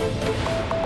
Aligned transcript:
Thank 0.00 0.74
you. 0.74 0.79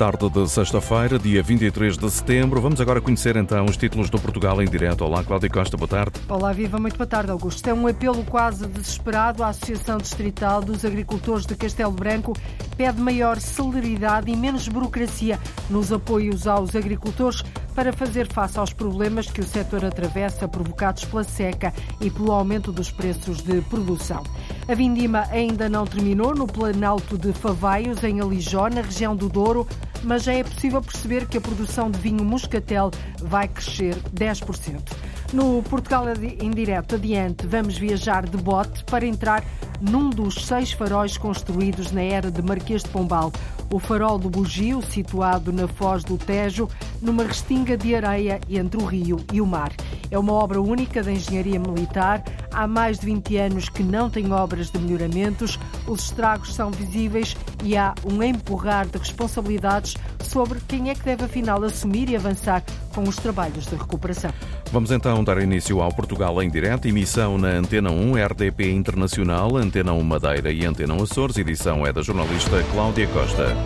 Tarde 0.00 0.30
de 0.30 0.48
sexta-feira, 0.48 1.18
dia 1.18 1.42
23 1.42 1.98
de 1.98 2.10
setembro. 2.10 2.58
Vamos 2.58 2.80
agora 2.80 3.02
conhecer 3.02 3.36
então 3.36 3.66
os 3.66 3.76
títulos 3.76 4.08
do 4.08 4.18
Portugal 4.18 4.62
em 4.62 4.64
direto. 4.64 5.04
Olá, 5.04 5.22
Cláudia 5.22 5.50
Costa, 5.50 5.76
boa 5.76 5.86
tarde. 5.86 6.18
Olá, 6.26 6.54
Viva, 6.54 6.78
muito 6.78 6.96
boa 6.96 7.06
tarde, 7.06 7.30
Augusto. 7.30 7.68
É 7.68 7.74
um 7.74 7.86
apelo 7.86 8.24
quase 8.24 8.66
desesperado. 8.66 9.44
A 9.44 9.48
Associação 9.48 9.98
Distrital 9.98 10.62
dos 10.62 10.86
Agricultores 10.86 11.44
de 11.44 11.54
Castelo 11.54 11.92
Branco 11.92 12.34
pede 12.78 12.98
maior 12.98 13.38
celeridade 13.40 14.30
e 14.30 14.36
menos 14.38 14.66
burocracia 14.68 15.38
nos 15.68 15.92
apoios 15.92 16.46
aos 16.46 16.74
agricultores 16.74 17.42
para 17.74 17.92
fazer 17.92 18.26
face 18.32 18.58
aos 18.58 18.72
problemas 18.72 19.30
que 19.30 19.42
o 19.42 19.44
setor 19.44 19.84
atravessa, 19.84 20.48
provocados 20.48 21.04
pela 21.04 21.24
seca 21.24 21.74
e 22.00 22.10
pelo 22.10 22.32
aumento 22.32 22.72
dos 22.72 22.90
preços 22.90 23.42
de 23.42 23.60
produção. 23.62 24.22
A 24.66 24.74
vindima 24.74 25.26
ainda 25.30 25.68
não 25.68 25.86
terminou 25.86 26.34
no 26.34 26.46
Planalto 26.46 27.18
de 27.18 27.34
Favaios, 27.34 28.02
em 28.02 28.20
Alijó, 28.20 28.68
na 28.68 28.80
região 28.80 29.14
do 29.14 29.28
Douro, 29.28 29.66
mas 30.02 30.24
já 30.24 30.32
é 30.32 30.42
possível 30.42 30.80
perceber 30.82 31.26
que 31.26 31.38
a 31.38 31.40
produção 31.40 31.90
de 31.90 31.98
vinho 31.98 32.24
moscatel 32.24 32.90
vai 33.22 33.48
crescer 33.48 33.96
10%. 34.14 34.80
No 35.32 35.62
Portugal 35.62 36.06
em 36.40 36.50
direto 36.50 36.96
adiante, 36.96 37.46
vamos 37.46 37.78
viajar 37.78 38.28
de 38.28 38.36
bote 38.36 38.82
para 38.84 39.06
entrar 39.06 39.44
num 39.80 40.10
dos 40.10 40.46
seis 40.46 40.72
faróis 40.72 41.16
construídos 41.16 41.92
na 41.92 42.02
era 42.02 42.30
de 42.30 42.42
Marquês 42.42 42.82
de 42.82 42.88
Pombal. 42.90 43.32
O 43.72 43.78
farol 43.78 44.18
do 44.18 44.28
Bugio, 44.28 44.82
situado 44.82 45.52
na 45.52 45.68
foz 45.68 46.02
do 46.02 46.18
Tejo, 46.18 46.68
numa 47.00 47.24
restinga 47.24 47.76
de 47.76 47.94
areia 47.94 48.40
entre 48.48 48.80
o 48.80 48.84
rio 48.84 49.18
e 49.32 49.40
o 49.40 49.46
mar. 49.46 49.72
É 50.10 50.18
uma 50.18 50.32
obra 50.32 50.60
única 50.60 51.02
da 51.02 51.12
engenharia 51.12 51.58
militar. 51.58 52.22
Há 52.52 52.66
mais 52.66 52.98
de 52.98 53.06
20 53.06 53.36
anos 53.36 53.68
que 53.68 53.82
não 53.82 54.10
tem 54.10 54.32
obras 54.32 54.70
de 54.70 54.78
melhoramentos, 54.78 55.58
os 55.86 56.04
estragos 56.04 56.54
são 56.54 56.70
visíveis 56.70 57.36
e 57.64 57.76
há 57.76 57.94
um 58.04 58.22
empurrar 58.22 58.86
de 58.86 58.98
responsabilidades 58.98 59.94
sobre 60.22 60.60
quem 60.66 60.90
é 60.90 60.94
que 60.94 61.04
deve 61.04 61.24
afinal 61.24 61.62
assumir 61.64 62.08
e 62.08 62.16
avançar 62.16 62.62
com 62.94 63.02
os 63.02 63.16
trabalhos 63.16 63.66
de 63.66 63.74
recuperação. 63.74 64.32
Vamos 64.72 64.90
então 64.90 65.22
dar 65.24 65.40
início 65.42 65.80
ao 65.80 65.92
Portugal 65.92 66.40
em 66.42 66.48
direto, 66.48 66.86
emissão 66.86 67.36
na 67.36 67.48
Antena 67.48 67.90
1, 67.90 68.14
RDP 68.26 68.70
Internacional, 68.70 69.56
Antena 69.56 69.92
1 69.92 70.02
Madeira 70.02 70.52
e 70.52 70.64
Antena 70.64 70.94
1 70.94 71.02
Açores. 71.02 71.36
Edição 71.38 71.86
é 71.86 71.92
da 71.92 72.02
jornalista 72.02 72.62
Cláudia 72.72 73.08
Costa. 73.08 73.56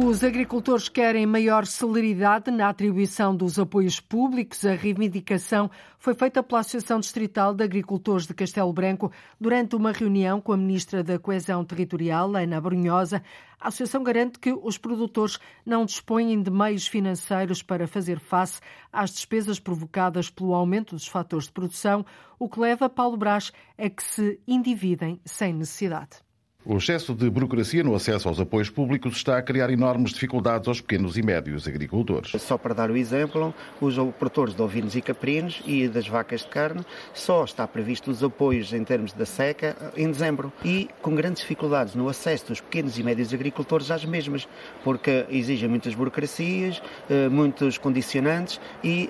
Os 0.00 0.22
agricultores 0.22 0.88
querem 0.88 1.26
maior 1.26 1.66
celeridade 1.66 2.52
na 2.52 2.68
atribuição 2.68 3.34
dos 3.34 3.58
apoios 3.58 3.98
públicos. 3.98 4.64
A 4.64 4.72
reivindicação 4.72 5.68
foi 5.98 6.14
feita 6.14 6.40
pela 6.40 6.60
Associação 6.60 7.00
Distrital 7.00 7.52
de 7.52 7.64
Agricultores 7.64 8.24
de 8.24 8.32
Castelo 8.32 8.72
Branco 8.72 9.10
durante 9.40 9.74
uma 9.74 9.90
reunião 9.90 10.40
com 10.40 10.52
a 10.52 10.56
Ministra 10.56 11.02
da 11.02 11.18
Coesão 11.18 11.64
Territorial, 11.64 12.36
Ana 12.36 12.60
Brunhosa. 12.60 13.24
A 13.60 13.68
Associação 13.68 14.04
garante 14.04 14.38
que 14.38 14.52
os 14.52 14.78
produtores 14.78 15.40
não 15.66 15.84
dispõem 15.84 16.40
de 16.40 16.50
meios 16.50 16.86
financeiros 16.86 17.60
para 17.60 17.88
fazer 17.88 18.20
face 18.20 18.60
às 18.92 19.10
despesas 19.10 19.58
provocadas 19.58 20.30
pelo 20.30 20.54
aumento 20.54 20.94
dos 20.94 21.08
fatores 21.08 21.46
de 21.46 21.52
produção, 21.52 22.06
o 22.38 22.48
que 22.48 22.60
leva 22.60 22.88
Paulo 22.88 23.16
Brás 23.16 23.52
a 23.76 23.90
que 23.90 24.02
se 24.02 24.40
endividem 24.46 25.20
sem 25.24 25.52
necessidade. 25.52 26.27
O 26.70 26.76
excesso 26.76 27.14
de 27.14 27.30
burocracia 27.30 27.82
no 27.82 27.94
acesso 27.94 28.28
aos 28.28 28.38
apoios 28.38 28.68
públicos 28.68 29.16
está 29.16 29.38
a 29.38 29.42
criar 29.42 29.70
enormes 29.70 30.12
dificuldades 30.12 30.68
aos 30.68 30.82
pequenos 30.82 31.16
e 31.16 31.22
médios 31.22 31.66
agricultores. 31.66 32.32
Só 32.42 32.58
para 32.58 32.74
dar 32.74 32.90
o 32.90 32.96
exemplo, 32.98 33.54
os 33.80 33.94
produtores 34.18 34.54
de 34.54 34.60
ovinos 34.60 34.94
e 34.94 35.00
caprinos 35.00 35.62
e 35.64 35.88
das 35.88 36.06
vacas 36.06 36.42
de 36.42 36.48
carne, 36.48 36.84
só 37.14 37.42
está 37.42 37.66
previsto 37.66 38.10
os 38.10 38.22
apoios 38.22 38.70
em 38.74 38.84
termos 38.84 39.14
da 39.14 39.24
seca 39.24 39.74
em 39.96 40.10
dezembro 40.10 40.52
e 40.62 40.90
com 41.00 41.14
grandes 41.14 41.40
dificuldades 41.40 41.94
no 41.94 42.06
acesso 42.06 42.48
dos 42.48 42.60
pequenos 42.60 42.98
e 42.98 43.02
médios 43.02 43.32
agricultores 43.32 43.90
às 43.90 44.04
mesmas, 44.04 44.46
porque 44.84 45.24
exigem 45.30 45.70
muitas 45.70 45.94
burocracias, 45.94 46.82
eh, 47.08 47.30
muitos 47.30 47.78
condicionantes 47.78 48.60
e 48.84 49.08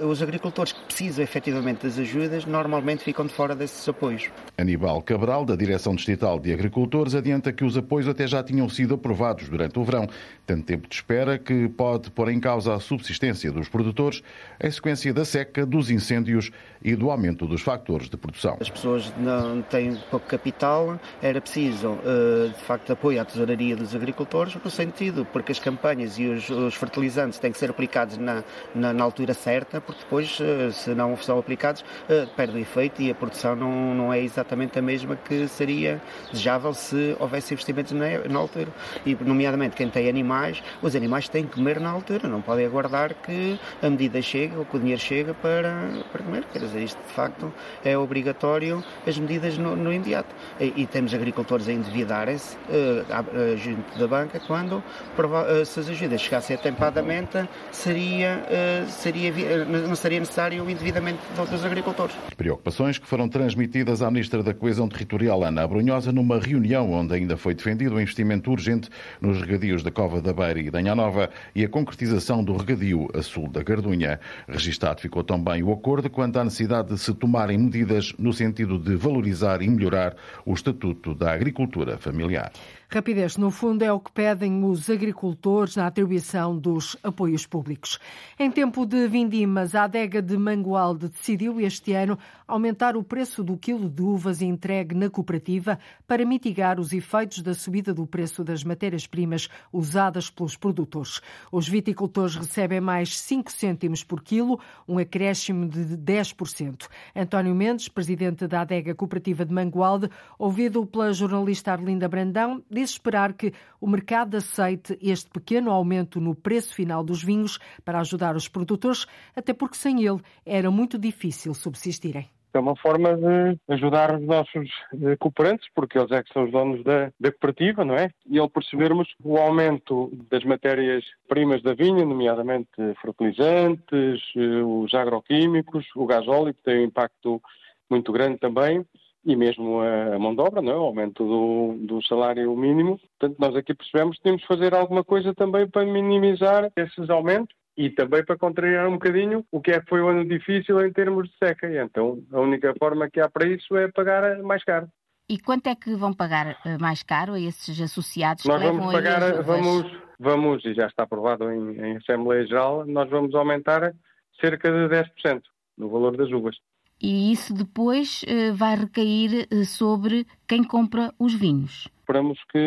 uh, 0.00 0.06
os 0.06 0.22
agricultores 0.22 0.70
que 0.70 0.84
precisam 0.84 1.24
efetivamente 1.24 1.84
das 1.84 1.98
ajudas 1.98 2.46
normalmente 2.46 3.02
ficam 3.02 3.26
de 3.26 3.32
fora 3.32 3.56
desses 3.56 3.88
apoios. 3.88 4.30
Aníbal 4.56 5.02
Cabral, 5.02 5.44
da 5.44 5.56
Direção 5.56 5.96
Distrital 5.96 6.38
de 6.38 6.52
Agricultura, 6.52 6.91
adianta 7.14 7.52
que 7.52 7.64
os 7.64 7.76
apoios 7.76 8.08
até 8.08 8.26
já 8.26 8.42
tinham 8.42 8.68
sido 8.68 8.94
aprovados 8.94 9.48
durante 9.48 9.78
o 9.78 9.84
verão. 9.84 10.08
Tanto 10.46 10.64
tempo 10.64 10.88
de 10.88 10.94
espera 10.94 11.38
que 11.38 11.68
pode 11.68 12.10
pôr 12.10 12.28
em 12.28 12.38
causa 12.38 12.74
a 12.74 12.80
subsistência 12.80 13.50
dos 13.50 13.68
produtores 13.68 14.22
em 14.60 14.70
sequência 14.70 15.12
da 15.12 15.24
seca, 15.24 15.64
dos 15.64 15.90
incêndios 15.90 16.50
e 16.82 16.94
do 16.94 17.10
aumento 17.10 17.46
dos 17.46 17.62
fatores 17.62 18.08
de 18.08 18.16
produção. 18.16 18.56
As 18.60 18.70
pessoas 18.70 19.12
não 19.18 19.62
têm 19.62 19.96
pouco 20.10 20.26
capital, 20.26 20.98
era 21.22 21.40
preciso, 21.40 21.98
eh, 22.04 22.48
de 22.48 22.64
facto, 22.64 22.92
apoio 22.92 23.20
à 23.20 23.24
tesouraria 23.24 23.76
dos 23.76 23.94
agricultores, 23.94 24.54
no 24.62 24.70
sentido, 24.70 25.26
porque 25.32 25.52
as 25.52 25.58
campanhas 25.58 26.18
e 26.18 26.26
os, 26.26 26.74
fertilizantes 26.74 27.38
têm 27.38 27.52
que 27.52 27.58
ser 27.58 27.70
aplicados 27.70 28.18
na, 28.18 29.02
altura 29.02 29.34
certa, 29.34 29.80
porque 29.80 30.02
depois, 30.02 30.38
eh, 30.40 30.70
se 30.70 30.90
não 30.94 31.16
são 31.16 31.38
aplicados, 31.38 31.84
eh, 32.08 32.26
perde 32.36 32.56
o 32.56 32.58
efeito 32.58 33.00
e 33.00 33.10
a 33.10 33.14
produção 33.14 33.56
não 33.56 34.12
é 34.12 34.20
exatamente 34.20 34.78
a 34.78 34.82
mesma 34.82 35.16
que 35.16 35.46
seria 35.48 36.00
desejável 36.30 36.74
se 36.82 37.16
houvesse 37.18 37.54
investimentos 37.54 37.92
na, 37.92 38.18
na 38.28 38.38
altura. 38.38 38.68
E, 39.06 39.14
nomeadamente, 39.14 39.76
quem 39.76 39.88
tem 39.88 40.08
animais, 40.08 40.62
os 40.82 40.96
animais 40.96 41.28
têm 41.28 41.44
que 41.44 41.54
comer 41.54 41.80
na 41.80 41.90
altura, 41.90 42.28
não 42.28 42.40
podem 42.40 42.66
aguardar 42.66 43.14
que 43.14 43.58
a 43.82 43.88
medida 43.88 44.20
chegue 44.20 44.56
ou 44.56 44.64
que 44.64 44.76
o 44.76 44.80
dinheiro 44.80 45.00
chega 45.00 45.34
para, 45.34 45.88
para 46.10 46.22
comer. 46.22 46.44
Quer 46.52 46.60
dizer, 46.60 46.82
isto 46.82 47.00
de 47.06 47.12
facto 47.12 47.52
é 47.84 47.96
obrigatório, 47.96 48.82
as 49.06 49.18
medidas 49.18 49.56
no, 49.56 49.76
no 49.76 49.92
imediato. 49.92 50.34
E, 50.60 50.82
e, 50.82 50.86
temos 50.86 51.14
agricultores 51.14 51.68
a 51.68 51.72
endividarem-se 51.72 52.56
uh, 52.56 53.56
junto 53.56 53.98
da 53.98 54.06
banca 54.06 54.40
quando, 54.40 54.76
uh, 54.76 55.64
se 55.64 55.80
as 55.80 55.88
ajudas 55.88 56.20
chegassem 56.20 56.56
atempadamente, 56.56 57.48
seria, 57.70 58.44
seria, 58.88 59.32
não 59.64 59.94
seria 59.94 60.20
necessário 60.20 60.64
o 60.64 60.70
endividamento 60.70 61.20
dos 61.50 61.64
agricultores. 61.64 62.14
Preocupações 62.36 62.98
que 62.98 63.06
foram 63.06 63.28
transmitidas 63.28 64.02
à 64.02 64.10
Ministra 64.10 64.42
da 64.42 64.54
Coesão 64.54 64.88
Territorial, 64.88 65.42
Ana 65.42 65.62
Abrunhosa, 65.62 66.12
numa 66.12 66.38
reunião 66.38 66.61
reunião 66.62 66.92
onde 66.92 67.14
ainda 67.14 67.36
foi 67.36 67.54
defendido 67.54 67.96
o 67.96 68.00
investimento 68.00 68.50
urgente 68.50 68.88
nos 69.20 69.40
regadios 69.40 69.82
da 69.82 69.90
Cova 69.90 70.22
da 70.22 70.32
Beira 70.32 70.60
e 70.60 70.70
da 70.70 70.94
Nova 70.94 71.28
e 71.54 71.64
a 71.64 71.68
concretização 71.68 72.44
do 72.44 72.56
regadio 72.56 73.08
a 73.14 73.20
sul 73.20 73.48
da 73.48 73.62
Gardunha. 73.62 74.20
Registado 74.48 75.00
ficou 75.00 75.24
também 75.24 75.62
o 75.62 75.72
acordo 75.72 76.08
quanto 76.08 76.38
à 76.38 76.44
necessidade 76.44 76.88
de 76.88 76.98
se 76.98 77.12
tomarem 77.14 77.58
medidas 77.58 78.14
no 78.16 78.32
sentido 78.32 78.78
de 78.78 78.94
valorizar 78.94 79.60
e 79.60 79.68
melhorar 79.68 80.14
o 80.46 80.54
estatuto 80.54 81.14
da 81.14 81.32
agricultura 81.32 81.98
familiar. 81.98 82.52
Rapidez, 82.94 83.38
no 83.38 83.50
fundo, 83.50 83.82
é 83.82 83.90
o 83.90 83.98
que 83.98 84.12
pedem 84.12 84.62
os 84.64 84.90
agricultores 84.90 85.76
na 85.76 85.86
atribuição 85.86 86.58
dos 86.58 86.94
apoios 87.02 87.46
públicos. 87.46 87.98
Em 88.38 88.50
tempo 88.50 88.84
de 88.84 89.08
vindimas, 89.08 89.74
a 89.74 89.84
adega 89.84 90.20
de 90.20 90.36
Mangualde 90.36 91.08
decidiu 91.08 91.58
este 91.58 91.94
ano 91.94 92.18
aumentar 92.46 92.94
o 92.94 93.02
preço 93.02 93.42
do 93.42 93.56
quilo 93.56 93.88
de 93.88 94.02
uvas 94.02 94.42
entregue 94.42 94.94
na 94.94 95.08
cooperativa 95.08 95.78
para 96.06 96.26
mitigar 96.26 96.78
os 96.78 96.92
efeitos 96.92 97.40
da 97.40 97.54
subida 97.54 97.94
do 97.94 98.06
preço 98.06 98.44
das 98.44 98.62
matérias-primas 98.62 99.48
usadas 99.72 100.28
pelos 100.28 100.54
produtores. 100.54 101.22
Os 101.50 101.66
viticultores 101.66 102.36
recebem 102.36 102.82
mais 102.82 103.18
5 103.18 103.50
cêntimos 103.50 104.04
por 104.04 104.22
quilo, 104.22 104.60
um 104.86 104.98
acréscimo 104.98 105.66
de 105.66 105.96
10%. 105.96 106.88
António 107.16 107.54
Mendes, 107.54 107.88
presidente 107.88 108.46
da 108.46 108.60
adega 108.60 108.94
cooperativa 108.94 109.46
de 109.46 109.54
Mangualde, 109.54 110.10
ouvido 110.38 110.84
pela 110.84 111.10
jornalista 111.14 111.72
Arlinda 111.72 112.06
Brandão, 112.06 112.62
esperar 112.90 113.32
que 113.32 113.52
o 113.80 113.88
mercado 113.88 114.36
aceite 114.36 114.98
este 115.00 115.30
pequeno 115.30 115.70
aumento 115.70 116.20
no 116.20 116.34
preço 116.34 116.74
final 116.74 117.02
dos 117.02 117.22
vinhos 117.22 117.58
para 117.84 118.00
ajudar 118.00 118.36
os 118.36 118.48
produtores, 118.48 119.06
até 119.34 119.52
porque 119.52 119.76
sem 119.76 120.04
ele 120.04 120.20
era 120.44 120.70
muito 120.70 120.98
difícil 120.98 121.54
subsistirem. 121.54 122.28
É 122.54 122.58
uma 122.58 122.76
forma 122.76 123.16
de 123.16 123.58
ajudar 123.68 124.14
os 124.14 124.26
nossos 124.26 124.68
eh, 125.02 125.16
cooperantes, 125.16 125.66
porque 125.74 125.98
eles 125.98 126.10
é 126.10 126.22
que 126.22 126.32
são 126.34 126.44
os 126.44 126.52
donos 126.52 126.84
da, 126.84 127.10
da 127.18 127.30
cooperativa, 127.30 127.82
não 127.82 127.94
é? 127.94 128.10
E 128.26 128.38
ao 128.38 128.48
percebermos 128.48 129.08
o 129.24 129.38
aumento 129.38 130.12
das 130.30 130.44
matérias-primas 130.44 131.62
da 131.62 131.72
vinha, 131.72 132.04
nomeadamente 132.04 132.68
fertilizantes, 133.00 134.20
eh, 134.36 134.62
os 134.62 134.92
agroquímicos, 134.92 135.86
o 135.96 136.04
gás 136.04 136.28
óleo, 136.28 136.52
que 136.52 136.62
tem 136.62 136.80
um 136.80 136.84
impacto 136.84 137.40
muito 137.88 138.12
grande 138.12 138.38
também, 138.38 138.84
e 139.24 139.36
mesmo 139.36 139.80
a 139.80 140.18
mão 140.18 140.34
de 140.34 140.40
obra, 140.40 140.60
não 140.60 140.72
é? 140.72 140.76
o 140.76 140.82
aumento 140.82 141.24
do, 141.24 141.86
do, 141.86 142.02
salário 142.06 142.54
mínimo. 142.56 142.98
Portanto, 143.18 143.38
nós 143.38 143.54
aqui 143.54 143.72
percebemos 143.72 144.16
que 144.16 144.22
temos 144.22 144.42
que 144.42 144.48
fazer 144.48 144.74
alguma 144.74 145.04
coisa 145.04 145.32
também 145.34 145.68
para 145.68 145.86
minimizar 145.86 146.70
esses 146.76 147.08
aumentos 147.08 147.54
e 147.76 147.88
também 147.88 148.24
para 148.24 148.36
contrariar 148.36 148.88
um 148.88 148.94
bocadinho 148.94 149.44
o 149.50 149.60
que 149.60 149.70
é 149.70 149.80
que 149.80 149.88
foi 149.88 150.02
um 150.02 150.08
ano 150.08 150.24
difícil 150.24 150.84
em 150.84 150.92
termos 150.92 151.28
de 151.28 151.36
seca. 151.38 151.68
E 151.68 151.78
então, 151.78 152.22
a 152.32 152.40
única 152.40 152.74
forma 152.78 153.08
que 153.08 153.20
há 153.20 153.30
para 153.30 153.46
isso 153.46 153.76
é 153.76 153.90
pagar 153.90 154.42
mais 154.42 154.64
caro. 154.64 154.88
E 155.28 155.38
quanto 155.38 155.68
é 155.68 155.74
que 155.74 155.94
vão 155.94 156.12
pagar 156.12 156.58
eh, 156.66 156.76
mais 156.78 157.02
caro 157.02 157.34
a 157.34 157.40
esses 157.40 157.80
associados 157.80 158.44
nós 158.44 158.60
que 158.60 158.66
vamos 158.66 158.86
levam 158.86 158.92
pagar, 158.92 159.42
vamos, 159.42 159.98
vamos, 160.18 160.64
e 160.64 160.74
já 160.74 160.86
está 160.86 161.04
aprovado 161.04 161.50
em, 161.50 161.78
em 161.78 161.96
Assembleia 161.96 162.44
Geral, 162.44 162.84
nós 162.84 163.08
vamos 163.08 163.34
aumentar 163.34 163.94
cerca 164.40 164.70
de 164.70 164.94
10%. 164.94 165.42
no 165.78 165.88
valor 165.88 166.16
das 166.16 166.30
uvas. 166.30 166.56
E 167.02 167.32
isso 167.32 167.52
depois 167.52 168.22
uh, 168.22 168.54
vai 168.54 168.76
recair 168.76 169.48
uh, 169.52 169.64
sobre 169.64 170.24
quem 170.46 170.62
compra 170.62 171.12
os 171.18 171.34
vinhos. 171.34 171.88
Esperamos 171.98 172.38
que 172.50 172.58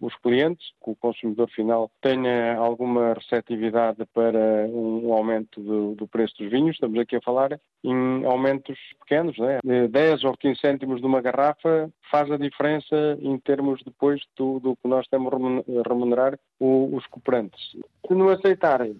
os 0.00 0.14
clientes, 0.16 0.66
que 0.82 0.90
o 0.92 0.96
consumidor 0.96 1.50
final, 1.50 1.90
tenha 2.00 2.56
alguma 2.56 3.12
receptividade 3.12 4.06
para 4.14 4.66
um 4.68 5.12
aumento 5.12 5.60
do, 5.60 5.94
do, 5.94 6.08
preço 6.08 6.34
dos 6.38 6.50
vinhos. 6.50 6.76
Estamos 6.76 6.98
aqui 6.98 7.16
a 7.16 7.20
falar 7.20 7.60
em 7.84 8.24
aumentos 8.24 8.78
pequenos, 9.00 9.36
né? 9.36 9.58
de 9.62 9.88
10 9.88 10.24
ou 10.24 10.36
15 10.36 10.60
cêntimos 10.60 11.00
de 11.00 11.06
uma 11.06 11.20
garrafa 11.20 11.90
faz 12.10 12.30
a 12.30 12.38
diferença 12.38 13.18
em 13.20 13.36
termos 13.38 13.82
depois 13.84 14.22
do, 14.36 14.60
do 14.60 14.76
que 14.76 14.88
nós 14.88 15.06
temos 15.08 15.32
a 15.32 15.88
remunerar 15.88 16.38
os 16.58 17.04
cooperantes. 17.08 17.76
Se 18.06 18.14
não 18.14 18.28
aceitarem, 18.28 18.96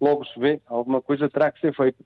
logo 0.00 0.24
se 0.24 0.38
vê, 0.38 0.60
alguma 0.66 1.02
coisa 1.02 1.28
terá 1.28 1.50
que 1.50 1.60
ser 1.60 1.74
feita. 1.74 2.02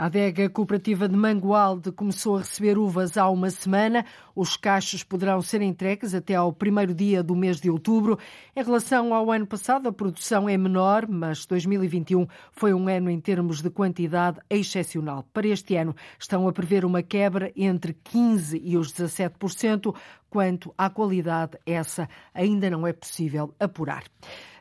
A 0.00 0.06
adega 0.06 0.48
cooperativa 0.48 1.06
de 1.06 1.14
Mangualde 1.14 1.92
começou 1.92 2.36
a 2.36 2.38
receber 2.38 2.78
uvas 2.78 3.18
há 3.18 3.28
uma 3.28 3.50
semana. 3.50 4.06
Os 4.34 4.56
cachos 4.56 5.04
poderão 5.04 5.42
ser 5.42 5.60
entregues 5.60 6.14
até 6.14 6.34
ao 6.34 6.54
primeiro 6.54 6.94
dia 6.94 7.22
do 7.22 7.36
mês 7.36 7.60
de 7.60 7.68
outubro. 7.68 8.18
Em 8.56 8.64
relação 8.64 9.12
ao 9.12 9.30
ano 9.30 9.46
passado, 9.46 9.90
a 9.90 9.92
produção 9.92 10.48
é 10.48 10.56
menor, 10.56 11.06
mas 11.06 11.44
2021 11.44 12.26
foi 12.50 12.72
um 12.72 12.88
ano 12.88 13.10
em 13.10 13.20
termos 13.20 13.60
de 13.60 13.68
quantidade 13.68 14.40
excepcional. 14.48 15.22
Para 15.34 15.48
este 15.48 15.76
ano, 15.76 15.94
estão 16.18 16.48
a 16.48 16.52
prever 16.54 16.86
uma 16.86 17.02
quebra 17.02 17.52
entre 17.54 17.92
15% 17.92 18.58
e 18.64 18.78
os 18.78 18.94
17%. 18.94 19.94
Quanto 20.30 20.72
à 20.78 20.88
qualidade, 20.88 21.58
essa 21.66 22.08
ainda 22.32 22.70
não 22.70 22.86
é 22.86 22.94
possível 22.94 23.54
apurar. 23.60 24.04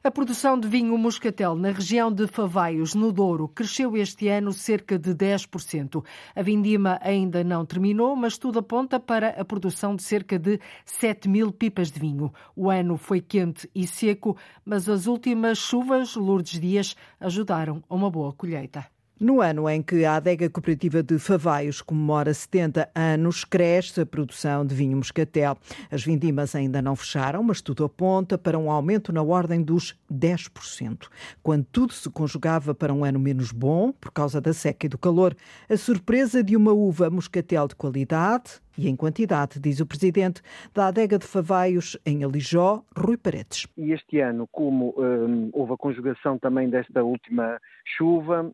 A 0.01 0.10
produção 0.10 0.57
de 0.57 0.66
vinho 0.66 0.98
moscatel 0.98 1.56
na 1.56 1.72
região 1.72 2.10
de 2.10 2.25
Favaios, 2.25 2.96
no 2.96 3.12
Douro, 3.12 3.50
cresceu 3.50 3.98
este 3.98 4.30
ano 4.30 4.54
cerca 4.54 4.98
de 4.98 5.13
10%. 5.13 6.01
A 6.34 6.42
vindima 6.42 6.98
ainda 7.01 7.44
não 7.44 7.66
terminou, 7.66 8.16
mas 8.16 8.38
tudo 8.38 8.60
aponta 8.60 8.98
para 8.98 9.31
a 9.31 9.44
produção 9.44 9.98
de 9.98 10.04
cerca 10.04 10.40
de 10.40 10.57
7 10.86 11.28
mil 11.28 11.51
pipas 11.51 11.92
de 11.92 12.00
vinho. 12.00 12.31
O 12.56 12.69
ano 12.69 12.96
foi 12.96 13.19
quente 13.19 13.69
e 13.75 13.86
seco, 13.86 14.38
mas 14.63 14.88
as 14.88 15.06
últimas 15.06 15.57
chuvas, 15.57 16.16
Lourdes 16.16 16.62
Dias, 16.62 16.95
ajudaram 17.19 17.84
a 17.90 17.94
uma 17.94 18.10
boa 18.10 18.31
colheita. 18.31 18.99
No 19.19 19.42
ano 19.42 19.69
em 19.69 19.81
que 19.81 20.06
a 20.06 20.16
adega 20.16 20.50
cooperativa 20.50 21.04
de 21.04 21.19
Favaios 21.19 21.81
comemora 21.81 22.33
70 22.33 22.89
anos, 22.95 23.44
cresce 23.44 24.00
a 24.00 24.06
produção 24.06 24.66
de 24.66 24.74
vinho 24.74 24.95
moscatel. 24.95 25.57
As 25.92 26.06
vindimas 26.06 26.56
ainda 26.56 26.81
não 26.81 26.95
fecharam, 26.95 27.44
mas 27.44 27.62
tudo 27.62 27.83
aponta 27.83 28.38
para 28.38 28.57
um 28.57 28.71
aumento 28.71 29.12
na 29.12 29.21
ordem 29.21 29.62
dos 29.62 29.94
10%. 30.10 31.10
Quando 31.44 31.66
tudo 31.69 31.92
se 31.92 32.10
conjugava 32.10 32.74
para 32.74 32.94
um 32.94 33.04
ano 33.04 33.19
menos 33.19 33.51
bom, 33.51 33.92
por 33.92 34.10
causa 34.10 34.39
da 34.39 34.54
seca 34.54 34.86
e 34.86 34.89
do 34.89 34.98
calor, 34.98 35.36
a 35.69 35.75
surpresa 35.75 36.42
de 36.42 36.56
uma 36.56 36.71
uva 36.71 37.10
moscatel 37.10 37.68
de 37.68 37.75
qualidade 37.75 38.62
e 38.77 38.88
em 38.88 38.95
quantidade, 38.95 39.60
diz 39.60 39.81
o 39.81 39.86
presidente 39.86 40.42
da 40.74 40.88
adega 40.88 41.19
de 41.19 41.27
Favaios 41.27 41.98
em 42.06 42.24
Alijó, 42.24 42.81
Rui 42.98 43.18
Paredes. 43.18 43.68
E 43.77 43.92
este 43.92 44.21
ano, 44.21 44.48
como 44.50 44.95
hum, 44.98 45.50
houve 45.51 45.74
a 45.74 45.77
conjugação 45.77 46.39
também 46.39 46.69
desta 46.69 47.04
última 47.04 47.60
chuva, 47.98 48.50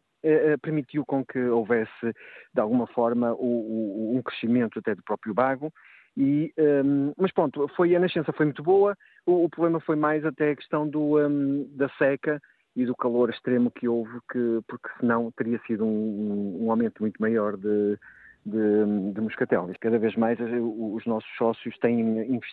permitiu 0.61 1.05
com 1.05 1.23
que 1.23 1.39
houvesse, 1.39 2.13
de 2.53 2.61
alguma 2.61 2.87
forma, 2.87 3.33
o, 3.33 4.13
o, 4.13 4.17
um 4.17 4.21
crescimento 4.21 4.79
até 4.79 4.95
do 4.95 5.03
próprio 5.03 5.33
bago. 5.33 5.71
E, 6.17 6.53
um, 6.57 7.13
mas 7.17 7.31
pronto, 7.33 7.67
foi, 7.75 7.95
a 7.95 7.99
nascença 7.99 8.31
foi 8.31 8.45
muito 8.45 8.63
boa, 8.63 8.97
o, 9.25 9.43
o 9.43 9.49
problema 9.49 9.79
foi 9.81 9.97
mais 9.97 10.25
até 10.25 10.51
a 10.51 10.55
questão 10.55 10.87
do, 10.87 11.19
um, 11.19 11.67
da 11.75 11.89
seca 11.97 12.41
e 12.75 12.85
do 12.85 12.95
calor 12.95 13.29
extremo 13.29 13.71
que 13.71 13.87
houve, 13.87 14.19
que, 14.31 14.61
porque 14.67 14.89
senão 14.99 15.31
teria 15.31 15.59
sido 15.67 15.85
um, 15.85 16.65
um 16.65 16.71
aumento 16.71 17.01
muito 17.01 17.21
maior 17.21 17.57
de, 17.57 17.97
de, 18.45 19.11
de 19.13 19.21
moscatel. 19.21 19.69
Cada 19.79 19.97
vez 19.97 20.15
mais 20.15 20.39
eh, 20.39 20.59
os 20.59 21.05
nossos 21.05 21.29
sócios 21.37 21.77
têm 21.79 21.99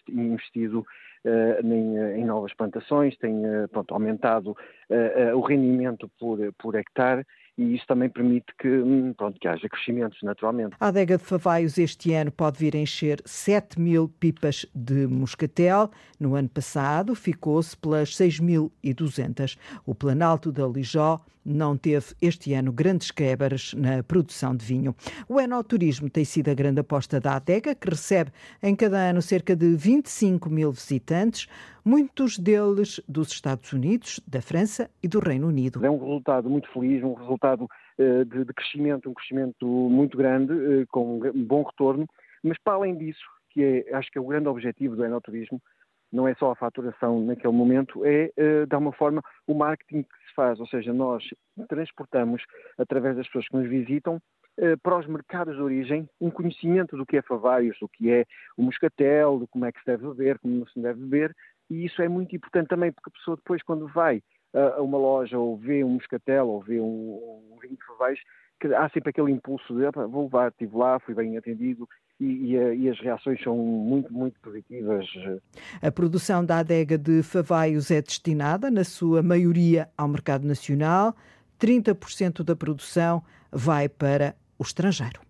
investido 0.08 0.80
uh, 1.24 1.66
em, 1.66 2.20
em, 2.20 2.24
novas 2.24 2.54
plantações, 2.54 3.16
têm 3.19 3.44
uh, 3.44 3.69
pronto, 3.69 3.92
aumentado 3.92 4.52
uh, 4.52 5.36
o 5.36 5.40
rendimento 5.40 6.08
por, 6.19 6.38
por 6.58 6.76
hectare 6.76 7.26
e 7.56 7.75
isso 7.75 7.87
também 7.87 8.08
permite 8.08 8.46
que, 8.58 8.69
hum, 8.69 9.12
pronto, 9.12 9.38
que 9.38 9.46
haja 9.46 9.69
crescimentos, 9.69 10.19
naturalmente. 10.22 10.75
A 10.81 10.88
adega 10.88 11.19
de 11.19 11.25
Favaios 11.25 11.76
este 11.76 12.12
ano 12.14 12.32
pode 12.32 12.58
vir 12.58 12.75
a 12.75 12.78
encher 12.78 13.20
7 13.25 13.78
mil 13.81 14.08
pipas 14.08 14.64
de 14.75 15.06
moscatel. 15.06 15.90
No 16.19 16.34
ano 16.34 16.49
passado 16.49 17.14
ficou-se 17.14 17.76
pelas 17.76 18.10
6.200. 18.16 19.58
O 19.84 19.94
Planalto 19.94 20.50
da 20.50 20.66
Lijó 20.66 21.20
não 21.44 21.76
teve 21.76 22.06
este 22.22 22.54
ano 22.54 22.72
grandes 22.72 23.10
quebras 23.10 23.75
na 23.75 24.02
produção 24.02 24.56
de 24.56 24.64
vinho. 24.64 24.94
O 25.28 25.40
enoturismo 25.40 26.08
tem 26.08 26.25
sido 26.25 26.50
a 26.50 26.55
grande 26.55 26.81
aposta 26.81 27.20
da 27.20 27.37
adega, 27.37 27.75
que 27.75 27.90
recebe 27.90 28.31
em 28.62 28.75
cada 28.75 28.96
ano 28.96 29.20
cerca 29.20 29.55
de 29.55 29.75
25 29.75 30.48
mil 30.48 30.72
visitantes 30.72 31.48
muitos 31.84 32.38
deles 32.38 33.00
dos 33.08 33.32
Estados 33.32 33.73
Unidos, 33.73 34.20
da 34.26 34.40
França 34.40 34.90
e 35.02 35.08
do 35.08 35.19
Reino 35.19 35.49
Unido. 35.49 35.84
É 35.84 35.90
um 35.90 35.99
resultado 35.99 36.49
muito 36.49 36.70
feliz, 36.73 37.02
um 37.02 37.14
resultado 37.14 37.64
uh, 37.64 38.25
de, 38.25 38.44
de, 38.44 38.52
crescimento, 38.55 39.11
um 39.11 39.14
crescimento 39.14 39.67
muito 39.67 40.17
grande, 40.17 40.52
uh, 40.52 40.87
com 40.88 41.20
um 41.20 41.44
bom 41.44 41.62
retorno, 41.62 42.06
mas 42.43 42.56
para 42.62 42.75
além 42.75 42.96
disso, 42.96 43.25
que 43.50 43.62
é, 43.62 43.94
acho 43.94 44.11
que 44.11 44.19
é 44.19 44.20
o 44.20 44.26
grande 44.26 44.49
objetivo 44.49 44.96
do 44.96 45.05
enoturismo, 45.05 45.61
não 46.11 46.29
é 46.29 46.34
só 46.34 46.50
a 46.50 46.56
faturação 46.56 47.25
naquele 47.25 47.52
momento, 47.52 48.05
é, 48.05 48.32
uh, 48.38 48.67
de 48.67 48.75
alguma 48.75 48.93
forma, 48.93 49.23
o 49.46 49.55
marketing 49.55 50.02
que 50.02 50.29
se 50.29 50.34
faz, 50.34 50.61
ou 50.61 50.67
seja, 50.67 50.93
nós 50.93 51.25
transportamos, 51.69 52.43
através 52.79 53.17
das 53.17 53.26
pessoas 53.26 53.49
que 53.49 53.56
nos 53.56 53.69
visitam, 53.69 54.20
para 54.82 54.99
os 54.99 55.06
mercados 55.06 55.56
de 55.56 55.62
origem 55.62 56.06
um 56.20 56.31
conhecimento 56.31 56.94
do 56.94 57.06
que 57.06 57.17
é 57.17 57.23
Favaios, 57.23 57.79
do 57.81 57.88
que 57.88 58.11
é 58.11 58.26
o 58.55 58.62
moscatel, 58.62 59.38
de 59.40 59.46
como 59.46 59.64
é 59.64 59.73
que 59.73 59.81
se 59.81 59.87
deve 59.87 60.06
beber, 60.08 60.38
como 60.40 60.58
não 60.58 60.67
se 60.67 60.79
deve 60.79 61.00
beber, 61.00 61.34
e 61.72 61.86
isso 61.86 62.02
é 62.02 62.08
muito 62.08 62.36
importante 62.36 62.69
também, 62.69 62.92
porque 62.92 63.08
a 63.08 63.19
pessoa 63.19 63.36
depois, 63.36 63.62
quando 63.62 63.88
vai 63.88 64.22
a 64.54 64.82
uma 64.82 64.98
loja 64.98 65.38
ou 65.38 65.56
vê 65.56 65.82
um 65.82 65.90
moscatel 65.90 66.46
ou 66.46 66.60
vê 66.60 66.78
um, 66.78 66.84
um 67.52 67.56
vinho 67.60 67.76
de 67.76 68.20
que 68.60 68.72
há 68.74 68.88
sempre 68.90 69.10
aquele 69.10 69.32
impulso 69.32 69.74
de 69.74 69.90
vou 70.08 70.24
levar, 70.24 70.50
estive 70.50 70.76
lá, 70.76 71.00
fui 71.00 71.14
bem 71.14 71.36
atendido 71.36 71.88
e, 72.20 72.24
e, 72.24 72.54
e, 72.54 72.88
as 72.88 73.00
reações 73.00 73.42
são 73.42 73.56
muito, 73.56 74.12
muito 74.12 74.38
positivas. 74.40 75.04
A 75.80 75.90
produção 75.90 76.44
da 76.44 76.58
adega 76.58 76.96
de 76.96 77.22
Favaios 77.22 77.90
é 77.90 78.00
destinada, 78.00 78.70
na 78.70 78.84
sua 78.84 79.22
maioria, 79.22 79.88
ao 79.98 80.06
mercado 80.06 80.46
nacional. 80.46 81.16
30% 81.58 82.44
da 82.44 82.54
produção 82.54 83.24
vai 83.50 83.88
para 83.88 84.36
o 84.58 84.62
estrangeiro. 84.62 85.20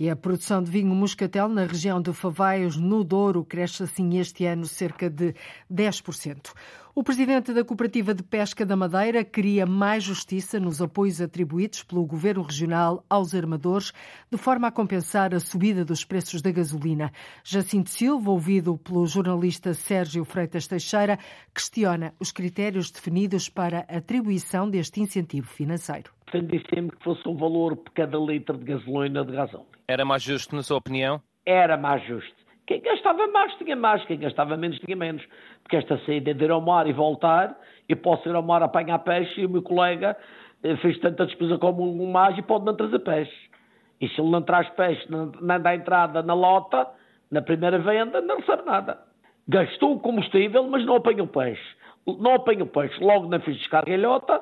E 0.00 0.08
a 0.08 0.16
produção 0.16 0.62
de 0.62 0.70
vinho 0.70 0.94
moscatel 0.94 1.46
na 1.46 1.66
região 1.66 2.00
de 2.00 2.10
Favaios, 2.14 2.74
no 2.74 3.04
Douro, 3.04 3.44
cresce 3.44 3.82
assim 3.82 4.18
este 4.18 4.46
ano 4.46 4.64
cerca 4.64 5.10
de 5.10 5.34
10%. 5.70 6.54
O 6.94 7.04
presidente 7.04 7.52
da 7.52 7.62
Cooperativa 7.62 8.14
de 8.14 8.22
Pesca 8.22 8.64
da 8.64 8.74
Madeira 8.74 9.22
queria 9.22 9.66
mais 9.66 10.02
justiça 10.02 10.58
nos 10.58 10.80
apoios 10.80 11.20
atribuídos 11.20 11.82
pelo 11.82 12.06
governo 12.06 12.40
regional 12.40 13.04
aos 13.10 13.34
armadores, 13.34 13.92
de 14.30 14.38
forma 14.38 14.68
a 14.68 14.72
compensar 14.72 15.34
a 15.34 15.38
subida 15.38 15.84
dos 15.84 16.02
preços 16.02 16.40
da 16.40 16.50
gasolina. 16.50 17.12
Jacinto 17.44 17.90
Silva, 17.90 18.30
ouvido 18.30 18.78
pelo 18.78 19.06
jornalista 19.06 19.74
Sérgio 19.74 20.24
Freitas 20.24 20.66
Teixeira, 20.66 21.18
questiona 21.54 22.14
os 22.18 22.32
critérios 22.32 22.90
definidos 22.90 23.50
para 23.50 23.80
a 23.86 23.98
atribuição 23.98 24.68
deste 24.70 25.02
incentivo 25.02 25.46
financeiro. 25.46 26.10
Defendi 26.32 26.62
sempre 26.72 26.96
que 26.96 27.02
fosse 27.02 27.28
um 27.28 27.36
valor 27.36 27.76
por 27.76 27.92
cada 27.92 28.16
litro 28.16 28.56
de 28.56 28.64
gasolina 28.64 29.24
de 29.24 29.32
gasóleo. 29.32 29.66
Era 29.88 30.04
mais 30.04 30.22
justo, 30.22 30.54
na 30.54 30.62
sua 30.62 30.76
opinião? 30.76 31.20
Era 31.44 31.76
mais 31.76 32.04
justo. 32.06 32.34
Quem 32.68 32.80
gastava 32.80 33.26
mais 33.26 33.52
tinha 33.54 33.74
mais, 33.74 34.04
quem 34.04 34.16
gastava 34.16 34.56
menos 34.56 34.78
tinha 34.78 34.96
menos. 34.96 35.24
Porque 35.64 35.76
esta 35.76 35.98
saída 36.06 36.32
de 36.32 36.44
ir 36.44 36.52
ao 36.52 36.60
mar 36.60 36.86
e 36.86 36.92
voltar, 36.92 37.58
eu 37.88 37.96
posso 37.96 38.28
ir 38.28 38.34
ao 38.36 38.42
mar 38.44 38.62
apanhar 38.62 39.00
peixe 39.00 39.40
e 39.40 39.46
o 39.46 39.50
meu 39.50 39.60
colega 39.60 40.16
eh, 40.62 40.76
fez 40.76 41.00
tanta 41.00 41.26
despesa 41.26 41.58
como 41.58 41.82
um 41.82 42.12
mais 42.12 42.38
e 42.38 42.42
pode 42.42 42.64
não 42.64 42.76
trazer 42.76 43.00
peixe. 43.00 43.50
E 44.00 44.08
se 44.08 44.20
ele 44.20 44.30
não 44.30 44.42
traz 44.42 44.68
peixe, 44.70 45.04
não, 45.10 45.32
não 45.40 45.60
dá 45.60 45.74
entrada 45.74 46.22
na 46.22 46.32
lota, 46.32 46.86
na 47.28 47.42
primeira 47.42 47.80
venda, 47.80 48.20
não 48.20 48.36
recebe 48.36 48.62
nada. 48.64 48.98
Gastou 49.48 49.94
o 49.96 50.00
combustível, 50.00 50.62
mas 50.68 50.86
não 50.86 50.94
apanhou 50.94 51.26
peixe. 51.26 51.76
Não 52.06 52.34
apanhou 52.34 52.68
peixe, 52.68 53.02
logo 53.02 53.28
não 53.28 53.40
fez 53.40 53.58
descarga 53.58 53.92
em 53.92 54.00
lota, 54.00 54.40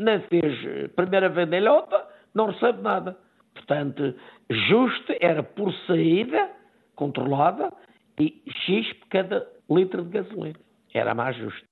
não 0.00 0.20
fez 0.22 0.66
eh, 0.66 0.88
primeira 0.88 1.28
lota, 1.60 2.06
não 2.34 2.46
recebe 2.46 2.82
nada. 2.82 3.16
Portanto, 3.54 4.14
justo 4.50 5.14
era 5.20 5.42
por 5.42 5.72
saída 5.86 6.50
controlada 6.94 7.72
e 8.18 8.42
X 8.66 8.92
por 8.94 9.08
cada 9.08 9.46
litro 9.68 10.02
de 10.04 10.10
gasolina. 10.10 10.58
Era 10.92 11.14
mais 11.14 11.36
justo. 11.36 11.70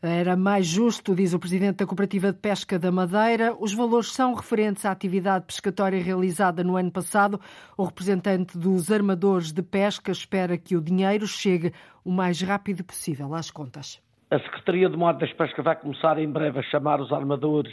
Era 0.00 0.36
mais 0.36 0.64
justo, 0.64 1.12
diz 1.12 1.34
o 1.34 1.40
presidente 1.40 1.78
da 1.78 1.86
Cooperativa 1.86 2.32
de 2.32 2.38
Pesca 2.38 2.78
da 2.78 2.92
Madeira. 2.92 3.56
Os 3.58 3.74
valores 3.74 4.12
são 4.12 4.32
referentes 4.32 4.84
à 4.84 4.92
atividade 4.92 5.44
pescatória 5.44 6.00
realizada 6.00 6.62
no 6.62 6.76
ano 6.76 6.92
passado. 6.92 7.40
O 7.76 7.82
representante 7.82 8.56
dos 8.56 8.92
armadores 8.92 9.50
de 9.50 9.60
pesca 9.60 10.12
espera 10.12 10.56
que 10.56 10.76
o 10.76 10.80
dinheiro 10.80 11.26
chegue 11.26 11.72
o 12.04 12.12
mais 12.12 12.40
rápido 12.40 12.84
possível 12.84 13.34
às 13.34 13.50
contas. 13.50 14.00
A 14.30 14.38
Secretaria 14.40 14.90
de 14.90 14.96
Mar 14.96 15.14
das 15.14 15.32
Pescas 15.32 15.64
vai 15.64 15.74
começar 15.74 16.18
em 16.18 16.30
breve 16.30 16.58
a 16.58 16.62
chamar 16.64 17.00
os 17.00 17.10
armadores 17.10 17.72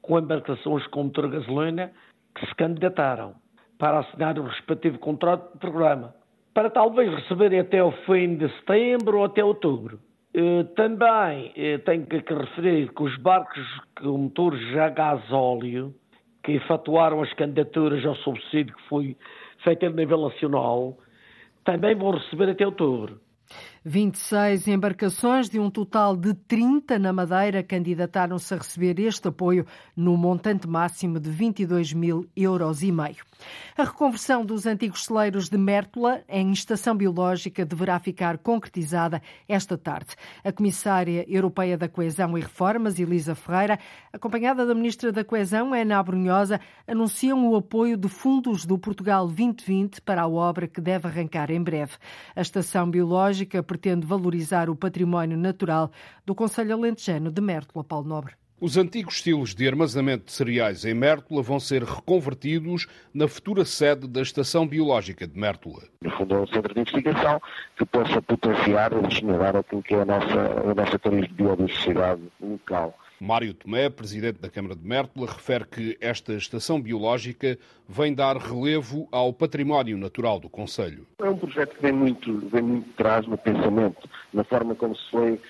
com 0.00 0.18
embarcações 0.18 0.86
com 0.86 1.04
motor 1.04 1.28
gasolina 1.28 1.92
que 2.34 2.46
se 2.46 2.54
candidataram 2.54 3.34
para 3.78 3.98
assinar 3.98 4.38
o 4.38 4.44
respectivo 4.44 4.98
contrato 4.98 5.52
de 5.52 5.58
programa, 5.58 6.14
para 6.54 6.70
talvez 6.70 7.12
receberem 7.14 7.60
até 7.60 7.84
o 7.84 7.92
fim 8.06 8.34
de 8.36 8.48
setembro 8.56 9.18
ou 9.18 9.24
até 9.26 9.44
outubro. 9.44 10.00
Eh, 10.32 10.64
também 10.74 11.52
eh, 11.54 11.76
tenho 11.78 12.06
que 12.06 12.32
referir 12.32 12.90
que 12.94 13.02
os 13.02 13.14
barcos 13.18 13.66
com 14.00 14.16
motores 14.16 14.74
a 14.78 14.88
gasóleo 14.88 15.94
que 16.42 16.52
efetuaram 16.52 17.20
as 17.20 17.30
candidaturas 17.34 18.06
ao 18.06 18.14
subsídio 18.16 18.74
que 18.74 18.88
foi 18.88 19.16
feito 19.62 19.84
a 19.84 19.90
nível 19.90 20.22
nacional 20.22 20.96
também 21.62 21.94
vão 21.94 22.12
receber 22.12 22.48
até 22.48 22.64
outubro. 22.64 23.20
26 23.82 24.68
embarcações 24.68 25.48
de 25.48 25.58
um 25.58 25.70
total 25.70 26.14
de 26.14 26.34
30 26.34 26.98
na 26.98 27.14
Madeira 27.14 27.62
candidataram-se 27.62 28.52
a 28.52 28.58
receber 28.58 29.00
este 29.00 29.28
apoio 29.28 29.64
no 29.96 30.18
montante 30.18 30.68
máximo 30.68 31.18
de 31.18 31.30
22 31.30 31.94
mil 31.94 32.28
euros 32.36 32.82
e 32.82 32.92
meio. 32.92 33.24
A 33.78 33.84
reconversão 33.84 34.44
dos 34.44 34.66
antigos 34.66 35.06
celeiros 35.06 35.48
de 35.48 35.56
Mértola 35.56 36.22
em 36.28 36.52
estação 36.52 36.94
biológica 36.94 37.64
deverá 37.64 37.98
ficar 37.98 38.36
concretizada 38.36 39.22
esta 39.48 39.78
tarde. 39.78 40.14
A 40.44 40.52
comissária 40.52 41.24
europeia 41.26 41.78
da 41.78 41.88
Coesão 41.88 42.36
e 42.36 42.42
Reformas, 42.42 43.00
Elisa 43.00 43.34
Ferreira, 43.34 43.78
acompanhada 44.12 44.66
da 44.66 44.74
ministra 44.74 45.10
da 45.10 45.24
Coesão, 45.24 45.72
Ana 45.72 45.98
Abrunhosa, 45.98 46.60
anunciam 46.86 47.48
o 47.48 47.56
apoio 47.56 47.96
de 47.96 48.10
fundos 48.10 48.66
do 48.66 48.78
Portugal 48.78 49.26
2020 49.26 50.02
para 50.02 50.20
a 50.20 50.28
obra 50.28 50.68
que 50.68 50.82
deve 50.82 51.08
arrancar 51.08 51.50
em 51.50 51.62
breve. 51.62 51.94
A 52.36 52.42
estação 52.42 52.90
biológica 52.90 53.62
pretende 53.70 54.04
valorizar 54.04 54.68
o 54.68 54.74
património 54.74 55.38
natural 55.38 55.92
do 56.26 56.34
Conselho 56.34 56.74
Alentejano 56.74 57.30
de 57.30 57.40
Mértola, 57.40 57.84
Paulo 57.84 58.08
Nobre. 58.08 58.34
Os 58.60 58.76
antigos 58.76 59.14
estilos 59.14 59.54
de 59.54 59.68
armazenamento 59.68 60.24
de 60.24 60.32
cereais 60.32 60.84
em 60.84 60.92
Mértola 60.92 61.40
vão 61.40 61.60
ser 61.60 61.84
reconvertidos 61.84 62.88
na 63.14 63.28
futura 63.28 63.64
sede 63.64 64.08
da 64.08 64.22
Estação 64.22 64.66
Biológica 64.66 65.24
de 65.24 65.38
Mértola. 65.38 65.84
No 66.02 66.10
fundo, 66.10 66.34
é 66.34 66.40
um 66.40 66.46
centro 66.48 66.74
de 66.74 66.80
investigação 66.80 67.40
que 67.78 67.86
possa 67.86 68.20
potenciar 68.20 68.92
e 68.92 69.06
estimular 69.06 69.56
aquilo 69.56 69.84
que 69.84 69.94
é 69.94 70.00
a 70.00 70.04
nossa, 70.04 70.70
a 70.70 70.74
nossa 70.74 70.98
de 70.98 71.32
biodiversidade 71.32 72.22
local. 72.40 72.98
Mário 73.20 73.52
Tomé, 73.52 73.90
presidente 73.90 74.40
da 74.40 74.48
Câmara 74.48 74.74
de 74.74 74.82
Mértola, 74.82 75.26
refere 75.26 75.66
que 75.66 75.98
esta 76.00 76.32
estação 76.32 76.80
biológica 76.80 77.58
vem 77.86 78.14
dar 78.14 78.38
relevo 78.38 79.06
ao 79.12 79.30
património 79.30 79.98
natural 79.98 80.40
do 80.40 80.48
Conselho. 80.48 81.06
É 81.18 81.28
um 81.28 81.36
projeto 81.36 81.76
que 81.76 81.82
vem 81.82 81.92
muito, 81.92 82.38
vem 82.48 82.62
muito 82.62 82.88
atrás 82.94 83.26
no 83.26 83.36
pensamento, 83.36 84.08
na 84.32 84.42
forma 84.42 84.74
como 84.74 84.96
se 84.96 85.10
foi 85.10 85.40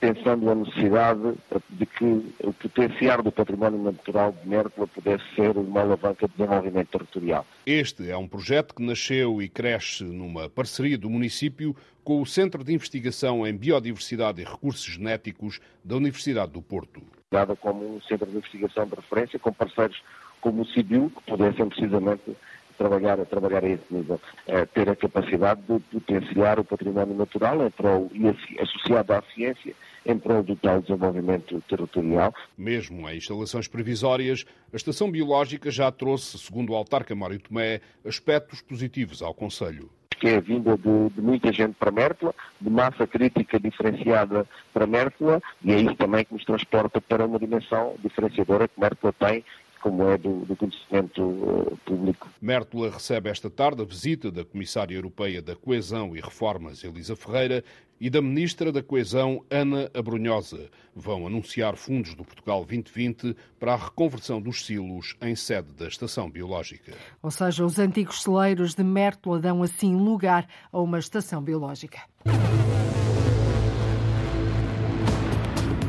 pensando 0.00 0.50
a 0.50 0.54
necessidade 0.54 1.34
de 1.70 1.86
que 1.86 2.34
o 2.40 2.52
potenciar 2.52 3.22
do 3.22 3.30
património 3.30 3.82
natural 3.82 4.32
de 4.32 4.48
Mértola 4.48 4.86
pudesse 4.86 5.24
ser 5.34 5.56
uma 5.56 5.80
alavanca 5.80 6.26
de 6.26 6.34
desenvolvimento 6.34 6.88
territorial. 6.88 7.46
Este 7.64 8.10
é 8.10 8.16
um 8.16 8.26
projeto 8.26 8.74
que 8.74 8.82
nasceu 8.82 9.40
e 9.40 9.48
cresce 9.48 10.04
numa 10.04 10.48
parceria 10.48 10.98
do 10.98 11.08
município 11.08 11.76
com 12.02 12.20
o 12.20 12.26
Centro 12.26 12.62
de 12.62 12.72
Investigação 12.72 13.46
em 13.46 13.56
Biodiversidade 13.56 14.40
e 14.40 14.44
Recursos 14.44 14.84
Genéticos 14.84 15.60
da 15.84 15.96
Universidade 15.96 16.52
do 16.52 16.62
Porto. 16.62 17.02
Dada 17.30 17.56
como 17.56 17.96
um 17.96 18.00
centro 18.02 18.26
de 18.26 18.36
investigação 18.36 18.86
de 18.86 18.94
referência, 18.94 19.38
com 19.38 19.52
parceiros 19.52 20.00
como 20.40 20.62
o 20.62 20.66
CIBIL, 20.66 21.10
que 21.10 21.22
pudessem 21.30 21.68
precisamente 21.68 22.36
trabalhar, 22.76 23.16
trabalhar 23.26 23.64
a 23.64 23.68
esse 23.68 23.84
nível, 23.90 24.20
é, 24.46 24.64
ter 24.66 24.88
a 24.88 24.96
capacidade 24.96 25.60
de 25.62 25.78
potenciar 25.80 26.58
o 26.60 26.64
património 26.64 27.14
natural 27.14 27.66
em 27.66 27.70
prol, 27.70 28.10
e 28.12 28.60
associado 28.60 29.12
à 29.12 29.22
ciência 29.34 29.74
em 30.04 30.18
prol 30.18 30.42
do 30.42 30.54
tal 30.56 30.80
desenvolvimento 30.80 31.60
territorial. 31.68 32.32
Mesmo 32.56 33.08
em 33.08 33.16
instalações 33.16 33.66
provisórias, 33.66 34.44
a 34.72 34.76
Estação 34.76 35.10
Biológica 35.10 35.70
já 35.70 35.90
trouxe, 35.90 36.38
segundo 36.38 36.72
o 36.72 36.76
autarca 36.76 37.14
Mário 37.14 37.40
Tomé, 37.40 37.80
aspectos 38.04 38.62
positivos 38.62 39.22
ao 39.22 39.34
Conselho 39.34 39.90
que 40.18 40.28
é 40.28 40.36
a 40.36 40.40
vinda 40.40 40.76
de, 40.76 41.10
de, 41.10 41.20
muita 41.20 41.52
gente 41.52 41.74
para 41.74 41.90
Mértola, 41.90 42.34
de 42.60 42.70
massa 42.70 43.06
crítica 43.06 43.60
diferenciada 43.60 44.46
para 44.72 44.86
Mértola, 44.86 45.42
e 45.62 45.72
é 45.72 45.80
isso 45.80 45.94
também 45.96 46.24
que 46.24 46.32
nos 46.32 46.44
transporta 46.44 47.00
para 47.00 47.26
uma 47.26 47.38
dimensão 47.38 47.94
diferenciadora 48.02 48.66
que 48.68 48.80
Mértola 48.80 49.12
tem 49.18 49.44
como 49.86 50.02
é 50.10 50.18
do, 50.18 50.44
do 50.44 50.56
conhecimento 50.56 51.22
uh, 51.22 51.78
público. 51.84 52.28
Mértola 52.42 52.90
recebe 52.90 53.30
esta 53.30 53.48
tarde 53.48 53.82
a 53.82 53.84
visita 53.84 54.32
da 54.32 54.44
Comissária 54.44 54.96
Europeia 54.96 55.40
da 55.40 55.54
Coesão 55.54 56.16
e 56.16 56.20
Reformas, 56.20 56.82
Elisa 56.82 57.14
Ferreira, 57.14 57.62
e 58.00 58.10
da 58.10 58.20
Ministra 58.20 58.72
da 58.72 58.82
Coesão, 58.82 59.44
Ana 59.48 59.88
Abrunhosa. 59.94 60.68
Vão 60.92 61.24
anunciar 61.24 61.76
fundos 61.76 62.16
do 62.16 62.24
Portugal 62.24 62.64
2020 62.64 63.36
para 63.60 63.74
a 63.74 63.76
reconversão 63.76 64.40
dos 64.40 64.66
silos 64.66 65.14
em 65.22 65.36
sede 65.36 65.72
da 65.74 65.86
Estação 65.86 66.28
Biológica. 66.28 66.92
Ou 67.22 67.30
seja, 67.30 67.64
os 67.64 67.78
antigos 67.78 68.24
celeiros 68.24 68.74
de 68.74 68.82
Mértola 68.82 69.38
dão 69.38 69.62
assim 69.62 69.94
lugar 69.94 70.48
a 70.72 70.80
uma 70.80 70.98
estação 70.98 71.40
biológica. 71.40 72.00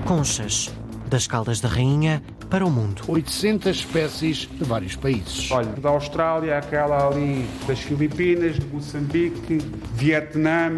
Conchas, 0.08 0.72
das 1.08 1.28
Caldas 1.28 1.60
da 1.60 1.70
Rainha 1.70 2.22
para 2.50 2.66
o 2.66 2.72
mundo. 2.72 3.02
800 3.08 3.78
espécies 3.78 4.48
de 4.52 4.64
vários 4.64 4.96
países. 4.96 5.52
Olha, 5.52 5.68
da 5.68 5.90
Austrália, 5.90 6.58
aquela 6.58 7.08
ali 7.08 7.46
das 7.68 7.80
Filipinas, 7.80 8.56
de 8.56 8.66
Moçambique, 8.66 9.60
Vietnã. 9.94 10.70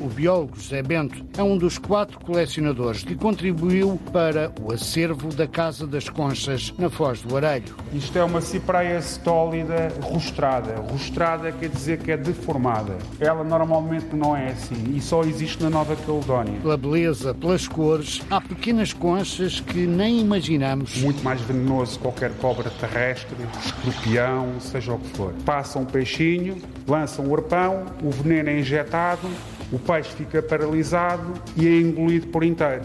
O 0.00 0.08
biólogo 0.08 0.56
José 0.56 0.82
Bento 0.82 1.24
é 1.36 1.42
um 1.42 1.56
dos 1.56 1.78
quatro 1.78 2.18
colecionadores 2.20 3.02
que 3.04 3.14
contribuiu 3.14 3.98
para 4.12 4.52
o 4.60 4.72
acervo 4.72 5.28
da 5.34 5.46
Casa 5.46 5.86
das 5.86 6.08
Conchas 6.08 6.72
na 6.78 6.90
Foz 6.90 7.22
do 7.22 7.36
Arelho. 7.36 7.74
Isto 7.92 8.18
é 8.18 8.24
uma 8.24 8.40
cipraia 8.40 8.98
stólida 9.00 9.92
rostrada. 10.02 10.76
Rostrada 10.90 11.52
quer 11.52 11.68
dizer 11.68 11.98
que 11.98 12.10
é 12.12 12.16
deformada. 12.16 12.96
Ela 13.18 13.44
normalmente 13.44 14.14
não 14.14 14.36
é 14.36 14.48
assim 14.48 14.94
e 14.94 15.00
só 15.00 15.22
existe 15.22 15.62
na 15.62 15.70
Nova 15.70 15.96
Caledónia. 15.96 16.60
Pela 16.60 16.76
beleza, 16.76 17.34
pelas 17.34 17.66
cores, 17.66 18.22
há 18.30 18.40
pequenas 18.40 18.92
conchas 18.92 19.60
que 19.60 19.73
nem 19.80 20.20
imaginamos. 20.20 20.96
Muito 20.98 21.22
mais 21.22 21.40
venenoso 21.40 21.96
que 21.96 22.02
qualquer 22.02 22.30
cobra 22.34 22.70
terrestre, 22.70 23.36
escorpião, 23.64 24.60
seja 24.60 24.92
o 24.92 24.98
que 24.98 25.08
for. 25.16 25.32
Passa 25.44 25.78
um 25.78 25.84
peixinho, 25.84 26.56
lança 26.86 27.20
um 27.20 27.34
arpão, 27.34 27.84
o 28.02 28.10
veneno 28.10 28.50
é 28.50 28.58
injetado, 28.58 29.28
o 29.72 29.78
peixe 29.78 30.10
fica 30.10 30.42
paralisado 30.42 31.32
e 31.56 31.66
é 31.66 31.80
engolido 31.80 32.26
por 32.28 32.44
inteiro. 32.44 32.82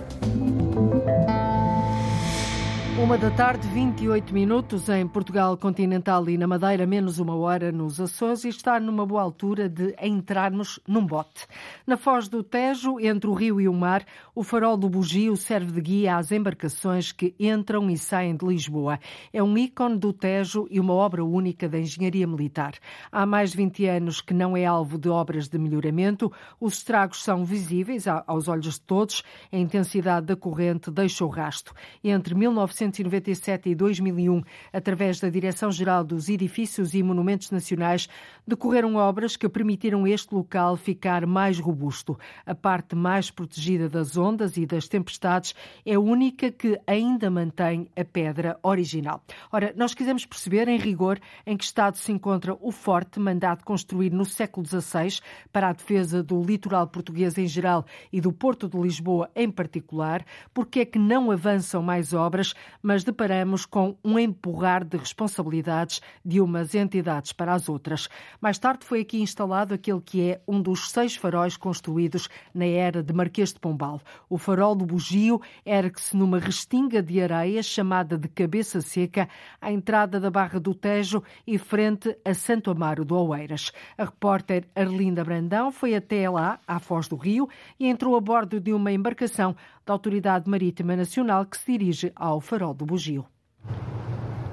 Uma 3.01 3.17
da 3.17 3.31
tarde, 3.31 3.65
28 3.69 4.33
minutos 4.33 4.89
em 4.89 5.07
Portugal 5.07 5.55
continental 5.55 6.29
e 6.29 6.37
na 6.37 6.45
Madeira, 6.45 6.85
menos 6.85 7.17
uma 7.17 7.33
hora 7.33 7.71
nos 7.71 7.99
Açores 7.99 8.43
e 8.43 8.49
está 8.49 8.77
numa 8.77 9.05
boa 9.05 9.21
altura 9.21 9.69
de 9.69 9.95
entrarmos 10.01 10.81
num 10.85 11.05
bote. 11.05 11.47
Na 11.87 11.95
foz 11.95 12.27
do 12.27 12.43
Tejo, 12.43 12.99
entre 12.99 13.29
o 13.29 13.33
rio 13.33 13.61
e 13.61 13.69
o 13.69 13.73
mar, 13.73 14.05
o 14.35 14.43
farol 14.43 14.75
do 14.75 14.89
bugio 14.89 15.37
serve 15.37 15.71
de 15.71 15.81
guia 15.81 16.17
às 16.17 16.33
embarcações 16.33 17.13
que 17.13 17.33
entram 17.39 17.89
e 17.89 17.97
saem 17.97 18.35
de 18.35 18.45
Lisboa. 18.45 18.99
É 19.31 19.41
um 19.41 19.57
ícone 19.57 19.97
do 19.97 20.11
Tejo 20.11 20.67
e 20.69 20.77
uma 20.77 20.93
obra 20.93 21.23
única 21.23 21.69
da 21.69 21.79
engenharia 21.79 22.27
militar. 22.27 22.73
Há 23.09 23.25
mais 23.25 23.51
de 23.51 23.57
20 23.57 23.85
anos 23.85 24.19
que 24.19 24.33
não 24.33 24.57
é 24.57 24.65
alvo 24.65 24.97
de 24.97 25.07
obras 25.07 25.47
de 25.47 25.57
melhoramento, 25.57 26.31
os 26.59 26.73
estragos 26.73 27.23
são 27.23 27.45
visíveis 27.45 28.05
aos 28.07 28.49
olhos 28.49 28.73
de 28.73 28.81
todos, 28.81 29.23
a 29.51 29.57
intensidade 29.57 30.25
da 30.25 30.35
corrente 30.35 30.91
deixa 30.91 31.23
o 31.23 31.29
rasto. 31.29 31.73
Entre 32.03 32.35
1900 32.35 32.88
1997 32.89 33.69
e 33.69 33.75
2001, 33.75 34.41
através 34.73 35.19
da 35.19 35.29
Direção-Geral 35.29 36.03
dos 36.03 36.29
Edifícios 36.29 36.93
e 36.93 37.03
Monumentos 37.03 37.51
Nacionais, 37.51 38.09
decorreram 38.45 38.95
obras 38.95 39.37
que 39.37 39.47
permitiram 39.47 40.07
este 40.07 40.33
local 40.33 40.75
ficar 40.75 41.25
mais 41.25 41.59
robusto. 41.59 42.17
A 42.45 42.55
parte 42.55 42.95
mais 42.95 43.29
protegida 43.29 43.87
das 43.87 44.17
ondas 44.17 44.57
e 44.57 44.65
das 44.65 44.87
tempestades 44.87 45.53
é 45.85 45.93
a 45.93 45.99
única 45.99 46.51
que 46.51 46.79
ainda 46.87 47.29
mantém 47.29 47.87
a 47.95 48.03
pedra 48.03 48.57
original. 48.63 49.23
Ora, 49.51 49.73
nós 49.75 49.93
quisemos 49.93 50.25
perceber, 50.25 50.67
em 50.67 50.77
rigor, 50.77 51.19
em 51.45 51.55
que 51.55 51.63
estado 51.63 51.97
se 51.97 52.11
encontra 52.11 52.57
o 52.59 52.71
forte 52.71 53.19
mandado 53.19 53.63
construir 53.63 54.11
no 54.11 54.25
século 54.25 54.65
XVI 54.65 55.19
para 55.51 55.69
a 55.69 55.73
defesa 55.73 56.23
do 56.23 56.41
litoral 56.43 56.87
português 56.87 57.37
em 57.37 57.47
geral 57.47 57.85
e 58.11 58.19
do 58.19 58.31
Porto 58.31 58.67
de 58.67 58.77
Lisboa 58.77 59.29
em 59.35 59.49
particular, 59.49 60.25
porque 60.53 60.79
é 60.81 60.85
que 60.85 60.99
não 60.99 61.31
avançam 61.31 61.81
mais 61.81 62.13
obras, 62.13 62.53
mas 62.81 63.03
deparamos 63.03 63.65
com 63.65 63.95
um 64.03 64.17
empurrar 64.17 64.83
de 64.83 64.97
responsabilidades 64.97 66.01
de 66.23 66.39
umas 66.39 66.75
entidades 66.75 67.31
para 67.31 67.53
as 67.53 67.69
outras. 67.69 68.07
Mais 68.41 68.57
tarde 68.57 68.85
foi 68.85 69.01
aqui 69.01 69.21
instalado 69.21 69.73
aquele 69.73 70.01
que 70.01 70.29
é 70.29 70.41
um 70.47 70.61
dos 70.61 70.91
seis 70.91 71.15
faróis 71.15 71.57
construídos 71.57 72.29
na 72.53 72.65
era 72.65 73.03
de 73.03 73.13
Marquês 73.13 73.53
de 73.53 73.59
Pombal. 73.59 74.01
O 74.29 74.37
farol 74.37 74.75
do 74.75 74.85
Bugio 74.85 75.41
ergue-se 75.65 76.15
numa 76.15 76.39
restinga 76.39 77.01
de 77.01 77.21
areia 77.21 77.61
chamada 77.61 78.17
de 78.17 78.27
Cabeça 78.27 78.81
Seca, 78.81 79.27
à 79.61 79.71
entrada 79.71 80.19
da 80.19 80.29
Barra 80.29 80.59
do 80.59 80.73
Tejo 80.73 81.23
e 81.45 81.57
frente 81.57 82.17
a 82.23 82.33
Santo 82.33 82.71
Amaro 82.71 83.03
do 83.03 83.15
Oeiras. 83.15 83.71
A 83.97 84.05
repórter 84.05 84.67
Arlinda 84.75 85.23
Brandão 85.23 85.71
foi 85.71 85.95
até 85.95 86.29
lá, 86.29 86.59
à 86.67 86.79
Foz 86.79 87.07
do 87.07 87.15
Rio, 87.15 87.49
e 87.79 87.87
entrou 87.87 88.15
a 88.15 88.21
bordo 88.21 88.59
de 88.59 88.73
uma 88.73 88.91
embarcação 88.91 89.55
da 89.89 89.93
Autoridade 89.93 90.47
Marítima 90.47 90.95
Nacional 90.95 91.47
que 91.47 91.57
se 91.57 91.71
dirige 91.71 92.11
ao 92.15 92.39
farol 92.39 92.75
do 92.75 92.85
Bugio. 92.85 93.25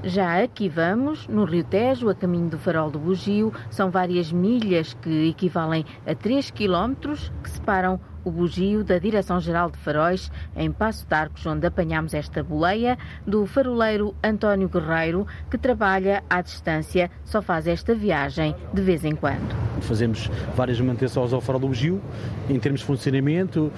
Já 0.02 0.42
aqui 0.42 0.66
vamos, 0.66 1.28
no 1.28 1.44
Rio 1.44 1.62
Tejo, 1.62 2.08
a 2.08 2.14
caminho 2.14 2.48
do 2.48 2.56
Farol 2.56 2.90
do 2.90 2.98
Bugio, 2.98 3.52
são 3.70 3.90
várias 3.90 4.32
milhas 4.32 4.94
que 4.94 5.28
equivalem 5.28 5.84
a 6.06 6.14
3 6.14 6.50
quilómetros 6.52 7.30
que 7.42 7.50
separam 7.50 8.00
o 8.26 8.30
bugio 8.32 8.82
da 8.82 8.98
Direção-Geral 8.98 9.70
de 9.70 9.78
Faróis, 9.78 10.32
em 10.56 10.72
Passo 10.72 11.06
de 11.06 11.14
Arcos, 11.14 11.46
onde 11.46 11.64
apanhamos 11.64 12.12
esta 12.12 12.42
boleia, 12.42 12.98
do 13.24 13.46
faroleiro 13.46 14.16
António 14.22 14.68
Guerreiro, 14.68 15.28
que 15.48 15.56
trabalha 15.56 16.24
à 16.28 16.42
distância, 16.42 17.08
só 17.24 17.40
faz 17.40 17.68
esta 17.68 17.94
viagem 17.94 18.52
de 18.74 18.82
vez 18.82 19.04
em 19.04 19.14
quando. 19.14 19.54
Fazemos 19.80 20.28
várias 20.56 20.80
manutenções 20.80 21.32
ao 21.32 21.40
farol 21.40 21.60
do 21.60 21.68
bugio, 21.68 22.02
em 22.50 22.58
termos 22.58 22.80
de 22.80 22.86
funcionamento, 22.86 23.70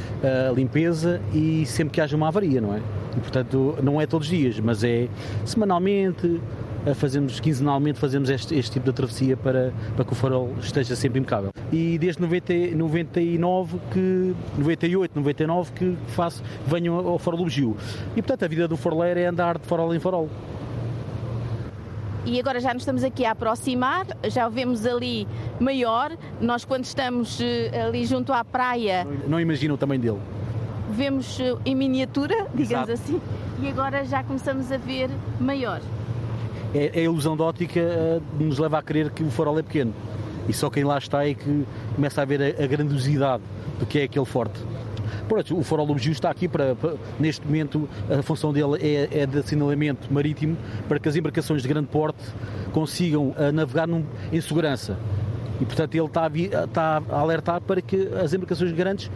limpeza 0.56 1.20
e 1.34 1.66
sempre 1.66 1.92
que 1.92 2.00
haja 2.00 2.16
uma 2.16 2.28
avaria, 2.28 2.58
não 2.58 2.74
é? 2.74 2.80
E, 3.18 3.20
portanto, 3.20 3.76
não 3.82 4.00
é 4.00 4.06
todos 4.06 4.26
os 4.28 4.34
dias, 4.34 4.58
mas 4.60 4.82
é 4.82 5.08
semanalmente, 5.44 6.40
fazemos 6.94 7.40
quinzenalmente 7.40 7.98
fazemos 7.98 8.30
este, 8.30 8.54
este, 8.54 8.72
tipo 8.72 8.86
de 8.86 8.92
travessia 8.92 9.36
para, 9.36 9.72
para 9.96 10.04
que 10.04 10.12
o 10.12 10.14
farol 10.14 10.54
esteja 10.60 10.94
sempre 10.96 11.18
impecável. 11.18 11.50
E 11.72 11.98
desde 11.98 12.20
90, 12.22 12.76
99 12.76 13.78
que 13.92 14.34
98, 14.56 15.12
99 15.14 15.72
que 15.72 15.96
faço, 16.08 16.42
venho 16.66 16.94
ao 16.94 17.18
farol 17.18 17.38
do 17.38 17.44
Bugio. 17.44 17.76
E 18.16 18.22
portanto 18.22 18.44
a 18.44 18.48
vida 18.48 18.68
do 18.68 18.76
faroleiro 18.76 19.20
é 19.20 19.26
andar 19.26 19.58
de 19.58 19.66
farol 19.66 19.94
em 19.94 19.98
farol. 19.98 20.28
E 22.24 22.38
agora 22.38 22.60
já 22.60 22.74
nos 22.74 22.82
estamos 22.82 23.02
aqui 23.02 23.24
a 23.24 23.30
aproximar, 23.30 24.06
já 24.28 24.46
o 24.46 24.50
vemos 24.50 24.84
ali 24.84 25.26
maior. 25.58 26.12
Nós, 26.40 26.64
quando 26.64 26.84
estamos 26.84 27.38
ali 27.86 28.04
junto 28.04 28.32
à 28.34 28.44
praia. 28.44 29.04
Não, 29.04 29.30
não 29.30 29.40
imagino 29.40 29.74
o 29.74 29.78
tamanho 29.78 30.00
dele. 30.00 30.18
Vemos 30.90 31.38
em 31.64 31.74
miniatura, 31.74 32.46
digamos 32.54 32.88
Exato. 32.88 32.92
assim, 32.92 33.20
e 33.62 33.68
agora 33.68 34.04
já 34.04 34.22
começamos 34.22 34.70
a 34.70 34.76
ver 34.76 35.08
maior 35.40 35.80
é, 36.74 36.90
a 36.94 37.00
ilusão 37.00 37.36
de 37.36 37.42
ótica 37.42 37.80
uh, 37.80 38.42
nos 38.42 38.58
leva 38.58 38.78
a 38.78 38.82
crer 38.82 39.10
que 39.10 39.22
o 39.22 39.30
farol 39.30 39.58
é 39.58 39.62
pequeno. 39.62 39.94
E 40.48 40.52
só 40.52 40.70
quem 40.70 40.84
lá 40.84 40.98
está 40.98 41.26
é 41.26 41.34
que 41.34 41.64
começa 41.94 42.22
a 42.22 42.24
ver 42.24 42.56
a, 42.58 42.64
a 42.64 42.66
grandiosidade 42.66 43.42
do 43.78 43.86
que 43.86 43.98
é 43.98 44.04
aquele 44.04 44.24
forte. 44.24 44.58
Pronto, 45.28 45.58
o 45.58 45.62
farol 45.62 45.86
do 45.86 45.92
Bugio 45.92 46.12
está 46.12 46.30
aqui 46.30 46.48
para, 46.48 46.74
para, 46.74 46.94
neste 47.18 47.44
momento, 47.44 47.88
a 48.10 48.22
função 48.22 48.52
dele 48.52 48.78
é, 48.80 49.20
é, 49.20 49.26
de 49.26 49.38
assinalamento 49.38 50.12
marítimo 50.12 50.56
para 50.88 50.98
que 50.98 51.08
as 51.08 51.16
embarcações 51.16 51.62
de 51.62 51.68
grande 51.68 51.88
porte 51.88 52.22
consigam 52.72 53.28
uh, 53.28 53.52
navegar 53.52 53.86
num, 53.86 54.04
em 54.32 54.40
segurança. 54.40 54.98
E, 55.60 55.64
portanto, 55.64 55.94
ele 55.94 56.06
está 56.06 56.24
a, 56.24 56.64
está 56.64 57.02
a 57.10 57.20
alertar 57.20 57.60
para 57.60 57.82
que 57.82 58.08
as 58.22 58.32
embarcações 58.32 58.72
grandes, 58.72 59.10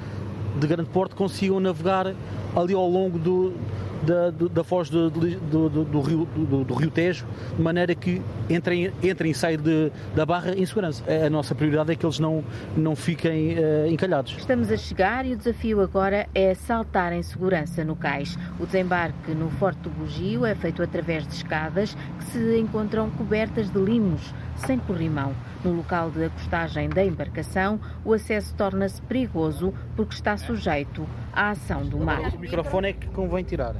de 0.58 0.66
grande 0.66 0.90
porte 0.90 1.14
consigam 1.14 1.58
navegar 1.60 2.14
ali 2.54 2.74
ao 2.74 2.86
longo 2.86 3.18
do, 3.18 3.54
da, 4.02 4.30
da 4.30 4.64
foz 4.64 4.90
do, 4.90 5.10
do, 5.10 5.68
do, 5.68 5.84
do 5.84 6.00
rio, 6.00 6.26
do, 6.26 6.74
rio 6.74 6.90
Tejo, 6.90 7.26
de 7.56 7.62
maneira 7.62 7.94
que 7.94 8.20
entrem, 8.50 8.92
entrem 9.02 9.30
e 9.30 9.34
saiam 9.34 9.62
de, 9.62 9.90
da 10.14 10.26
barra 10.26 10.54
em 10.54 10.66
segurança. 10.66 11.02
A 11.24 11.30
nossa 11.30 11.54
prioridade 11.54 11.92
é 11.92 11.96
que 11.96 12.04
eles 12.04 12.18
não, 12.18 12.44
não 12.76 12.96
fiquem 12.96 13.58
uh, 13.58 13.86
encalhados. 13.88 14.36
Estamos 14.36 14.70
a 14.70 14.76
chegar 14.76 15.24
e 15.24 15.32
o 15.32 15.36
desafio 15.36 15.80
agora 15.80 16.28
é 16.34 16.54
saltar 16.54 17.12
em 17.12 17.22
segurança 17.22 17.84
no 17.84 17.96
cais. 17.96 18.36
O 18.58 18.66
desembarque 18.66 19.32
no 19.32 19.50
Forte 19.50 19.78
do 19.80 19.90
Bugio 19.90 20.44
é 20.44 20.54
feito 20.54 20.82
através 20.82 21.26
de 21.26 21.34
escadas 21.34 21.96
que 22.18 22.24
se 22.24 22.58
encontram 22.58 23.10
cobertas 23.10 23.70
de 23.70 23.78
limos, 23.78 24.34
sem 24.56 24.78
corrimão. 24.78 25.34
No 25.64 25.72
local 25.72 26.10
de 26.10 26.24
acostagem 26.24 26.88
da 26.88 27.04
embarcação, 27.04 27.78
o 28.04 28.12
acesso 28.12 28.52
torna-se 28.54 29.00
perigoso 29.02 29.72
porque 29.94 30.14
está 30.14 30.36
sujeito 30.36 31.06
à 31.32 31.50
ação 31.50 31.84
do 31.84 31.98
mar. 31.98 32.34
O 32.34 32.38
microfone 32.38 32.88
é 32.88 32.92
que 32.92 33.06
convém 33.08 33.44
tirar. 33.44 33.74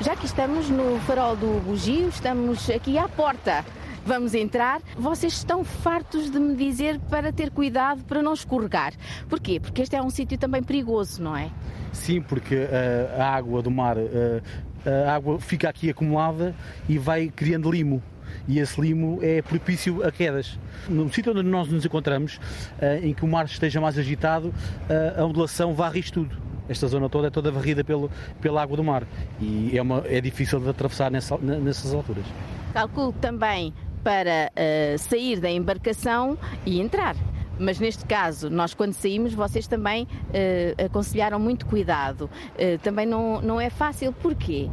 Já 0.00 0.16
que 0.16 0.26
estamos 0.26 0.68
no 0.68 0.98
farol 1.00 1.36
do 1.36 1.60
Bugio, 1.60 2.08
estamos 2.08 2.68
aqui 2.68 2.98
à 2.98 3.08
porta. 3.08 3.64
Vamos 4.04 4.34
entrar. 4.34 4.80
Vocês 4.96 5.32
estão 5.34 5.62
fartos 5.62 6.28
de 6.28 6.40
me 6.40 6.56
dizer 6.56 6.98
para 7.08 7.32
ter 7.32 7.50
cuidado 7.50 8.02
para 8.04 8.20
não 8.20 8.34
escorregar. 8.34 8.92
Porquê? 9.28 9.60
Porque 9.60 9.82
este 9.82 9.94
é 9.94 10.02
um 10.02 10.10
sítio 10.10 10.36
também 10.36 10.60
perigoso, 10.60 11.22
não 11.22 11.36
é? 11.36 11.50
Sim, 11.92 12.20
porque 12.20 12.56
uh, 12.56 13.20
a 13.20 13.26
água 13.26 13.62
do 13.62 13.70
mar, 13.70 13.96
uh, 13.96 14.42
a 15.06 15.14
água 15.14 15.38
fica 15.38 15.68
aqui 15.68 15.88
acumulada 15.90 16.52
e 16.88 16.98
vai 16.98 17.28
criando 17.28 17.70
limo 17.70 18.02
e 18.48 18.58
esse 18.58 18.80
limo 18.80 19.18
é 19.22 19.42
propício 19.42 20.06
a 20.06 20.10
quedas. 20.10 20.58
No 20.88 21.12
sítio 21.12 21.32
onde 21.32 21.42
nós 21.42 21.68
nos 21.68 21.84
encontramos, 21.84 22.40
em 23.02 23.12
que 23.14 23.24
o 23.24 23.28
mar 23.28 23.46
esteja 23.46 23.80
mais 23.80 23.98
agitado, 23.98 24.52
a 25.16 25.24
ondulação 25.24 25.74
varre 25.74 26.00
isto 26.00 26.24
tudo. 26.24 26.36
Esta 26.68 26.86
zona 26.86 27.08
toda 27.08 27.26
é 27.26 27.30
toda 27.30 27.50
varrida 27.50 27.82
pelo, 27.82 28.10
pela 28.40 28.62
água 28.62 28.76
do 28.76 28.84
mar 28.84 29.04
e 29.40 29.76
é, 29.76 29.82
uma, 29.82 30.02
é 30.06 30.20
difícil 30.20 30.60
de 30.60 30.68
atravessar 30.68 31.10
nessa, 31.10 31.36
nessas 31.38 31.92
alturas. 31.92 32.24
Calculo 32.72 33.12
também 33.12 33.74
para 34.02 34.50
uh, 34.52 34.98
sair 34.98 35.40
da 35.40 35.50
embarcação 35.50 36.38
e 36.64 36.80
entrar. 36.80 37.16
Mas 37.58 37.78
neste 37.78 38.04
caso, 38.04 38.48
nós 38.48 38.74
quando 38.74 38.92
saímos, 38.92 39.34
vocês 39.34 39.66
também 39.66 40.04
uh, 40.04 40.84
aconselharam 40.84 41.38
muito 41.38 41.66
cuidado. 41.66 42.30
Uh, 42.54 42.78
também 42.82 43.06
não, 43.06 43.40
não 43.42 43.60
é 43.60 43.68
fácil, 43.68 44.12
porquê? 44.12 44.68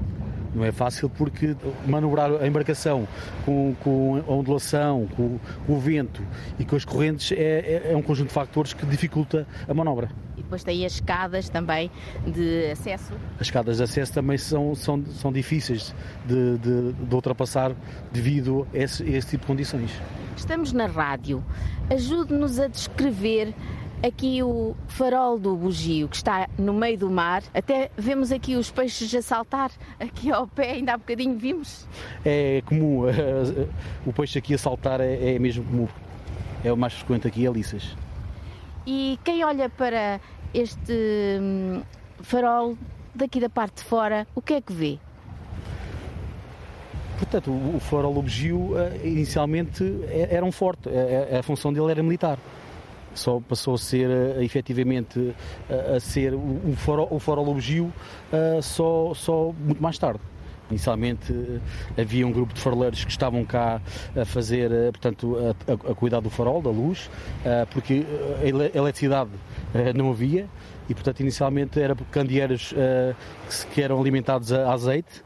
Não 0.53 0.65
é 0.65 0.71
fácil 0.71 1.09
porque 1.09 1.55
manobrar 1.85 2.31
a 2.41 2.47
embarcação 2.47 3.07
com, 3.45 3.75
com 3.83 4.23
a 4.27 4.31
ondulação, 4.31 5.07
com, 5.15 5.39
o 5.67 5.79
vento 5.79 6.23
e 6.57 6.65
com 6.65 6.75
as 6.75 6.83
correntes 6.83 7.31
é, 7.31 7.35
é, 7.35 7.91
é 7.91 7.97
um 7.97 8.01
conjunto 8.01 8.29
de 8.29 8.33
fatores 8.33 8.73
que 8.73 8.85
dificulta 8.85 9.47
a 9.67 9.73
manobra. 9.73 10.09
E 10.37 10.41
depois 10.41 10.63
tem 10.63 10.85
as 10.85 10.93
escadas 10.93 11.49
também 11.49 11.91
de 12.25 12.71
acesso? 12.71 13.13
As 13.35 13.47
escadas 13.47 13.77
de 13.77 13.83
acesso 13.83 14.13
também 14.13 14.37
são, 14.37 14.73
são, 14.73 15.03
são 15.05 15.31
difíceis 15.31 15.93
de, 16.25 16.57
de, 16.57 16.93
de 16.93 17.15
ultrapassar 17.15 17.73
devido 18.11 18.67
a 18.73 18.77
esse, 18.77 19.03
a 19.03 19.09
esse 19.09 19.29
tipo 19.29 19.41
de 19.41 19.47
condições. 19.47 19.91
Estamos 20.35 20.71
na 20.73 20.87
rádio. 20.87 21.43
Ajude-nos 21.89 22.59
a 22.59 22.67
descrever 22.67 23.53
aqui 24.01 24.41
o 24.41 24.75
farol 24.87 25.37
do 25.37 25.55
bugio 25.55 26.07
que 26.07 26.15
está 26.15 26.47
no 26.57 26.73
meio 26.73 26.97
do 26.97 27.09
mar. 27.09 27.43
Até 27.53 27.91
vemos 27.97 28.31
aqui 28.31 28.55
os 28.55 28.71
peixes 28.71 29.13
a 29.13 29.21
saltar 29.21 29.71
aqui 29.99 30.31
ao 30.31 30.47
pé, 30.47 30.71
ainda 30.71 30.93
há 30.93 30.97
bocadinho 30.97 31.37
vimos. 31.37 31.87
É 32.25 32.61
comum, 32.65 33.03
o 34.05 34.13
peixe 34.13 34.39
aqui 34.39 34.53
a 34.53 34.57
saltar 34.57 35.01
é, 35.01 35.35
é 35.35 35.39
mesmo 35.39 35.63
comum. 35.63 35.87
É 36.63 36.71
o 36.71 36.77
mais 36.77 36.93
frequente 36.93 37.27
aqui, 37.27 37.45
é 37.45 37.51
liças. 37.51 37.95
E 38.85 39.19
quem 39.23 39.43
olha 39.43 39.69
para 39.69 40.19
este 40.53 40.93
hum, 41.41 41.81
farol 42.21 42.77
daqui 43.13 43.39
da 43.39 43.49
parte 43.49 43.77
de 43.77 43.83
fora, 43.83 44.27
o 44.35 44.41
que 44.41 44.53
é 44.53 44.61
que 44.61 44.73
vê? 44.73 44.97
Portanto, 47.17 47.51
o 47.51 47.79
farol 47.81 48.13
do 48.13 48.21
bugio 48.21 48.71
inicialmente 49.03 49.83
era 50.29 50.45
um 50.45 50.53
forte, 50.53 50.89
a 51.37 51.43
função 51.43 51.73
dele 51.73 51.91
era 51.91 52.01
militar 52.01 52.39
só 53.13 53.39
passou 53.39 53.75
a 53.75 53.77
ser 53.77 54.09
uh, 54.09 54.41
efetivamente 54.41 55.19
uh, 55.19 55.95
a 55.95 55.99
ser 55.99 56.33
um 56.33 56.75
farol, 56.75 57.07
o 57.11 57.19
farol 57.19 57.45
bugio 57.45 57.85
uh, 58.31 58.61
só, 58.61 59.13
só 59.13 59.53
muito 59.57 59.81
mais 59.81 59.97
tarde. 59.97 60.19
Inicialmente 60.69 61.33
havia 61.97 62.27
um 62.27 62.31
grupo 62.31 62.53
de 62.53 62.61
faroleiros 62.61 63.03
que 63.03 63.09
estavam 63.09 63.43
cá 63.43 63.81
a 64.15 64.23
fazer, 64.23 64.69
portanto, 64.91 65.35
a, 65.37 65.71
a, 65.71 65.91
a 65.91 65.95
cuidar 65.95 66.19
do 66.19 66.29
farol, 66.29 66.61
da 66.61 66.69
luz, 66.69 67.09
porque 67.71 68.05
a 68.39 68.77
eletricidade 68.77 69.31
não 69.95 70.11
havia 70.11 70.45
e, 70.87 70.93
portanto, 70.93 71.21
inicialmente 71.21 71.81
era 71.81 71.95
candeeiros 72.11 72.71
que 73.73 73.81
eram 73.81 73.99
alimentados 73.99 74.53
a 74.53 74.71
azeite 74.71 75.23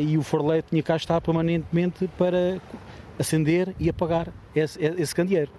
e 0.00 0.16
o 0.16 0.22
faroleiro 0.22 0.64
tinha 0.70 0.82
cá 0.82 0.96
estar 0.96 1.20
permanentemente 1.20 2.08
para 2.16 2.58
acender 3.18 3.74
e 3.78 3.90
apagar 3.90 4.32
esse, 4.56 4.82
esse 4.82 5.14
candeeiro. 5.14 5.50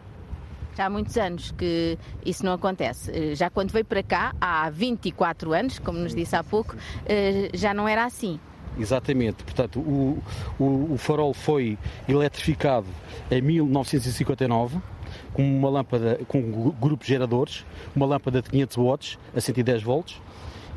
Já 0.76 0.86
há 0.86 0.90
muitos 0.90 1.18
anos 1.18 1.52
que 1.52 1.98
isso 2.26 2.46
não 2.46 2.54
acontece. 2.54 3.36
Já 3.36 3.50
quando 3.50 3.72
veio 3.72 3.86
para 3.86 4.04
cá, 4.04 4.34
há 4.40 4.70
24 4.70 5.54
anos, 5.54 5.80
como 5.80 6.00
nos 6.00 6.14
disse 6.14 6.36
há 6.36 6.44
pouco, 6.44 6.76
já 7.54 7.74
não 7.74 7.88
era 7.88 8.04
assim. 8.04 8.40
Exatamente, 8.78 9.44
portanto, 9.44 9.80
o, 9.80 10.22
o, 10.60 10.94
o 10.94 10.98
farol 10.98 11.34
foi 11.34 11.78
eletrificado 12.10 12.88
em 13.32 13.42
1959 13.42 14.80
com 15.34 15.44
uma 15.44 15.70
lâmpada 15.70 16.20
com 16.28 16.40
um 16.40 16.72
grupo 16.72 17.04
de 17.04 17.10
geradores, 17.10 17.66
uma 17.96 18.06
lâmpada 18.06 18.42
de 18.42 18.50
500 18.50 18.78
watts 18.78 19.20
a 19.36 19.40
110 19.40 19.84
volts. 19.84 20.22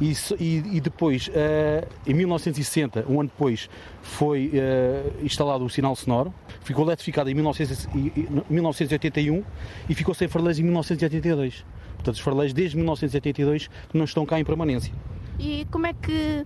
E, 0.01 0.13
e, 0.39 0.77
e 0.77 0.81
depois, 0.81 1.29
uh, 1.29 1.87
em 2.07 2.15
1960, 2.15 3.05
um 3.09 3.21
ano 3.21 3.31
depois, 3.31 3.69
foi 4.01 4.53
uh, 4.55 5.25
instalado 5.25 5.65
o 5.65 5.71
sinal 5.71 5.97
sonoro, 5.97 6.33
ficou 6.63 6.85
eletrificado 6.85 7.29
em 7.31 7.35
1981 7.35 9.45
e 9.89 9.95
ficou 9.95 10.15
sem 10.15 10.29
farleiros 10.29 10.61
em 10.61 10.63
1982. 10.63 11.65
Portanto, 11.97 12.15
os 12.15 12.21
farleiros 12.21 12.53
desde 12.53 12.77
1982 12.77 13.69
não 13.93 14.05
estão 14.05 14.25
cá 14.25 14.39
em 14.39 14.45
permanência. 14.45 14.95
E 15.39 15.67
como 15.71 15.87
é 15.87 15.93
que 15.93 16.45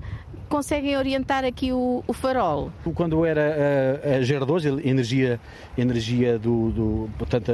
conseguem 0.49 0.97
orientar 0.97 1.45
aqui 1.45 1.73
o, 1.73 2.03
o 2.07 2.13
farol? 2.13 2.71
Quando 2.95 3.25
era 3.25 4.01
a, 4.05 4.17
a 4.17 4.23
geradores, 4.23 4.67
a 4.67 4.71
energia, 4.87 5.41
energia 5.77 6.39
do, 6.39 6.71
do 6.71 7.11
portanto, 7.19 7.53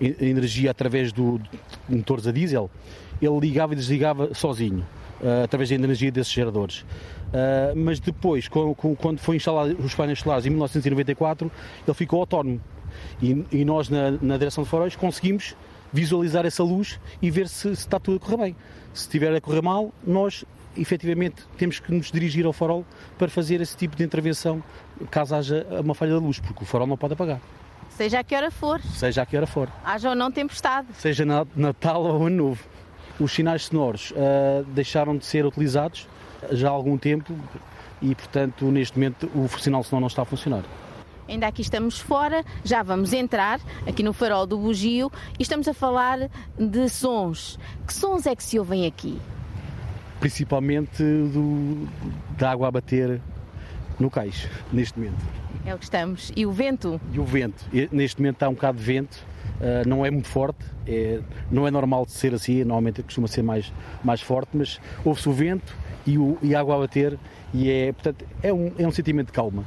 energia 0.00 0.70
através 0.70 1.12
do, 1.12 1.38
de 1.38 1.96
motores 1.96 2.26
a 2.26 2.32
diesel 2.32 2.70
ele 3.20 3.38
ligava 3.40 3.72
e 3.72 3.76
desligava 3.76 4.34
sozinho, 4.34 4.84
uh, 5.20 5.44
através 5.44 5.68
da 5.68 5.74
energia 5.74 6.10
desses 6.10 6.32
geradores. 6.32 6.80
Uh, 6.80 7.76
mas 7.76 7.98
depois, 8.00 8.48
com, 8.48 8.74
com, 8.74 8.94
quando 8.94 9.18
foi 9.18 9.36
instalado 9.36 9.76
os 9.78 9.94
painéis 9.94 10.20
solares 10.20 10.46
em 10.46 10.50
1994, 10.50 11.50
ele 11.86 11.94
ficou 11.94 12.20
autónomo. 12.20 12.60
E, 13.20 13.44
e 13.52 13.64
nós, 13.64 13.88
na, 13.88 14.12
na, 14.12 14.36
direção 14.36 14.64
de 14.64 14.70
faróis, 14.70 14.96
conseguimos 14.96 15.56
visualizar 15.92 16.46
essa 16.46 16.62
luz 16.62 16.98
e 17.20 17.30
ver 17.30 17.48
se, 17.48 17.74
se 17.74 17.82
está 17.82 17.98
tudo 17.98 18.16
a 18.16 18.20
correr 18.20 18.36
bem. 18.36 18.56
Se 18.94 19.02
estiver 19.02 19.34
a 19.34 19.40
correr 19.40 19.62
mal, 19.62 19.92
nós 20.06 20.44
efetivamente 20.76 21.42
temos 21.56 21.78
que 21.80 21.92
nos 21.92 22.10
dirigir 22.10 22.44
ao 22.46 22.52
farol 22.52 22.84
para 23.18 23.28
fazer 23.28 23.60
esse 23.60 23.76
tipo 23.76 23.96
de 23.96 24.04
intervenção 24.04 24.62
caso 25.10 25.34
haja 25.34 25.66
uma 25.82 25.94
falha 25.94 26.12
da 26.12 26.18
luz, 26.18 26.38
porque 26.38 26.62
o 26.62 26.66
farol 26.66 26.86
não 26.86 26.96
pode 26.96 27.14
apagar. 27.14 27.40
Seja 27.90 28.20
a 28.20 28.24
que 28.24 28.34
hora 28.34 28.50
for. 28.50 28.80
Seja 28.82 29.22
a 29.22 29.26
que 29.26 29.36
hora 29.36 29.46
for. 29.46 29.70
Haja 29.82 30.10
ou 30.10 30.14
não 30.14 30.30
tempestade. 30.30 30.88
Seja 30.94 31.24
Natal 31.24 32.02
ou 32.02 32.26
Ano 32.26 32.36
Novo. 32.36 32.64
Os 33.18 33.32
sinais 33.32 33.64
sonoros 33.64 34.10
uh, 34.10 34.64
deixaram 34.68 35.16
de 35.16 35.24
ser 35.24 35.46
utilizados 35.46 36.06
já 36.52 36.68
há 36.68 36.72
algum 36.72 36.98
tempo 36.98 37.34
e, 38.02 38.14
portanto, 38.14 38.66
neste 38.66 38.98
momento 38.98 39.30
o 39.34 39.48
sinal 39.58 39.82
sonoro 39.82 40.02
não 40.02 40.08
está 40.08 40.22
a 40.22 40.24
funcionar. 40.24 40.62
Ainda 41.28 41.48
aqui 41.48 41.62
estamos 41.62 41.98
fora, 41.98 42.44
já 42.64 42.82
vamos 42.82 43.12
entrar 43.12 43.60
aqui 43.86 44.02
no 44.02 44.12
farol 44.12 44.46
do 44.46 44.56
bugio 44.56 45.10
e 45.38 45.42
estamos 45.42 45.66
a 45.66 45.74
falar 45.74 46.30
de 46.56 46.88
sons. 46.88 47.58
Que 47.86 47.92
sons 47.92 48.26
é 48.26 48.36
que 48.36 48.44
se 48.44 48.58
ouvem 48.58 48.86
aqui? 48.86 49.18
Principalmente 50.20 51.02
do, 51.02 51.88
da 52.38 52.52
água 52.52 52.68
a 52.68 52.70
bater 52.70 53.20
no 53.98 54.08
cais, 54.08 54.48
neste 54.72 54.98
momento. 54.98 55.24
É 55.64 55.74
o 55.74 55.78
que 55.78 55.84
estamos. 55.84 56.30
E 56.36 56.46
o 56.46 56.52
vento? 56.52 57.00
E 57.12 57.18
o 57.18 57.24
vento. 57.24 57.64
Neste 57.90 58.20
momento 58.20 58.36
está 58.36 58.48
um 58.48 58.54
bocado 58.54 58.78
de 58.78 58.84
vento, 58.84 59.18
uh, 59.60 59.88
não 59.88 60.04
é 60.04 60.10
muito 60.10 60.28
forte, 60.28 60.64
é, 60.86 61.20
não 61.50 61.66
é 61.66 61.70
normal 61.70 62.06
de 62.06 62.12
ser 62.12 62.34
assim, 62.34 62.58
normalmente 62.58 63.02
costuma 63.02 63.28
ser 63.28 63.42
mais, 63.42 63.72
mais 64.02 64.20
forte, 64.20 64.50
mas 64.54 64.80
ouve-se 65.04 65.28
o 65.28 65.32
vento 65.32 65.74
e, 66.06 66.18
o, 66.18 66.38
e 66.42 66.54
a 66.54 66.60
água 66.60 66.76
a 66.76 66.78
bater 66.78 67.18
e 67.52 67.70
é, 67.70 67.92
portanto, 67.92 68.24
é 68.42 68.52
um, 68.52 68.72
é 68.78 68.86
um 68.86 68.90
sentimento 68.90 69.26
de 69.28 69.32
calma. 69.32 69.64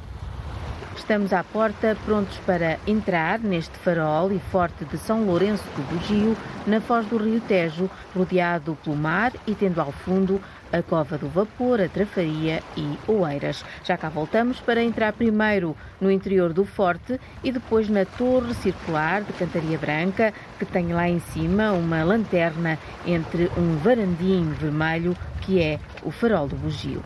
Estamos 0.96 1.32
à 1.32 1.42
porta, 1.42 1.96
prontos 2.04 2.36
para 2.38 2.78
entrar 2.86 3.38
neste 3.38 3.76
farol 3.78 4.30
e 4.32 4.38
forte 4.38 4.84
de 4.84 4.98
São 4.98 5.24
Lourenço 5.24 5.64
do 5.74 5.82
Bugio, 5.82 6.36
na 6.66 6.80
foz 6.80 7.06
do 7.06 7.16
Rio 7.16 7.40
Tejo, 7.40 7.90
rodeado 8.14 8.76
pelo 8.84 8.96
mar 8.96 9.32
e 9.46 9.54
tendo 9.54 9.80
ao 9.80 9.90
fundo 9.90 10.40
a 10.72 10.82
Cova 10.82 11.18
do 11.18 11.28
Vapor, 11.28 11.80
a 11.80 11.88
Trafaria 11.88 12.62
e 12.76 12.98
Oeiras. 13.10 13.64
Já 13.84 13.96
cá 13.96 14.08
voltamos 14.08 14.60
para 14.60 14.82
entrar 14.82 15.12
primeiro 15.12 15.76
no 16.00 16.10
interior 16.10 16.52
do 16.52 16.64
forte 16.64 17.20
e 17.42 17.52
depois 17.52 17.88
na 17.88 18.04
torre 18.04 18.54
circular 18.54 19.22
de 19.22 19.32
Cantaria 19.32 19.78
Branca, 19.78 20.32
que 20.58 20.64
tem 20.64 20.92
lá 20.92 21.08
em 21.08 21.20
cima 21.20 21.72
uma 21.72 22.02
lanterna 22.02 22.78
entre 23.06 23.50
um 23.56 23.76
varandim 23.78 24.50
vermelho 24.52 25.16
que 25.40 25.60
é 25.60 25.78
o 26.02 26.10
farol 26.10 26.46
do 26.46 26.56
bugio. 26.56 27.02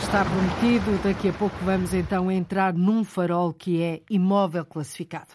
Está 0.00 0.24
prometido, 0.24 1.02
daqui 1.02 1.28
a 1.28 1.32
pouco 1.34 1.54
vamos 1.62 1.92
então 1.92 2.32
entrar 2.32 2.72
num 2.72 3.04
farol 3.04 3.52
que 3.52 3.82
é 3.82 4.00
imóvel 4.08 4.64
classificado. 4.64 5.28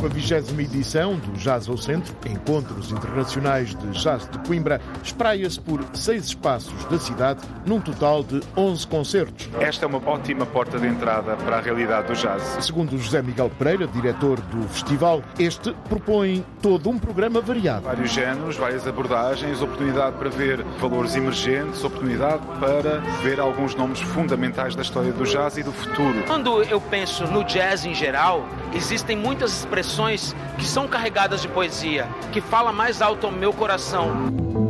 Com 0.00 0.06
a 0.06 0.08
vigésima 0.08 0.62
edição 0.62 1.16
do 1.16 1.32
Jazz 1.32 1.68
ao 1.68 1.76
Centro, 1.76 2.14
Encontros 2.24 2.90
Internacionais 2.90 3.74
de 3.74 3.90
Jazz 3.90 4.26
de 4.30 4.38
Coimbra, 4.38 4.80
espraia-se 5.04 5.60
por 5.60 5.84
seis 5.92 6.24
espaços 6.24 6.86
da 6.86 6.98
cidade, 6.98 7.40
num 7.66 7.82
total 7.82 8.24
de 8.24 8.40
11 8.56 8.86
concertos. 8.86 9.50
Esta 9.60 9.84
é 9.84 9.88
uma 9.88 9.98
ótima 10.08 10.46
porta 10.46 10.78
de 10.78 10.86
entrada 10.86 11.36
para 11.36 11.58
a 11.58 11.60
realidade 11.60 12.06
do 12.08 12.14
jazz. 12.14 12.64
Segundo 12.64 12.96
José 12.96 13.20
Miguel 13.20 13.50
Pereira, 13.50 13.86
diretor 13.86 14.40
do 14.40 14.66
festival, 14.68 15.22
este 15.38 15.74
propõe 15.86 16.46
todo 16.62 16.88
um 16.88 16.98
programa 16.98 17.42
variado. 17.42 17.82
Vários 17.82 18.10
géneros, 18.10 18.56
várias 18.56 18.86
abordagens, 18.86 19.60
oportunidade 19.60 20.16
para 20.16 20.30
ver 20.30 20.64
valores 20.80 21.14
emergentes, 21.14 21.84
oportunidade 21.84 22.42
para 22.58 23.00
ver 23.22 23.38
alguns 23.38 23.74
nomes 23.74 24.00
fundamentais 24.00 24.74
da 24.74 24.80
história 24.80 25.12
do 25.12 25.24
jazz 25.24 25.58
e 25.58 25.62
do 25.62 25.72
futuro. 25.72 26.22
Quando 26.26 26.62
eu 26.62 26.80
penso 26.80 27.26
no 27.26 27.44
jazz 27.44 27.84
em 27.84 27.94
geral, 27.94 28.48
existem 28.72 29.14
muitas 29.14 29.58
expressões 29.58 29.89
expressões 29.90 30.36
que 30.56 30.64
são 30.64 30.86
carregadas 30.86 31.42
de 31.42 31.48
poesia, 31.48 32.06
que 32.30 32.40
fala 32.40 32.72
mais 32.72 33.02
alto 33.02 33.26
ao 33.26 33.32
meu 33.32 33.52
coração. 33.52 34.69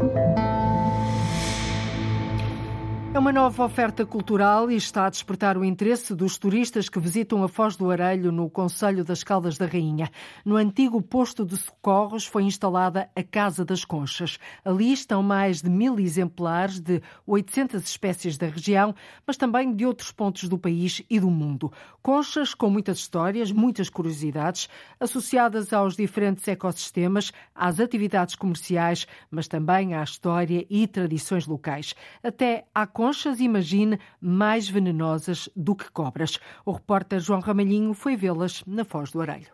É 3.12 3.18
uma 3.18 3.32
nova 3.32 3.64
oferta 3.64 4.06
cultural 4.06 4.70
e 4.70 4.76
está 4.76 5.06
a 5.06 5.10
despertar 5.10 5.58
o 5.58 5.64
interesse 5.64 6.14
dos 6.14 6.38
turistas 6.38 6.88
que 6.88 7.00
visitam 7.00 7.42
a 7.42 7.48
Foz 7.48 7.74
do 7.74 7.90
Arelho 7.90 8.30
no 8.30 8.48
Conselho 8.48 9.04
das 9.04 9.24
Caldas 9.24 9.58
da 9.58 9.66
Rainha. 9.66 10.08
No 10.44 10.54
antigo 10.54 11.02
posto 11.02 11.44
de 11.44 11.56
socorros 11.56 12.24
foi 12.24 12.44
instalada 12.44 13.10
a 13.16 13.22
Casa 13.24 13.64
das 13.64 13.84
Conchas. 13.84 14.38
Ali 14.64 14.92
estão 14.92 15.24
mais 15.24 15.60
de 15.60 15.68
mil 15.68 15.98
exemplares 15.98 16.78
de 16.78 17.02
800 17.26 17.82
espécies 17.82 18.38
da 18.38 18.46
região, 18.46 18.94
mas 19.26 19.36
também 19.36 19.74
de 19.74 19.84
outros 19.84 20.12
pontos 20.12 20.48
do 20.48 20.56
país 20.56 21.02
e 21.10 21.18
do 21.18 21.30
mundo. 21.30 21.72
Conchas 22.00 22.54
com 22.54 22.70
muitas 22.70 22.98
histórias, 22.98 23.50
muitas 23.50 23.90
curiosidades, 23.90 24.68
associadas 25.00 25.72
aos 25.72 25.96
diferentes 25.96 26.46
ecossistemas, 26.46 27.32
às 27.52 27.80
atividades 27.80 28.36
comerciais, 28.36 29.04
mas 29.28 29.48
também 29.48 29.94
à 29.94 30.04
história 30.04 30.64
e 30.70 30.86
tradições 30.86 31.44
locais. 31.48 31.92
Até 32.22 32.66
à 32.72 32.86
conchas, 33.00 33.40
imagine, 33.40 33.98
mais 34.20 34.68
venenosas 34.68 35.48
do 35.56 35.74
que 35.74 35.90
cobras. 35.90 36.38
O 36.66 36.72
repórter 36.72 37.18
João 37.18 37.40
Ramalhinho 37.40 37.94
foi 37.94 38.14
vê-las 38.14 38.62
na 38.66 38.84
Foz 38.84 39.10
do 39.10 39.22
Arelho. 39.22 39.50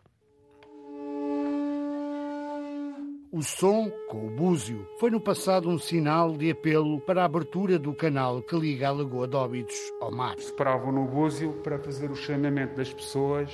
O 3.30 3.42
som 3.42 3.88
com 4.08 4.26
o 4.26 4.30
búzio 4.30 4.84
foi 4.98 5.12
no 5.12 5.20
passado 5.20 5.68
um 5.68 5.78
sinal 5.78 6.36
de 6.36 6.50
apelo 6.50 7.00
para 7.02 7.22
a 7.22 7.24
abertura 7.26 7.78
do 7.78 7.94
canal 7.94 8.42
que 8.42 8.58
liga 8.58 8.88
a 8.88 8.90
Lagoa 8.90 9.28
de 9.28 9.36
Óbidos 9.36 9.76
ao 10.00 10.10
mar. 10.10 10.36
Separavam 10.40 10.90
no 10.90 11.06
búzio 11.06 11.52
para 11.62 11.78
fazer 11.78 12.10
o 12.10 12.16
chamamento 12.16 12.74
das 12.74 12.92
pessoas 12.92 13.48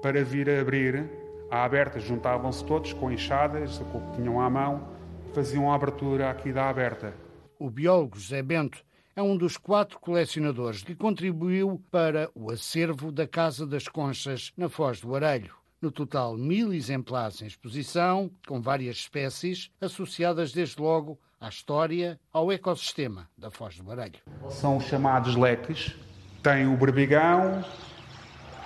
para 0.00 0.24
vir 0.24 0.48
a 0.48 0.62
abrir. 0.62 1.10
À 1.50 1.62
aberta 1.62 2.00
juntavam-se 2.00 2.64
todos 2.64 2.94
com 2.94 3.12
enxadas, 3.12 3.76
com 3.92 3.98
o 3.98 4.00
que 4.00 4.16
tinham 4.16 4.40
à 4.40 4.48
mão, 4.48 4.88
faziam 5.34 5.70
a 5.70 5.74
abertura 5.74 6.30
aqui 6.30 6.54
da 6.54 6.70
aberta. 6.70 7.12
O 7.58 7.68
biólogo 7.68 8.18
José 8.18 8.42
Bento 8.42 8.85
é 9.16 9.22
um 9.22 9.34
dos 9.34 9.56
quatro 9.56 9.98
colecionadores 9.98 10.82
que 10.82 10.94
contribuiu 10.94 11.82
para 11.90 12.30
o 12.34 12.50
acervo 12.50 13.10
da 13.10 13.26
Casa 13.26 13.66
das 13.66 13.88
Conchas, 13.88 14.52
na 14.54 14.68
Foz 14.68 15.00
do 15.00 15.16
Arelho. 15.16 15.54
No 15.80 15.90
total, 15.90 16.36
mil 16.36 16.74
exemplares 16.74 17.40
em 17.40 17.46
exposição, 17.46 18.30
com 18.46 18.60
várias 18.60 18.96
espécies, 18.96 19.70
associadas 19.80 20.52
desde 20.52 20.78
logo 20.78 21.18
à 21.40 21.48
história, 21.48 22.20
ao 22.30 22.52
ecossistema 22.52 23.26
da 23.38 23.50
Foz 23.50 23.78
do 23.78 23.90
Arelho. 23.90 24.20
São 24.50 24.76
os 24.76 24.84
chamados 24.84 25.34
leques. 25.34 25.96
Tem 26.42 26.66
o 26.66 26.76
berbigão, 26.76 27.64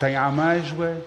tem 0.00 0.16
a 0.16 0.26
amêijoa, 0.26 1.00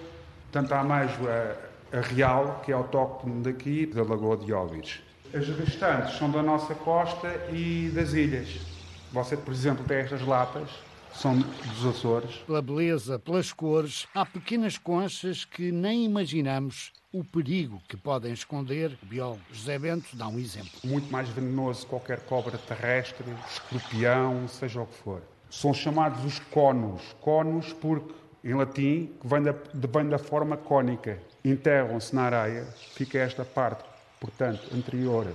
tanto 0.50 0.72
a 0.72 0.80
amêijoa 0.80 1.56
a 1.92 2.00
real, 2.00 2.62
que 2.64 2.72
é 2.72 2.74
autóctone 2.74 3.42
daqui, 3.42 3.84
da 3.86 4.02
Lagoa 4.02 4.38
de 4.38 4.52
Óbidos. 4.54 5.00
As 5.34 5.46
restantes 5.48 6.16
são 6.16 6.30
da 6.30 6.42
nossa 6.42 6.74
costa 6.74 7.28
e 7.52 7.90
das 7.94 8.14
ilhas. 8.14 8.73
Você, 9.14 9.36
por 9.36 9.54
exemplo, 9.54 9.84
tem 9.84 9.98
estas 9.98 10.22
lapas, 10.22 10.68
são 11.14 11.38
dos 11.38 11.86
Açores. 11.86 12.34
Pela 12.48 12.60
beleza, 12.60 13.16
pelas 13.16 13.52
cores, 13.52 14.08
há 14.12 14.26
pequenas 14.26 14.76
conchas 14.76 15.44
que 15.44 15.70
nem 15.70 16.04
imaginamos 16.04 16.92
o 17.12 17.22
perigo 17.22 17.80
que 17.88 17.96
podem 17.96 18.32
esconder. 18.32 18.98
O 19.00 19.06
biólogo 19.06 19.40
José 19.52 19.78
Bento 19.78 20.16
dá 20.16 20.26
um 20.26 20.36
exemplo. 20.36 20.72
Muito 20.82 21.12
mais 21.12 21.28
venenoso 21.28 21.82
que 21.82 21.90
qualquer 21.90 22.18
cobra 22.22 22.58
terrestre, 22.58 23.24
escorpião, 23.48 24.48
seja 24.48 24.80
o 24.80 24.86
que 24.86 24.96
for. 24.96 25.22
São 25.48 25.72
chamados 25.72 26.24
os 26.24 26.40
conos. 26.50 27.00
Conos 27.20 27.72
porque, 27.72 28.12
em 28.42 28.54
latim, 28.54 29.12
vem 29.24 29.42
da, 29.44 29.54
vem 29.72 30.08
da 30.08 30.18
forma 30.18 30.56
cônica. 30.56 31.22
Enterram-se 31.44 32.12
na 32.16 32.22
areia, 32.22 32.64
fica 32.94 33.18
esta 33.18 33.44
parte, 33.44 33.84
portanto, 34.18 34.74
anterior 34.74 35.32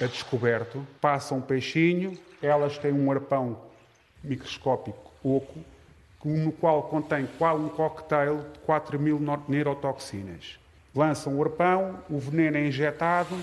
a 0.00 0.06
descoberto, 0.06 0.86
passa 1.00 1.34
um 1.34 1.40
peixinho, 1.40 2.16
elas 2.42 2.78
têm 2.78 2.92
um 2.92 3.10
arpão 3.10 3.58
microscópico 4.22 5.10
oco, 5.22 5.58
no 6.24 6.52
qual 6.52 6.84
contém 6.84 7.24
um 7.24 7.68
cocktail 7.68 8.44
de 8.52 8.58
4 8.60 8.98
mil 8.98 9.20
neurotoxinas. 9.46 10.58
Lançam 10.94 11.36
o 11.36 11.42
arpão, 11.42 11.98
o 12.10 12.18
veneno 12.18 12.56
é 12.56 12.66
injetado, 12.66 13.36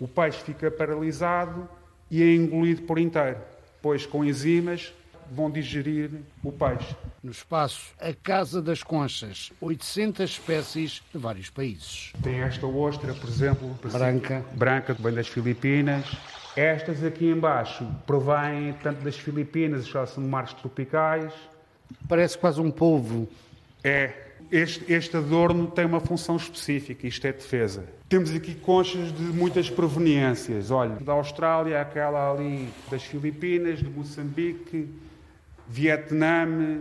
o 0.00 0.08
peixe 0.08 0.42
fica 0.42 0.70
paralisado 0.70 1.68
e 2.10 2.22
é 2.22 2.34
engolido 2.34 2.82
por 2.82 2.98
inteiro. 2.98 3.38
Depois, 3.76 4.04
com 4.04 4.24
enzimas, 4.24 4.92
vão 5.30 5.50
digerir 5.50 6.10
o 6.42 6.50
peixe. 6.50 6.96
No 7.22 7.30
espaço, 7.30 7.92
a 8.00 8.12
Casa 8.12 8.60
das 8.60 8.82
Conchas, 8.82 9.52
800 9.60 10.30
espécies 10.30 11.02
de 11.12 11.18
vários 11.18 11.48
países. 11.48 12.12
Tem 12.22 12.40
esta 12.40 12.66
ostra, 12.66 13.14
por 13.14 13.28
exemplo, 13.28 13.78
branca, 13.92 14.44
branca 14.52 14.94
que 14.94 15.02
vem 15.02 15.14
das 15.14 15.28
Filipinas, 15.28 16.04
estas 16.56 17.04
aqui 17.04 17.30
embaixo 17.30 17.86
provêm 18.06 18.74
tanto 18.82 19.02
das 19.02 19.16
Filipinas, 19.16 19.86
já 19.86 20.06
são 20.06 20.22
mares 20.24 20.52
tropicais. 20.54 21.32
Parece 22.08 22.36
quase 22.38 22.60
um 22.60 22.70
polvo. 22.70 23.28
É, 23.82 24.12
Este, 24.50 24.92
este 24.92 25.16
adorno 25.16 25.68
tem 25.68 25.84
uma 25.84 26.00
função 26.00 26.34
específica, 26.36 27.06
isto 27.06 27.24
é 27.24 27.32
defesa. 27.32 27.84
Temos 28.08 28.34
aqui 28.34 28.54
conchas 28.54 29.12
de 29.12 29.22
muitas 29.22 29.70
proveniências. 29.70 30.72
Olha, 30.72 30.96
da 30.96 31.12
Austrália, 31.12 31.80
aquela 31.80 32.32
ali 32.32 32.68
das 32.90 33.04
Filipinas, 33.04 33.78
de 33.78 33.88
Moçambique, 33.88 34.88
Vietnã. 35.68 36.80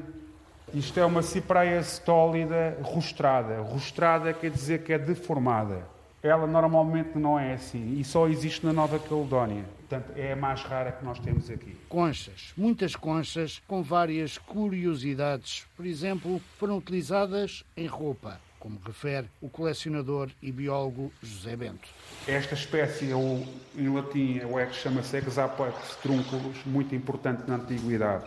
Isto 0.73 0.99
é 0.99 1.05
uma 1.05 1.21
cipreia 1.21 1.79
stólida 1.81 2.75
rostrada. 2.81 3.61
Rostrada 3.61 4.33
quer 4.33 4.49
dizer 4.49 4.79
que 4.83 4.91
é 4.91 4.97
deformada. 4.97 5.83
Ela 6.21 6.45
normalmente 6.45 7.17
não 7.17 7.39
é 7.39 7.53
assim 7.53 7.97
e 7.99 8.03
só 8.03 8.27
existe 8.27 8.65
na 8.65 8.73
Nova 8.73 8.99
Caledónia. 8.99 9.63
Portanto, 9.79 10.11
é 10.15 10.33
a 10.33 10.35
mais 10.35 10.61
rara 10.61 10.91
que 10.91 11.03
nós 11.03 11.17
temos 11.19 11.49
aqui. 11.49 11.75
Conchas, 11.87 12.53
muitas 12.55 12.95
conchas 12.95 13.61
com 13.67 13.81
várias 13.81 14.37
curiosidades. 14.37 15.65
Por 15.75 15.85
exemplo, 15.85 16.41
foram 16.57 16.77
utilizadas 16.77 17.63
em 17.75 17.87
roupa, 17.87 18.39
como 18.59 18.79
refere 18.85 19.27
o 19.41 19.49
colecionador 19.49 20.29
e 20.43 20.51
biólogo 20.51 21.11
José 21.23 21.55
Bento. 21.55 21.87
Esta 22.27 22.53
espécie, 22.53 23.13
ou, 23.13 23.43
em 23.75 23.89
latim, 23.89 24.41
o 24.41 24.59
é 24.59 24.69
chama-se 24.71 25.17
Exapex 25.17 25.95
trunculus, 26.03 26.57
muito 26.65 26.93
importante 26.93 27.43
na 27.47 27.55
Antiguidade 27.55 28.25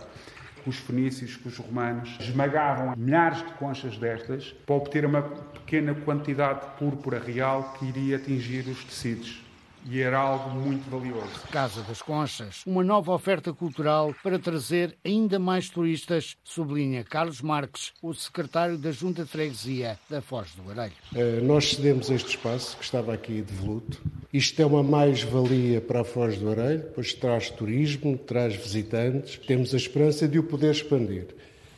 os 0.66 0.77
fenícios, 0.77 1.38
os 1.44 1.57
romanos, 1.59 2.16
esmagavam 2.20 2.94
milhares 2.96 3.38
de 3.38 3.53
conchas 3.55 3.96
destas 3.96 4.55
para 4.66 4.75
obter 4.75 5.05
uma 5.05 5.22
pequena 5.22 5.94
quantidade 5.94 6.61
de 6.61 6.66
púrpura 6.79 7.18
real 7.18 7.75
que 7.79 7.87
iria 7.87 8.16
atingir 8.16 8.68
os 8.68 8.85
tecidos 8.85 9.42
e 9.87 10.01
era 10.01 10.18
algo 10.18 10.51
muito 10.51 10.88
valioso. 10.90 11.40
Casa 11.51 11.83
das 11.83 12.01
Conchas, 12.01 12.62
uma 12.66 12.85
nova 12.85 13.12
oferta 13.12 13.53
cultural 13.53 14.14
para 14.23 14.38
trazer 14.38 14.97
ainda 15.05 15.38
mais 15.38 15.68
turistas, 15.68 16.37
sublinha 16.45 17.05
Carlos 17.05 17.40
Marques, 17.40 17.92
o 18.03 18.12
secretário 18.14 18.79
da 18.79 18.90
Junta 18.90 19.25
de 19.25 19.29
Freguesia 19.29 19.99
da 20.09 20.21
Foz 20.21 20.51
do 20.55 20.71
Arelho. 20.71 20.92
Eh, 21.14 21.40
nós 21.42 21.71
cedemos 21.71 22.11
este 22.11 22.31
espaço 22.31 22.77
que 22.77 22.85
estava 22.85 23.12
aqui 23.12 23.42
de 23.42 23.53
voluto. 23.55 24.01
Isto 24.33 24.62
é 24.62 24.66
uma 24.66 24.83
mais-valia 24.83 25.81
para 25.81 26.01
a 26.01 26.05
Foz 26.05 26.38
do 26.38 26.51
Arelho, 26.51 26.85
pois 26.95 27.12
traz 27.12 27.51
turismo, 27.51 28.16
traz 28.16 28.55
visitantes. 28.55 29.38
Temos 29.47 29.75
a 29.75 29.77
esperança 29.77 30.27
de 30.27 30.38
o 30.38 30.42
poder 30.42 30.71
expandir 30.71 31.27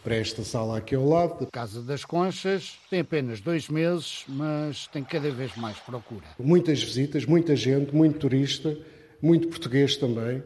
para 0.05 0.17
esta 0.17 0.45
sala 0.45 0.77
aqui 0.77 0.95
ao 0.95 1.09
lado. 1.09 1.49
Casa 1.51 1.83
das 1.83 2.05
Conchas 2.05 2.79
tem 2.91 3.01
apenas 3.01 3.41
dois 3.41 3.71
meses, 3.71 4.25
mas 4.29 4.87
tem 4.89 5.03
cada 5.03 5.31
vez 5.31 5.57
mais 5.57 5.79
procura. 5.79 6.27
Muitas 6.39 6.83
visitas, 6.83 7.25
muita 7.25 7.57
gente, 7.57 7.95
muito 7.95 8.19
turista, 8.19 8.77
muito 9.23 9.49
português 9.49 9.97
também, 9.97 10.43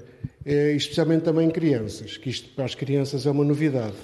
eh, 0.47 0.73
especialmente 0.75 1.25
também 1.25 1.51
crianças, 1.51 2.17
que 2.17 2.31
isto 2.31 2.49
para 2.51 2.65
as 2.65 2.77
crianças 2.77 3.27
é 3.27 3.31
uma 3.31 3.45
novidade. 3.45 3.97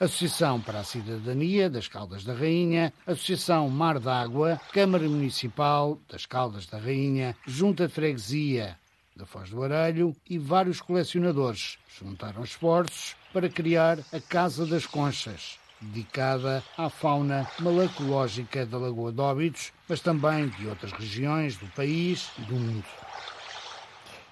Associação 0.00 0.60
para 0.60 0.80
a 0.80 0.84
Cidadania 0.84 1.68
das 1.68 1.86
Caldas 1.86 2.24
da 2.24 2.32
Rainha, 2.32 2.92
Associação 3.06 3.68
Mar 3.68 4.00
d'Água, 4.00 4.60
Câmara 4.72 5.08
Municipal 5.08 6.00
das 6.10 6.24
Caldas 6.26 6.66
da 6.66 6.78
Rainha, 6.78 7.36
Junta 7.46 7.86
de 7.86 7.92
Freguesia 7.92 8.76
da 9.16 9.24
Foz 9.24 9.48
do 9.50 9.62
Arelho 9.62 10.14
e 10.28 10.38
vários 10.38 10.80
colecionadores 10.80 11.78
juntaram 11.86 12.42
esforços 12.42 13.14
para 13.34 13.48
criar 13.48 13.98
a 14.12 14.20
Casa 14.20 14.64
das 14.64 14.86
Conchas, 14.86 15.58
dedicada 15.80 16.62
à 16.78 16.88
fauna 16.88 17.44
malacológica 17.58 18.64
da 18.64 18.78
Lagoa 18.78 19.10
de 19.10 19.20
Óbidos, 19.20 19.72
mas 19.88 19.98
também 19.98 20.48
de 20.50 20.68
outras 20.68 20.92
regiões 20.92 21.56
do 21.56 21.66
país 21.74 22.30
e 22.38 22.42
do 22.42 22.54
mundo. 22.54 22.84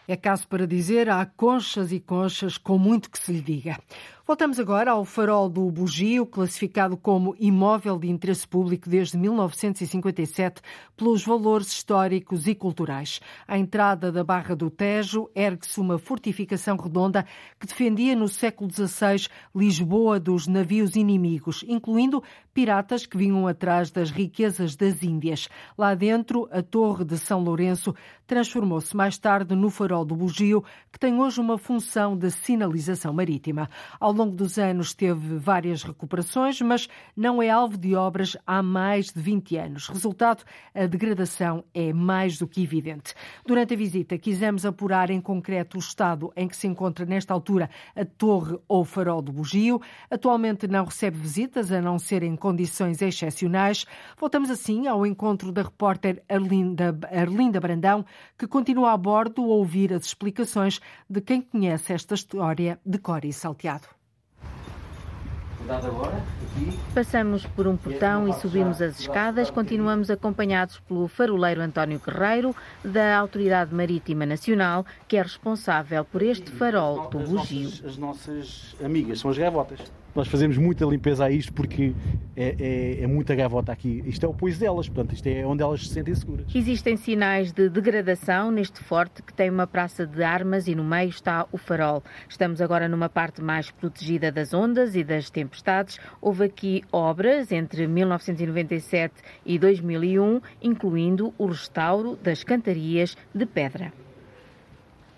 É 0.06 0.16
caso 0.16 0.46
para 0.46 0.68
dizer, 0.68 1.10
há 1.10 1.26
conchas 1.26 1.90
e 1.90 1.98
conchas 1.98 2.56
com 2.56 2.78
muito 2.78 3.10
que 3.10 3.18
se 3.18 3.32
lhe 3.32 3.40
diga. 3.40 3.76
Voltamos 4.24 4.60
agora 4.60 4.92
ao 4.92 5.04
farol 5.04 5.48
do 5.48 5.68
Bugio, 5.68 6.24
classificado 6.24 6.96
como 6.96 7.34
imóvel 7.40 7.98
de 7.98 8.08
interesse 8.08 8.46
público 8.46 8.88
desde 8.88 9.18
1957 9.18 10.62
pelos 10.96 11.24
valores 11.24 11.72
históricos 11.72 12.46
e 12.46 12.54
culturais. 12.54 13.20
À 13.48 13.58
entrada 13.58 14.12
da 14.12 14.22
Barra 14.22 14.54
do 14.54 14.70
Tejo 14.70 15.28
ergue-se 15.34 15.80
uma 15.80 15.98
fortificação 15.98 16.76
redonda 16.76 17.26
que 17.58 17.66
defendia 17.66 18.14
no 18.14 18.28
século 18.28 18.70
XVI 18.70 19.26
Lisboa 19.52 20.20
dos 20.20 20.46
navios 20.46 20.94
inimigos, 20.94 21.64
incluindo 21.66 22.22
piratas 22.54 23.06
que 23.06 23.16
vinham 23.16 23.48
atrás 23.48 23.90
das 23.90 24.10
riquezas 24.10 24.76
das 24.76 25.02
Índias. 25.02 25.48
Lá 25.76 25.94
dentro, 25.94 26.48
a 26.52 26.62
Torre 26.62 27.04
de 27.04 27.18
São 27.18 27.42
Lourenço 27.42 27.92
transformou-se 28.26 28.96
mais 28.96 29.18
tarde 29.18 29.54
no 29.54 29.68
farol 29.68 30.04
do 30.04 30.14
Bugio, 30.14 30.64
que 30.90 30.98
tem 30.98 31.18
hoje 31.18 31.40
uma 31.40 31.58
função 31.58 32.16
de 32.16 32.30
sinalização 32.30 33.12
marítima. 33.12 33.68
Ao 33.98 34.11
ao 34.12 34.18
longo 34.18 34.36
dos 34.36 34.58
anos 34.58 34.92
teve 34.92 35.38
várias 35.38 35.82
recuperações, 35.82 36.60
mas 36.60 36.86
não 37.16 37.42
é 37.42 37.48
alvo 37.48 37.78
de 37.78 37.94
obras 37.94 38.36
há 38.46 38.62
mais 38.62 39.06
de 39.06 39.18
20 39.18 39.56
anos. 39.56 39.88
Resultado, 39.88 40.44
a 40.74 40.84
degradação 40.84 41.64
é 41.72 41.94
mais 41.94 42.36
do 42.36 42.46
que 42.46 42.62
evidente. 42.62 43.14
Durante 43.46 43.72
a 43.72 43.76
visita, 43.76 44.18
quisemos 44.18 44.66
apurar 44.66 45.08
em 45.08 45.18
concreto 45.18 45.78
o 45.78 45.80
estado 45.80 46.30
em 46.36 46.46
que 46.46 46.54
se 46.54 46.66
encontra 46.66 47.06
nesta 47.06 47.32
altura 47.32 47.70
a 47.96 48.04
torre 48.04 48.58
ou 48.68 48.84
farol 48.84 49.22
do 49.22 49.32
Bugio. 49.32 49.80
Atualmente 50.10 50.68
não 50.68 50.84
recebe 50.84 51.16
visitas, 51.16 51.72
a 51.72 51.80
não 51.80 51.98
ser 51.98 52.22
em 52.22 52.36
condições 52.36 53.00
excepcionais. 53.00 53.86
Voltamos 54.18 54.50
assim 54.50 54.88
ao 54.88 55.06
encontro 55.06 55.50
da 55.50 55.62
repórter 55.62 56.22
Arlinda, 56.28 56.94
Arlinda 57.10 57.58
Brandão, 57.58 58.04
que 58.38 58.46
continua 58.46 58.92
a 58.92 58.96
bordo 58.98 59.42
a 59.42 59.46
ouvir 59.46 59.90
as 59.94 60.04
explicações 60.04 60.82
de 61.08 61.22
quem 61.22 61.40
conhece 61.40 61.94
esta 61.94 62.14
história 62.14 62.78
de 62.84 62.98
cor 62.98 63.24
e 63.24 63.32
salteado. 63.32 64.01
Passamos 66.94 67.46
por 67.46 67.66
um 67.66 67.76
portão 67.76 68.28
e 68.28 68.32
subimos 68.34 68.82
as 68.82 69.00
escadas. 69.00 69.50
Continuamos 69.50 70.10
acompanhados 70.10 70.78
pelo 70.80 71.08
faroleiro 71.08 71.60
António 71.60 72.00
Guerreiro, 72.04 72.54
da 72.84 73.16
Autoridade 73.16 73.74
Marítima 73.74 74.26
Nacional, 74.26 74.84
que 75.08 75.16
é 75.16 75.22
responsável 75.22 76.04
por 76.04 76.22
este 76.22 76.50
farol 76.50 77.08
do 77.08 77.18
Bugio. 77.18 77.70
As 77.86 77.96
nossas 77.96 78.76
amigas 78.84 79.20
são 79.20 79.30
as 79.30 79.38
gaivotas. 79.38 79.80
Nós 80.14 80.28
fazemos 80.28 80.58
muita 80.58 80.84
limpeza 80.84 81.24
a 81.24 81.30
isto 81.30 81.52
porque 81.54 81.94
é, 82.36 82.56
é, 82.58 83.02
é, 83.02 83.06
muita 83.06 83.34
gavota 83.34 83.72
aqui. 83.72 84.02
Isto 84.06 84.26
é 84.26 84.28
o 84.28 84.34
pois 84.34 84.58
delas, 84.58 84.86
portanto, 84.86 85.14
isto 85.14 85.26
é 85.26 85.46
onde 85.46 85.62
elas 85.62 85.86
se 85.86 85.94
sentem 85.94 86.14
seguras. 86.14 86.54
Existem 86.54 86.98
sinais 86.98 87.50
de 87.50 87.70
degradação 87.70 88.50
neste 88.50 88.80
forte 88.80 89.22
que 89.22 89.32
tem 89.32 89.48
uma 89.48 89.66
praça 89.66 90.06
de 90.06 90.22
armas 90.22 90.68
e 90.68 90.74
no 90.74 90.84
meio 90.84 91.08
está 91.08 91.46
o 91.50 91.56
farol. 91.56 92.02
Estamos 92.28 92.60
agora 92.60 92.88
numa 92.88 93.08
parte 93.08 93.40
mais 93.40 93.70
protegida 93.70 94.30
das 94.30 94.52
ondas 94.52 94.94
e 94.94 95.02
das 95.02 95.30
tempestades. 95.30 95.98
Houve 96.20 96.44
aqui 96.44 96.82
obras 96.92 97.50
entre 97.50 97.86
1997 97.86 99.14
e 99.46 99.58
2001, 99.58 100.42
incluindo 100.60 101.32
o 101.38 101.46
restauro 101.46 102.18
das 102.22 102.44
cantarias 102.44 103.16
de 103.34 103.46
pedra. 103.46 103.92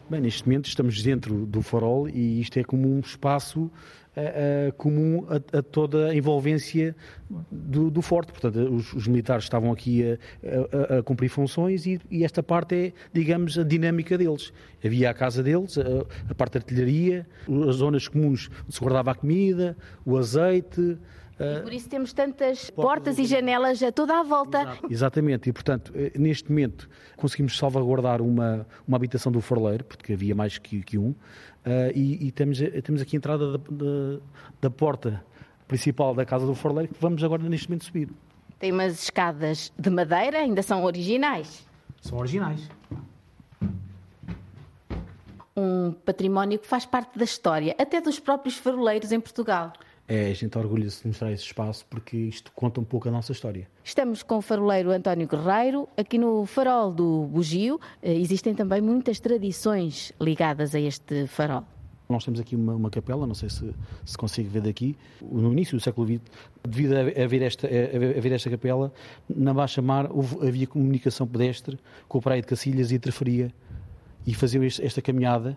Bem, 0.09 0.21
neste 0.21 0.47
momento 0.47 0.67
estamos 0.67 1.03
dentro 1.03 1.47
do 1.47 1.63
farol 1.63 2.09
e 2.09 2.39
isto 2.39 2.59
é 2.59 2.63
como 2.63 2.95
um 2.95 3.01
espaço 3.01 3.71
uh, 4.17 4.73
comum 4.75 5.27
a, 5.29 5.59
a, 5.59 5.63
toda 5.63 6.09
a 6.09 6.15
envolvência 6.15 6.95
do, 7.51 7.91
do 7.91 8.03
forte. 8.03 8.33
Portanto, 8.33 8.57
os, 8.57 8.93
os, 8.93 9.07
militares 9.07 9.45
estavam 9.45 9.73
aqui 9.73 10.03
a, 10.03 10.97
a, 10.97 10.99
a 10.99 11.03
cumprir 11.03 11.29
funções 11.29 11.87
e, 11.87 12.01
e, 12.11 12.25
esta 12.25 12.43
parte 12.43 12.75
é, 12.75 12.93
digamos, 13.13 13.59
a 13.59 13.63
dinâmica 13.63 14.17
deles. 14.17 14.53
Havia 14.85 15.11
a 15.11 15.15
casa 15.15 15.43
deles, 15.43 15.77
a, 15.79 16.35
parte 16.35 16.55
da 16.55 16.59
artilharia, 16.61 17.27
as 17.69 17.77
zonas 17.77 18.09
comuns 18.09 18.51
onde 18.65 18.75
se 18.75 18.81
guardava 18.81 19.13
a 19.13 19.15
comida, 19.15 19.77
o 20.05 20.17
azeite, 20.17 20.99
e 21.39 21.63
por 21.63 21.73
isso 21.73 21.89
temos 21.89 22.13
tantas 22.13 22.71
portas, 22.71 23.19
e 23.19 23.25
janelas 23.25 23.83
a 23.83 23.91
toda 23.91 24.21
a 24.21 24.23
volta. 24.23 24.61
Exato. 24.63 24.87
Exatamente, 24.91 25.51
e 25.51 25.53
portanto, 25.53 25.93
eh, 25.95 26.13
neste 26.17 26.49
momento 26.49 26.89
conseguimos 27.17 27.59
salvaguardar 27.59 28.23
uma, 28.23 28.67
uma 28.87 28.97
habitação 28.97 29.33
do 29.33 29.41
Forleiro, 29.41 29.85
porque 29.85 30.13
havia 30.13 30.35
mais 30.35 30.59
que, 30.59 30.83
que 30.83 30.99
um, 30.99 31.15
Uh, 31.65 31.89
e, 31.95 32.27
e 32.27 32.31
temos, 32.31 32.59
temos 32.83 33.01
aqui 33.01 33.17
a 33.17 33.19
entrada 33.19 33.53
da, 33.53 33.59
da, 33.71 34.21
da, 34.61 34.69
porta 34.69 35.25
principal 35.67 36.15
da 36.15 36.23
casa 36.23 36.45
do 36.45 36.55
Forleiro 36.55 36.93
que 36.93 37.01
vamos 37.01 37.25
agora 37.25 37.43
neste 37.45 37.71
momento 37.71 37.87
subir. 37.87 38.11
Tem 38.59 38.71
umas 38.71 39.03
escadas 39.03 39.73
de 39.79 39.89
madeira, 39.89 40.41
ainda 40.41 40.63
são 40.63 40.85
originais. 40.85 41.67
São 42.03 42.19
originais. 42.19 42.69
Um 45.57 45.93
património 45.93 46.59
que 46.59 46.67
faz 46.67 46.85
parte 46.85 47.19
da 47.19 47.25
história, 47.25 47.75
até 47.79 47.99
dos 47.99 48.21
próprios 48.21 48.59
faroleiros 48.59 49.11
em 49.11 49.19
Portugal 49.19 49.73
é, 50.07 50.31
a 50.31 50.35
gente 50.35 50.57
orgulha-se 50.59 51.03
de 51.03 51.09
mostrar 51.09 51.33
esse 51.33 51.45
espaço 51.45 51.87
porque 51.89 52.17
isto 52.17 52.53
conta 52.53 52.81
um 52.81 52.85
pouco 52.85 53.09
a 53.09 53.11
nossa 53.11 53.33
história. 53.33 53.67
Estamos 53.83 54.23
com 54.23 54.37
o 54.37 54.43
faroleiro 54.43 54.91
António 54.91 55.27
Guerreiro. 55.27 55.89
Aqui 55.97 56.19
no 56.19 56.45
farol 56.45 56.93
do 56.93 57.27
Bugio 57.27 57.81
eh, 58.03 58.15
existem 58.15 58.55
também 58.55 58.83
muitas 58.83 59.19
tradições 59.19 60.13
ligadas 60.21 60.75
a 60.75 60.81
este 60.81 61.27
farol. 61.27 61.65
Nós 62.07 62.23
temos 62.23 62.39
aqui 62.39 62.55
uma, 62.55 62.75
uma 62.75 62.91
capela, 62.91 63.27
não 63.27 63.35
sei 63.35 63.49
se 63.49 63.75
se 64.05 64.19
consegue 64.19 64.47
ver 64.47 64.61
daqui. 64.61 64.95
No 65.23 65.51
início 65.51 65.77
do 65.77 65.83
século 65.83 66.07
XX, 66.07 66.21
devido 66.63 66.93
a 66.95 67.25
haver 67.25 67.41
esta, 67.41 67.67
a 67.67 68.19
haver 68.19 68.33
esta 68.33 68.51
capela, 68.51 68.93
na 69.27 69.55
Baixa 69.55 69.81
Mar 69.81 70.11
houve, 70.13 70.47
havia 70.47 70.67
comunicação 70.67 71.27
pedestre 71.27 71.79
com 72.07 72.19
o 72.19 72.21
Praia 72.21 72.43
de 72.43 72.47
Cacilhas 72.47 72.93
e 72.93 72.97
a 72.97 72.99
Trafaria. 72.99 73.51
E 74.27 74.35
faziam 74.35 74.63
esta 74.63 75.01
caminhada 75.01 75.57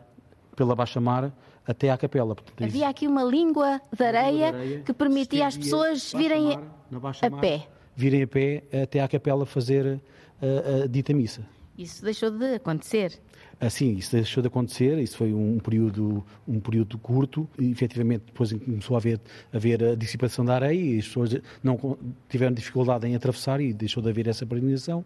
pela 0.58 0.76
baixa-mar 0.76 1.32
até 1.68 1.90
à 1.92 1.98
capela. 1.98 2.34
Portanto, 2.34 2.64
Havia 2.64 2.88
aqui 2.88 3.08
uma 3.08 3.24
língua 3.24 3.82
de 3.96 4.04
areia, 4.04 4.52
de 4.52 4.58
areia 4.58 4.80
que 4.80 4.94
permitia 4.94 5.48
às 5.48 5.58
pessoas 5.58 6.14
virem 6.14 6.54
a 6.54 7.42
pé. 7.42 7.68
Virem 7.96 8.24
a 8.24 8.28
pé 8.28 8.64
até 8.84 9.02
à 9.02 9.08
capela 9.08 9.46
fazer 9.46 10.00
a, 10.42 10.84
a 10.84 10.88
dita 10.88 11.14
missa. 11.14 11.42
Isso 11.78 12.04
deixou 12.04 12.32
de 12.32 12.56
acontecer. 12.56 13.20
Assim, 13.60 13.96
isso 13.96 14.12
deixou 14.12 14.42
de 14.42 14.48
acontecer, 14.48 15.00
isso 15.00 15.18
foi 15.18 15.34
um 15.34 15.58
período, 15.58 16.24
um 16.48 16.60
período 16.60 16.98
curto 17.00 17.48
e 17.58 17.72
efetivamente 17.72 18.26
depois 18.28 18.54
começou 18.54 18.96
a 18.96 19.00
haver, 19.00 19.20
a 19.52 19.58
haver 19.58 19.84
a 19.84 19.96
dissipação 19.96 20.46
da 20.46 20.56
areia 20.56 20.80
e 20.80 21.00
as 21.00 21.08
pessoas 21.08 21.38
não 21.64 21.98
tiveram 22.30 22.54
dificuldade 22.54 23.08
em 23.08 23.16
atravessar 23.16 23.60
e 23.60 23.74
deixou 23.74 24.02
de 24.02 24.10
haver 24.10 24.28
essa 24.28 24.46
peregrinação. 24.46 25.00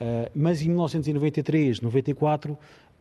Uh, 0.00 0.30
mas 0.34 0.62
em 0.62 0.68
1993, 0.68 1.82
94, 1.82 2.58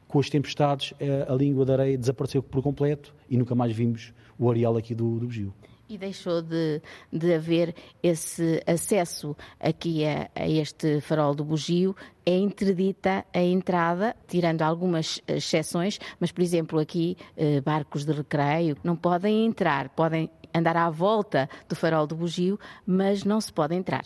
com 0.08 0.20
as 0.20 0.30
tempestades, 0.30 0.93
a 1.28 1.34
língua 1.34 1.65
da 1.65 1.74
areia 1.74 1.98
desapareceu 1.98 2.41
por 2.41 2.63
completo 2.63 3.13
e 3.30 3.38
nunca 3.38 3.54
mais 3.54 3.76
vimos 3.76 4.13
o 4.38 4.50
areal 4.50 4.78
aqui 4.78 4.93
do, 4.93 5.20
do 5.20 5.26
Bugio. 5.26 5.54
E 5.89 5.98
deixou 5.98 6.41
de, 6.41 6.82
de 7.12 7.34
haver 7.34 7.74
esse 8.04 8.62
acesso 8.67 9.36
aqui 9.58 10.06
a, 10.06 10.30
a, 10.36 10.48
este 10.48 11.00
farol 11.00 11.34
do 11.34 11.46
Bugio. 11.46 11.96
É 12.26 12.38
interdita 12.38 13.26
a 13.34 13.41
entrada, 13.41 14.13
tirando 14.28 14.63
algumas 14.63 15.22
exceções, 15.26 15.98
mas, 16.20 16.30
por 16.30 16.41
exemplo, 16.41 16.78
aqui 16.78 17.15
eh, 17.38 17.62
barcos 17.62 18.04
de 18.04 18.12
recreio 18.12 18.76
não 18.84 18.98
podem 18.98 19.46
entrar, 19.46 19.88
podem 19.89 20.30
andar 20.54 20.76
à 20.76 20.89
volta 20.89 21.50
do 21.70 21.76
farol 21.76 22.06
do 22.06 22.17
Bugio, 22.17 22.60
mas 22.86 23.24
não 23.24 23.39
se 23.39 23.54
pode 23.54 23.74
entrar. 23.74 24.04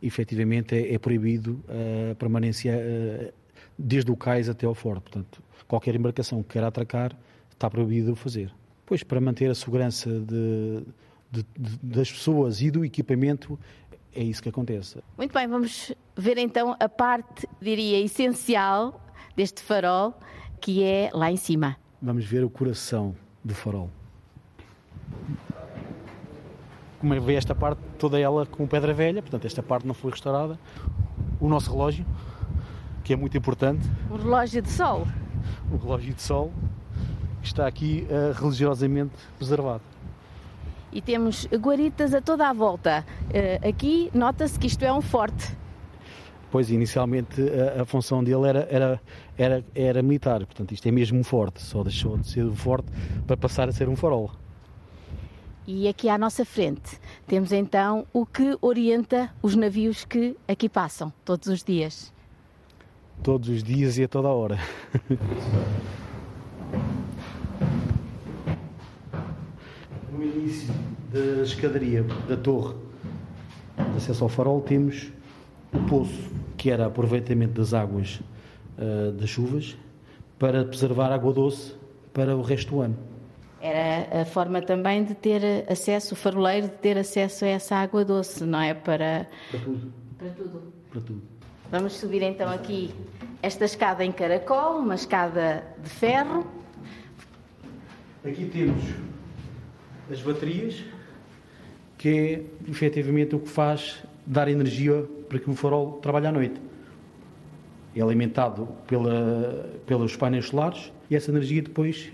Efetivamente 0.00 0.76
é, 0.76 0.94
é 0.94 0.98
proibido 0.98 1.64
a 1.68 2.14
permanência 2.14 2.72
desde 3.78 4.10
o 4.10 4.16
cais 4.16 4.48
até 4.48 4.66
ao 4.66 4.74
forte. 4.74 5.02
Portanto, 5.02 5.42
qualquer 5.66 5.94
embarcação 5.94 6.42
que 6.42 6.50
queira 6.50 6.68
atracar 6.68 7.16
está 7.50 7.68
proibido 7.70 8.12
o 8.12 8.16
fazer. 8.16 8.52
Pois, 8.86 9.02
para 9.02 9.20
manter 9.20 9.50
a 9.50 9.54
segurança 9.54 10.10
de, 10.10 10.82
de, 11.30 11.46
de, 11.58 11.78
das 11.82 12.10
pessoas 12.12 12.60
e 12.60 12.70
do 12.70 12.84
equipamento, 12.84 13.58
é 14.14 14.22
isso 14.22 14.42
que 14.42 14.48
acontece. 14.48 14.98
Muito 15.16 15.32
bem, 15.32 15.48
vamos 15.48 15.92
ver 16.16 16.38
então 16.38 16.76
a 16.78 16.88
parte, 16.88 17.48
diria, 17.60 18.00
essencial 18.00 19.00
deste 19.36 19.62
farol, 19.62 20.14
que 20.60 20.82
é 20.82 21.10
lá 21.12 21.30
em 21.30 21.36
cima. 21.36 21.76
Vamos 22.00 22.24
ver 22.24 22.44
o 22.44 22.50
coração 22.50 23.14
do 23.42 23.54
farol. 23.54 23.90
Como 27.00 27.12
é 27.12 27.20
vê 27.20 27.34
esta 27.34 27.54
parte, 27.54 27.80
toda 27.98 28.18
ela 28.18 28.46
com 28.46 28.66
pedra 28.66 28.94
velha, 28.94 29.20
portanto 29.20 29.44
esta 29.44 29.62
parte 29.62 29.86
não 29.86 29.94
foi 29.94 30.10
restaurada. 30.10 30.58
O 31.40 31.48
nosso 31.48 31.70
relógio, 31.70 32.06
que 33.04 33.12
é 33.12 33.16
muito 33.16 33.36
importante. 33.36 33.88
O 34.10 34.16
relógio 34.16 34.60
de 34.60 34.70
sol. 34.70 35.06
O 35.70 35.76
relógio 35.76 36.14
de 36.14 36.22
sol, 36.22 36.52
que 37.40 37.46
está 37.46 37.66
aqui 37.66 38.06
uh, 38.10 38.32
religiosamente 38.40 39.12
preservado 39.38 39.82
e 40.94 41.02
temos 41.02 41.46
guaritas 41.46 42.14
a 42.14 42.22
toda 42.22 42.48
a 42.48 42.52
volta. 42.52 43.04
Uh, 43.24 43.68
aqui 43.68 44.10
nota-se 44.14 44.58
que 44.58 44.68
isto 44.68 44.84
é 44.84 44.92
um 44.92 45.02
forte. 45.02 45.54
Pois, 46.52 46.70
inicialmente 46.70 47.42
a, 47.42 47.82
a, 47.82 47.84
função 47.84 48.22
dele 48.22 48.46
era, 48.46 48.68
era, 48.70 49.00
era, 49.36 49.64
era 49.74 50.02
militar, 50.02 50.46
portanto 50.46 50.72
isto 50.72 50.86
é 50.86 50.92
mesmo 50.92 51.18
um 51.18 51.24
forte, 51.24 51.60
só 51.60 51.82
deixou 51.82 52.16
de 52.16 52.28
ser 52.28 52.44
um 52.44 52.54
forte 52.54 52.86
para 53.26 53.36
passar 53.36 53.68
a 53.68 53.72
ser 53.72 53.88
um 53.88 53.96
farol. 53.96 54.30
E 55.66 55.88
aqui 55.88 56.08
à 56.08 56.16
nossa 56.16 56.44
frente 56.44 57.00
temos 57.26 57.50
então 57.50 58.06
o 58.12 58.24
que 58.24 58.56
orienta 58.60 59.34
os 59.42 59.56
navios 59.56 60.04
que 60.04 60.36
aqui 60.46 60.68
passam 60.68 61.12
todos 61.24 61.48
os 61.48 61.64
dias. 61.64 62.13
Todos 63.22 63.48
os 63.48 63.62
dias 63.62 63.96
e 63.98 64.04
a 64.04 64.08
toda 64.08 64.28
a 64.28 64.32
hora. 64.32 64.58
no 70.12 70.22
início 70.22 70.72
da 71.12 71.42
escadaria 71.42 72.04
da 72.28 72.36
torre 72.36 72.74
de 73.76 73.96
acesso 73.96 74.24
ao 74.24 74.28
farol 74.28 74.60
temos 74.60 75.10
o 75.72 75.78
poço, 75.88 76.30
que 76.56 76.70
era 76.70 76.86
aproveitamento 76.86 77.54
das 77.54 77.74
águas 77.74 78.20
uh, 78.78 79.12
das 79.12 79.28
chuvas 79.28 79.76
para 80.38 80.64
preservar 80.64 81.12
água 81.12 81.32
doce 81.32 81.74
para 82.12 82.36
o 82.36 82.42
resto 82.42 82.70
do 82.70 82.80
ano. 82.80 82.96
Era 83.60 84.22
a 84.22 84.24
forma 84.24 84.60
também 84.60 85.04
de 85.04 85.14
ter 85.14 85.64
acesso, 85.70 86.14
o 86.14 86.16
faroleiro 86.16 86.68
de 86.68 86.74
ter 86.74 86.98
acesso 86.98 87.44
a 87.44 87.48
essa 87.48 87.76
água 87.76 88.04
doce, 88.04 88.44
não 88.44 88.60
é? 88.60 88.74
Para, 88.74 89.26
para 89.50 89.60
tudo. 89.60 89.92
Para 90.18 90.30
tudo. 90.30 90.72
Para 90.90 91.00
tudo. 91.00 91.22
Vamos 91.74 91.94
subir 91.94 92.22
então 92.22 92.48
aqui 92.48 92.94
esta 93.42 93.64
escada 93.64 94.04
em 94.04 94.12
caracol, 94.12 94.78
uma 94.78 94.94
escada 94.94 95.64
de 95.82 95.90
ferro. 95.90 96.46
Aqui 98.24 98.44
temos 98.44 98.80
as 100.08 100.22
baterias, 100.22 100.84
que 101.98 102.08
é 102.08 102.70
efetivamente 102.70 103.34
o 103.34 103.40
que 103.40 103.48
faz 103.48 104.04
dar 104.24 104.46
energia 104.46 105.04
para 105.28 105.40
que 105.40 105.50
o 105.50 105.54
farol 105.56 105.94
trabalhe 105.94 106.28
à 106.28 106.30
noite. 106.30 106.60
É 107.96 108.00
alimentado 108.00 108.68
pela, 108.86 109.68
pelos 109.84 110.14
painéis 110.14 110.46
solares 110.46 110.92
e 111.10 111.16
essa 111.16 111.32
energia 111.32 111.60
depois 111.60 112.12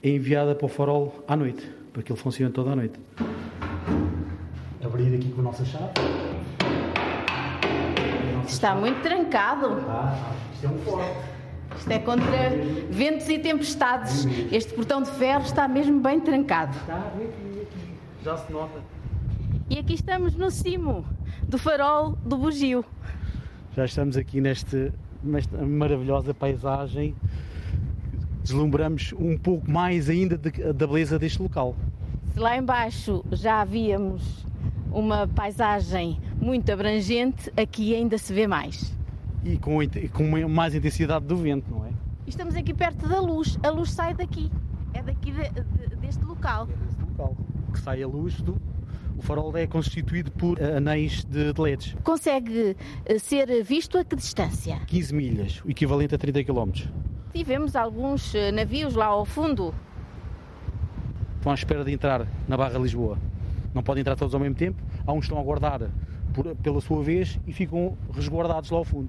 é 0.00 0.10
enviada 0.10 0.54
para 0.54 0.66
o 0.66 0.68
farol 0.68 1.24
à 1.26 1.34
noite, 1.34 1.68
para 1.92 2.04
que 2.04 2.12
ele 2.12 2.20
funcione 2.20 2.52
toda 2.52 2.70
a 2.70 2.76
noite. 2.76 3.00
Abrir 4.80 5.12
aqui 5.12 5.28
com 5.32 5.40
a 5.40 5.42
nossa 5.42 5.64
chave. 5.64 5.90
Está 8.50 8.74
muito 8.74 9.00
trancado. 9.00 9.68
Ah, 9.88 10.34
isto 10.52 10.66
é 10.66 10.68
um 10.68 10.78
forte. 10.80 11.18
Isto 11.78 11.90
é 11.92 11.98
contra 12.00 12.50
ventos 12.90 13.28
e 13.28 13.38
tempestades. 13.38 14.26
Este 14.52 14.74
portão 14.74 15.02
de 15.02 15.10
ferro 15.12 15.44
está 15.44 15.68
mesmo 15.68 16.00
bem 16.00 16.20
trancado. 16.20 16.76
Está, 16.76 16.98
aqui, 16.98 17.22
aqui. 17.22 17.94
Já 18.24 18.36
se 18.36 18.52
nota. 18.52 18.80
E 19.70 19.78
aqui 19.78 19.94
estamos 19.94 20.34
no 20.34 20.50
cimo 20.50 21.06
do 21.48 21.56
farol 21.58 22.18
do 22.24 22.36
Bugio. 22.36 22.84
Já 23.74 23.84
estamos 23.84 24.16
aqui 24.16 24.40
neste, 24.40 24.92
nesta 25.22 25.56
maravilhosa 25.64 26.34
paisagem. 26.34 27.14
Deslumbramos 28.42 29.14
um 29.16 29.38
pouco 29.38 29.70
mais 29.70 30.10
ainda 30.10 30.36
de, 30.36 30.50
da 30.50 30.86
beleza 30.86 31.18
deste 31.18 31.40
local. 31.40 31.76
Se 32.34 32.40
lá 32.40 32.56
embaixo 32.56 33.24
já 33.30 33.60
havíamos 33.60 34.44
uma 34.92 35.28
paisagem 35.28 36.20
muito 36.40 36.70
abrangente, 36.72 37.52
aqui 37.56 37.94
ainda 37.94 38.18
se 38.18 38.32
vê 38.32 38.46
mais 38.46 38.98
e 39.44 39.56
com, 39.56 39.78
com 40.12 40.48
mais 40.48 40.74
intensidade 40.74 41.24
do 41.24 41.36
vento, 41.36 41.70
não 41.70 41.86
é? 41.86 41.90
Estamos 42.26 42.54
aqui 42.54 42.74
perto 42.74 43.08
da 43.08 43.20
luz, 43.20 43.58
a 43.62 43.70
luz 43.70 43.90
sai 43.90 44.14
daqui, 44.14 44.50
é 44.92 45.02
daqui 45.02 45.32
de, 45.32 45.48
de, 45.50 45.96
deste 45.96 46.24
local. 46.24 46.68
É 46.70 46.76
deste 46.84 47.00
local 47.00 47.36
que 47.72 47.80
sai 47.80 48.02
a 48.02 48.06
luz 48.06 48.40
do. 48.40 48.60
O 49.16 49.22
farol 49.22 49.54
é 49.56 49.66
constituído 49.66 50.30
por 50.30 50.62
anéis 50.62 51.24
de, 51.24 51.52
de 51.52 51.60
LEDs. 51.60 51.94
Consegue 52.02 52.76
eh, 53.04 53.18
ser 53.18 53.62
visto 53.62 53.98
a 53.98 54.04
que 54.04 54.16
distância? 54.16 54.80
15 54.86 55.14
milhas, 55.14 55.62
o 55.62 55.70
equivalente 55.70 56.14
a 56.14 56.18
30 56.18 56.42
km. 56.44 56.88
Tivemos 57.32 57.76
alguns 57.76 58.34
eh, 58.34 58.50
navios 58.50 58.94
lá 58.94 59.06
ao 59.06 59.26
fundo. 59.26 59.74
Estão 61.36 61.52
à 61.52 61.54
espera 61.54 61.84
de 61.84 61.92
entrar 61.92 62.26
na 62.48 62.56
Barra 62.56 62.78
Lisboa. 62.78 63.18
Não 63.74 63.82
podem 63.82 64.00
entrar 64.00 64.16
todos 64.16 64.34
ao 64.34 64.40
mesmo 64.40 64.54
tempo. 64.54 64.82
Há 65.06 65.12
uns 65.12 65.20
que 65.20 65.24
estão 65.26 65.38
a 65.38 65.40
aguardar 65.40 65.90
por, 66.32 66.54
pela 66.56 66.80
sua 66.80 67.02
vez 67.02 67.38
e 67.46 67.52
ficam 67.52 67.96
resguardados 68.14 68.70
lá 68.70 68.78
ao 68.78 68.84
fundo. 68.84 69.08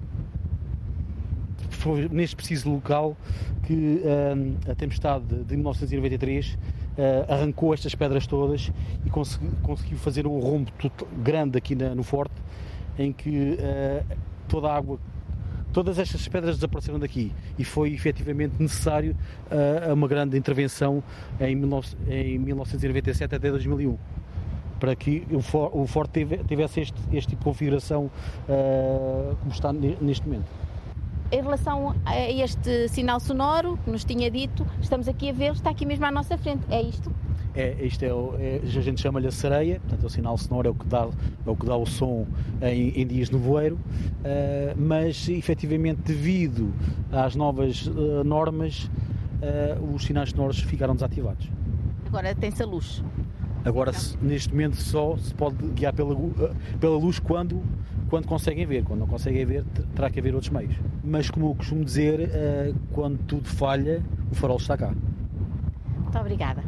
Foi 1.70 2.08
neste 2.08 2.36
preciso 2.36 2.70
local 2.70 3.16
que 3.64 4.02
uh, 4.04 4.70
a 4.70 4.74
tempestade 4.74 5.24
de 5.24 5.56
1993 5.56 6.54
uh, 6.54 6.58
ah, 6.98 7.34
arrancou 7.34 7.72
estas 7.72 7.94
pedras 7.94 8.26
todas 8.26 8.70
e 9.04 9.10
consegui, 9.10 9.48
conseguiu 9.62 9.98
fazer 9.98 10.26
um 10.26 10.38
rombo 10.38 10.70
grande 11.22 11.58
aqui 11.58 11.74
na, 11.74 11.94
no 11.94 12.02
forte, 12.02 12.34
em 12.98 13.12
que 13.12 13.58
uh, 13.58 14.16
toda 14.48 14.68
a 14.68 14.76
água 14.76 14.98
todas 15.72 15.98
estas 15.98 16.28
pedras 16.28 16.56
desapareceram 16.56 16.98
daqui 16.98 17.32
e 17.58 17.64
foi 17.64 17.92
efetivamente 17.92 18.54
necessário 18.58 19.16
uh, 19.50 19.92
uma 19.92 20.06
grande 20.06 20.36
intervenção 20.36 21.02
em, 21.40 21.58
19, 21.58 21.96
em 22.08 22.38
1997 22.38 23.34
até 23.34 23.50
2001 23.50 23.96
para 24.82 24.96
que 24.96 25.24
o, 25.30 25.40
for, 25.40 25.70
o 25.72 25.86
Forte 25.86 26.26
tivesse 26.48 26.80
este, 26.80 27.00
este 27.12 27.30
tipo 27.30 27.38
de 27.38 27.44
configuração 27.44 28.06
uh, 28.48 29.36
como 29.36 29.52
está 29.52 29.72
neste 29.72 30.26
momento. 30.26 30.50
Em 31.30 31.40
relação 31.40 31.94
a 32.04 32.18
este 32.18 32.88
sinal 32.88 33.20
sonoro 33.20 33.78
que 33.84 33.90
nos 33.92 34.02
tinha 34.02 34.28
dito, 34.28 34.66
estamos 34.80 35.06
aqui 35.06 35.30
a 35.30 35.32
ver, 35.32 35.52
está 35.52 35.70
aqui 35.70 35.86
mesmo 35.86 36.04
à 36.04 36.10
nossa 36.10 36.36
frente. 36.36 36.64
É 36.68 36.82
isto? 36.82 37.12
É, 37.54 37.76
isto 37.80 38.02
é, 38.04 38.12
o, 38.12 38.34
é 38.40 38.60
a 38.64 38.66
gente 38.66 39.00
chama-lhe 39.00 39.28
a 39.28 39.30
sereia, 39.30 39.78
portanto 39.78 40.04
o 40.04 40.10
sinal 40.10 40.36
sonoro 40.36 40.66
é 40.66 40.70
o 40.72 40.74
que 40.74 40.86
dá, 40.86 41.08
é 41.46 41.50
o, 41.50 41.54
que 41.54 41.64
dá 41.64 41.76
o 41.76 41.86
som 41.86 42.26
em, 42.60 42.88
em 43.00 43.06
dias 43.06 43.28
de 43.28 43.36
nevoeiro, 43.36 43.76
uh, 43.76 44.74
mas 44.76 45.28
efetivamente 45.28 46.00
devido 46.02 46.74
às 47.12 47.36
novas 47.36 47.86
uh, 47.86 48.24
normas, 48.24 48.90
uh, 48.90 49.94
os 49.94 50.04
sinais 50.04 50.30
sonoros 50.30 50.58
ficaram 50.58 50.94
desativados. 50.94 51.48
Agora 52.08 52.34
tem-se 52.34 52.64
a 52.64 52.66
luz. 52.66 53.00
Agora, 53.64 53.92
se, 53.92 54.16
neste 54.18 54.50
momento, 54.50 54.76
só 54.76 55.16
se 55.16 55.32
pode 55.34 55.56
guiar 55.68 55.92
pela, 55.92 56.14
eh, 56.14 56.52
pela 56.80 56.96
luz 56.96 57.18
quando, 57.18 57.62
quando 58.08 58.26
conseguem 58.26 58.66
ver. 58.66 58.82
Quando 58.82 59.00
não 59.00 59.06
conseguem 59.06 59.44
ver, 59.44 59.64
terá 59.94 60.10
que 60.10 60.18
haver 60.18 60.34
outros 60.34 60.50
meios. 60.50 60.74
Mas, 61.04 61.30
como 61.30 61.50
eu 61.50 61.54
costumo 61.54 61.84
dizer, 61.84 62.20
uh, 62.20 62.74
quando 62.92 63.18
tudo 63.18 63.48
falha, 63.48 64.02
o 64.30 64.34
farol 64.34 64.56
está 64.56 64.76
cá. 64.76 64.92
Muito 65.96 66.18
obrigada. 66.18 66.62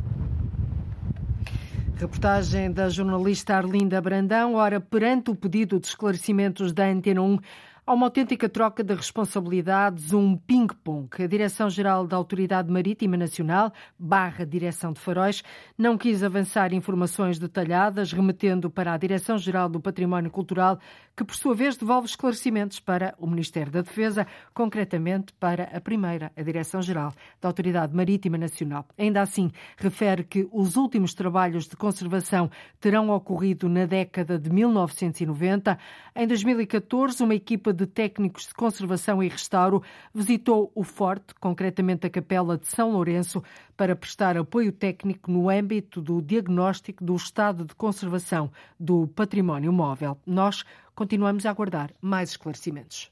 Reportagem 1.97 2.73
da 2.73 2.89
jornalista 2.89 3.57
Arlinda 3.57 4.01
Brandão. 4.01 4.55
Ora, 4.55 4.81
perante 4.81 5.31
o 5.31 5.35
pedido 5.35 5.81
de 5.81 5.87
esclarecimentos 5.87 6.73
da 6.73 6.87
Antena 6.87 7.23
1, 7.23 7.39
Há 7.87 7.93
uma 7.93 8.07
autêntica 8.07 8.49
troca 8.49 8.83
de 8.83 8.95
responsabilidades, 8.95 10.15
um 10.15 10.39
ping-pong. 10.39 11.07
A 11.23 11.27
Direção-Geral 11.27 12.07
da 12.07 12.17
Autoridade 12.17 12.73
Marítima 12.73 13.15
Nacional, 13.15 13.71
barra 13.99 14.47
Direção 14.47 14.91
de 14.91 15.01
Faróis, 15.01 15.43
não 15.77 15.99
quis 15.99 16.23
avançar 16.23 16.73
informações 16.73 17.39
detalhadas, 17.39 18.11
remetendo 18.11 18.71
para 18.71 18.95
a 18.95 18.97
Direção-Geral 18.97 19.69
do 19.69 19.83
Património 19.83 20.31
Cultural, 20.31 20.79
que 21.15 21.23
por 21.23 21.37
sua 21.37 21.55
vez 21.55 21.77
devolve 21.77 22.09
esclarecimentos 22.09 22.81
para 22.81 23.15
o 23.19 23.27
Ministério 23.27 23.71
da 23.71 23.83
Defesa, 23.83 24.27
concretamente 24.55 25.35
para 25.35 25.65
a 25.65 25.79
primeira, 25.79 26.33
a 26.35 26.43
Direção-Geral 26.43 27.13
da 27.39 27.51
Autoridade 27.51 27.95
Marítima 27.95 28.39
Nacional. 28.39 28.87
Ainda 28.97 29.21
assim, 29.21 29.51
refere 29.77 30.25
que 30.25 30.49
os 30.51 30.77
últimos 30.77 31.13
trabalhos 31.13 31.69
de 31.69 31.77
conservação 31.77 32.51
terão 32.81 33.11
ocorrido 33.11 33.69
na 33.69 33.85
década 33.85 34.39
de 34.39 34.49
1990. 34.49 35.79
Em 36.17 36.27
2014, 36.27 37.23
uma 37.23 37.35
equipa 37.35 37.74
de 37.75 37.87
técnicos 37.87 38.47
de 38.47 38.55
conservação 38.55 39.23
e 39.23 39.29
restauro 39.29 39.83
visitou 40.15 40.71
o 40.75 40.83
Forte, 40.83 41.35
concretamente 41.41 42.07
a 42.07 42.11
Capela 42.11 42.57
de 42.57 42.67
São 42.67 42.93
Lourenço, 42.93 43.43
para 43.77 43.97
prestar 43.97 44.37
apoio 44.37 44.73
técnico 44.73 45.31
no 45.31 45.51
âmbito 45.51 46.01
do 46.01 46.23
diagnóstico 46.23 47.05
do 47.05 47.15
estado 47.15 47.65
de 47.65 47.75
conservação 47.75 48.51
do 48.79 49.07
património 49.09 49.73
móvel. 49.73 50.17
Nós 50.27 50.65
continuamos 50.95 51.45
a 51.45 51.51
aguardar 51.51 51.91
mais 52.01 52.31
esclarecimentos. 52.31 53.11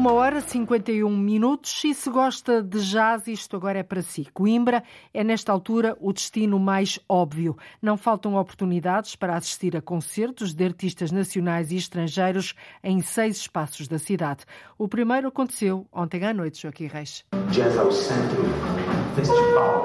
Uma 0.00 0.14
hora 0.14 0.40
51 0.40 1.14
minutos. 1.14 1.84
E 1.84 1.92
se 1.92 2.08
gosta 2.08 2.62
de 2.62 2.80
jazz, 2.80 3.26
isto 3.26 3.54
agora 3.54 3.80
é 3.80 3.82
para 3.82 4.00
si. 4.00 4.26
Coimbra 4.32 4.82
é, 5.12 5.22
nesta 5.22 5.52
altura, 5.52 5.94
o 6.00 6.10
destino 6.10 6.58
mais 6.58 6.98
óbvio. 7.06 7.54
Não 7.82 7.98
faltam 7.98 8.34
oportunidades 8.34 9.14
para 9.14 9.36
assistir 9.36 9.76
a 9.76 9.82
concertos 9.82 10.54
de 10.54 10.64
artistas 10.64 11.12
nacionais 11.12 11.70
e 11.70 11.76
estrangeiros 11.76 12.54
em 12.82 13.02
seis 13.02 13.36
espaços 13.36 13.88
da 13.88 13.98
cidade. 13.98 14.46
O 14.78 14.88
primeiro 14.88 15.28
aconteceu 15.28 15.86
ontem 15.92 16.24
à 16.24 16.32
noite, 16.32 16.62
Joaquim 16.62 16.86
Reis. 16.86 17.22
Jazz 17.50 17.76
ao 17.76 17.92
Centro 17.92 18.42
Festival. 19.14 19.84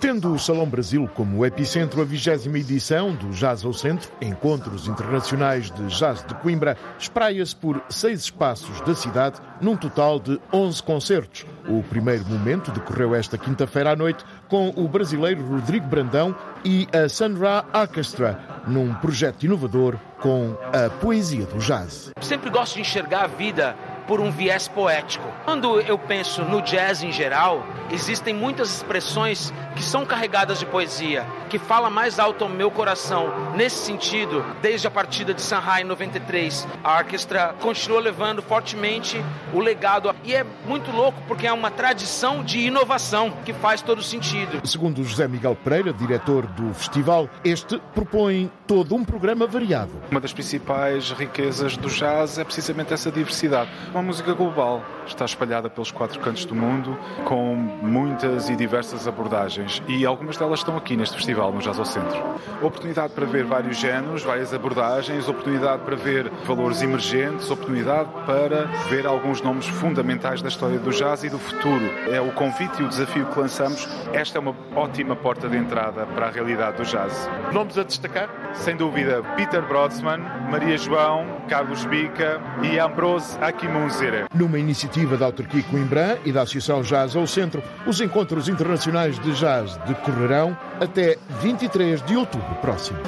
Tendo 0.00 0.32
o 0.32 0.38
Salão 0.38 0.64
Brasil 0.64 1.10
como 1.12 1.44
epicentro 1.44 2.00
a 2.00 2.04
vigésima 2.04 2.56
edição 2.56 3.16
do 3.16 3.30
Jazz 3.30 3.64
ao 3.64 3.72
Centro, 3.72 4.08
Encontros 4.22 4.86
Internacionais 4.86 5.72
de 5.72 5.88
Jazz 5.88 6.24
de 6.24 6.34
Coimbra, 6.34 6.76
espraia-se 6.96 7.56
por 7.56 7.82
seis 7.88 8.20
espaços 8.20 8.80
da 8.82 8.94
cidade, 8.94 9.40
num 9.60 9.76
total 9.76 10.20
de 10.20 10.40
11 10.52 10.80
concertos. 10.84 11.44
O 11.68 11.82
primeiro 11.82 12.24
momento 12.26 12.70
decorreu 12.70 13.12
esta 13.12 13.36
quinta-feira 13.36 13.90
à 13.90 13.96
noite 13.96 14.24
com 14.48 14.72
o 14.76 14.86
brasileiro 14.86 15.44
Rodrigo 15.44 15.88
Brandão 15.88 16.32
e 16.64 16.86
a 16.92 17.08
Sunra 17.08 17.64
Orchestra, 17.74 18.38
num 18.68 18.94
projeto 18.94 19.46
inovador 19.46 19.96
com 20.20 20.56
a 20.72 20.88
poesia 20.90 21.44
do 21.46 21.58
jazz. 21.58 22.12
Sempre 22.20 22.50
gosto 22.50 22.74
de 22.74 22.82
enxergar 22.82 23.24
a 23.24 23.26
vida 23.26 23.76
por 24.06 24.20
um 24.20 24.30
viés 24.30 24.68
poético. 24.68 25.26
Quando 25.44 25.80
eu 25.80 25.98
penso 25.98 26.42
no 26.42 26.62
jazz 26.62 27.02
em 27.02 27.12
geral, 27.12 27.66
existem 27.90 28.34
muitas 28.34 28.70
expressões 28.74 29.52
que 29.74 29.82
são 29.82 30.04
carregadas 30.04 30.58
de 30.58 30.66
poesia, 30.66 31.26
que 31.48 31.58
fala 31.58 31.88
mais 31.88 32.18
alto 32.18 32.44
ao 32.44 32.50
meu 32.50 32.70
coração. 32.70 33.32
Nesse 33.54 33.84
sentido, 33.84 34.44
desde 34.60 34.86
a 34.86 34.90
partida 34.90 35.32
de 35.32 35.40
Shanghai 35.40 35.82
em 35.82 35.84
93, 35.84 36.66
a 36.82 36.98
orquestra 36.98 37.54
continua 37.60 38.00
levando 38.00 38.42
fortemente 38.42 39.22
o 39.52 39.60
legado 39.60 40.14
e 40.24 40.34
é 40.34 40.44
muito 40.66 40.90
louco 40.90 41.20
porque 41.26 41.46
é 41.46 41.52
uma 41.52 41.70
tradição 41.70 42.42
de 42.42 42.60
inovação 42.60 43.32
que 43.44 43.52
faz 43.52 43.82
todo 43.82 44.02
sentido. 44.02 44.66
Segundo 44.66 45.02
José 45.04 45.26
Miguel 45.28 45.56
Pereira, 45.56 45.92
diretor 45.92 46.46
do 46.46 46.72
festival, 46.74 47.28
este 47.44 47.80
propõe 47.94 48.50
todo 48.66 48.94
um 48.94 49.04
programa 49.04 49.46
variado. 49.46 49.90
Uma 50.10 50.20
das 50.20 50.32
principais 50.32 51.10
riquezas 51.10 51.76
do 51.76 51.88
jazz 51.88 52.38
é 52.38 52.44
precisamente 52.44 52.92
essa 52.92 53.10
diversidade 53.10 53.68
uma 53.90 54.02
música 54.02 54.32
global. 54.32 54.82
Está 55.06 55.24
espalhada 55.24 55.70
pelos 55.70 55.90
quatro 55.90 56.20
cantos 56.20 56.44
do 56.44 56.54
mundo, 56.54 56.96
com 57.24 57.77
muitas 57.82 58.48
e 58.48 58.56
diversas 58.56 59.06
abordagens. 59.08 59.82
E 59.88 60.04
algumas 60.04 60.36
delas 60.36 60.60
estão 60.60 60.76
aqui 60.76 60.96
neste 60.96 61.16
festival, 61.16 61.52
no 61.52 61.60
Jazz 61.60 61.78
ao 61.78 61.84
Centro. 61.84 62.18
Oportunidade 62.62 63.12
para 63.12 63.26
ver 63.26 63.44
vários 63.44 63.76
géneros, 63.76 64.22
várias 64.22 64.52
abordagens, 64.52 65.28
oportunidade 65.28 65.82
para 65.82 65.96
ver 65.96 66.30
valores 66.44 66.82
emergentes, 66.82 67.50
oportunidade 67.50 68.08
para 68.26 68.64
ver 68.88 69.06
alguns 69.06 69.40
nomes 69.42 69.66
fundamentais 69.66 70.42
da 70.42 70.48
história 70.48 70.78
do 70.78 70.90
jazz 70.90 71.24
e 71.24 71.28
do 71.28 71.38
futuro. 71.38 71.84
É 72.10 72.20
o 72.20 72.32
convite 72.32 72.82
e 72.82 72.84
o 72.84 72.88
desafio 72.88 73.26
que 73.26 73.38
lançamos. 73.38 73.88
Esta 74.12 74.38
é 74.38 74.40
uma 74.40 74.54
ótima 74.74 75.16
porta 75.16 75.48
de 75.48 75.56
entrada 75.56 76.06
para 76.06 76.26
a 76.26 76.30
realidade 76.30 76.78
do 76.78 76.84
jazz. 76.84 77.28
Nomes 77.52 77.78
a 77.78 77.82
destacar? 77.82 78.28
Sem 78.54 78.76
dúvida, 78.76 79.22
Peter 79.36 79.62
Brodsman, 79.62 80.18
Maria 80.50 80.76
João, 80.78 81.26
Carlos 81.48 81.84
Bica 81.84 82.40
e 82.62 82.78
Ambrose 82.78 83.38
Akimun 83.40 83.88
numa 84.34 84.58
iniciativa 84.58 85.16
da 85.16 85.26
autarquia 85.26 85.62
Coimbra 85.64 86.18
e 86.24 86.32
da 86.32 86.42
Associação 86.42 86.82
Jazz 86.82 87.16
ao 87.16 87.26
Centro, 87.26 87.62
os 87.86 88.00
encontros 88.00 88.48
internacionais 88.48 89.18
de 89.18 89.32
jazz 89.34 89.76
decorrerão 89.78 90.56
até 90.80 91.16
23 91.40 92.02
de 92.02 92.16
outubro 92.16 92.54
próximo. 92.56 92.98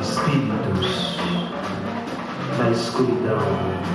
Espíritos 0.00 1.16
da 2.58 2.70
escuridão. 2.70 3.94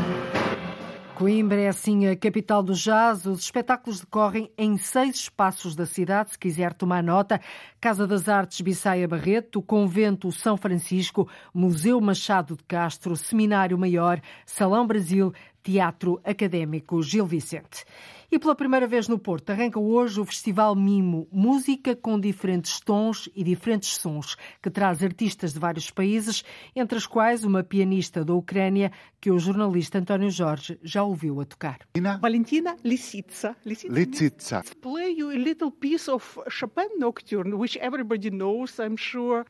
Coimbra 1.20 1.60
é 1.60 1.68
assim 1.68 2.08
a 2.08 2.16
capital 2.16 2.64
do 2.64 2.74
jazz. 2.74 3.26
Os 3.26 3.42
espetáculos 3.42 4.00
decorrem 4.00 4.50
em 4.58 4.78
seis 4.78 5.16
espaços 5.16 5.76
da 5.76 5.86
cidade, 5.86 6.32
se 6.32 6.40
quiser 6.40 6.74
tomar 6.74 7.04
nota. 7.04 7.42
Casa 7.82 8.08
das 8.08 8.30
Artes 8.30 8.62
Bissaia 8.62 9.06
Barreto, 9.06 9.62
Convento 9.62 10.32
São 10.32 10.56
Francisco, 10.56 11.28
Museu 11.54 12.00
Machado 12.00 12.56
de 12.56 12.64
Castro, 12.64 13.18
Seminário 13.18 13.78
Maior, 13.78 14.22
Salão 14.46 14.88
Brasil, 14.88 15.34
Teatro 15.62 16.22
Académico 16.24 17.04
Gil 17.04 17.26
Vicente. 17.26 17.84
E 18.32 18.38
pela 18.38 18.54
primeira 18.54 18.86
vez 18.86 19.08
no 19.08 19.18
Porto 19.18 19.50
arranca 19.50 19.80
hoje 19.80 20.22
o 20.22 20.26
Festival 20.26 20.76
Mimo, 20.76 21.28
música 21.32 21.96
com 21.96 22.20
diferentes 22.20 22.80
tons 22.80 23.28
e 23.36 23.44
diferentes 23.44 23.96
sons, 23.96 24.38
que 24.62 24.70
traz 24.70 25.04
artistas 25.04 25.52
de 25.52 25.60
vários 25.60 25.90
países, 25.90 26.44
entre 26.76 27.00
as 27.00 27.08
quais 27.08 27.44
uma 27.44 27.64
pianista 27.64 28.24
da 28.24 28.36
Ucrânia 28.36 28.92
que 29.20 29.32
o 29.32 29.40
jornalista 29.40 29.98
António 29.98 30.30
Jorge 30.30 30.80
já 30.84 31.04
ouviu 31.04 31.42
a 31.42 31.46
tocar. 31.46 31.80
Valentina 32.22 32.76
Lisitsa. 32.84 33.56
Lisitsa. 33.66 34.62
Play 34.80 35.18
you 35.18 35.32
a 35.32 35.36
little 35.36 35.72
piece 35.72 36.08
of 36.08 36.40
Chopin 36.50 37.00
Nocturne, 37.00 37.56
which 37.56 37.80
everybody 37.80 38.30
knows, 38.30 38.78
I'm 38.78 38.96
sure. 38.96 39.44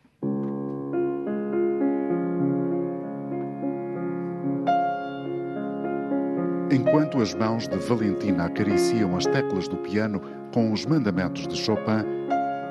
Enquanto 6.72 7.20
as 7.20 7.34
mãos 7.34 7.68
de 7.68 7.78
Valentina 7.78 8.46
acariciam 8.46 9.18
as 9.18 9.26
teclas 9.26 9.68
do 9.68 9.78
piano 9.78 10.22
com 10.54 10.72
os 10.72 10.86
mandamentos 10.86 11.48
de 11.48 11.58
Chopin, 11.58 12.06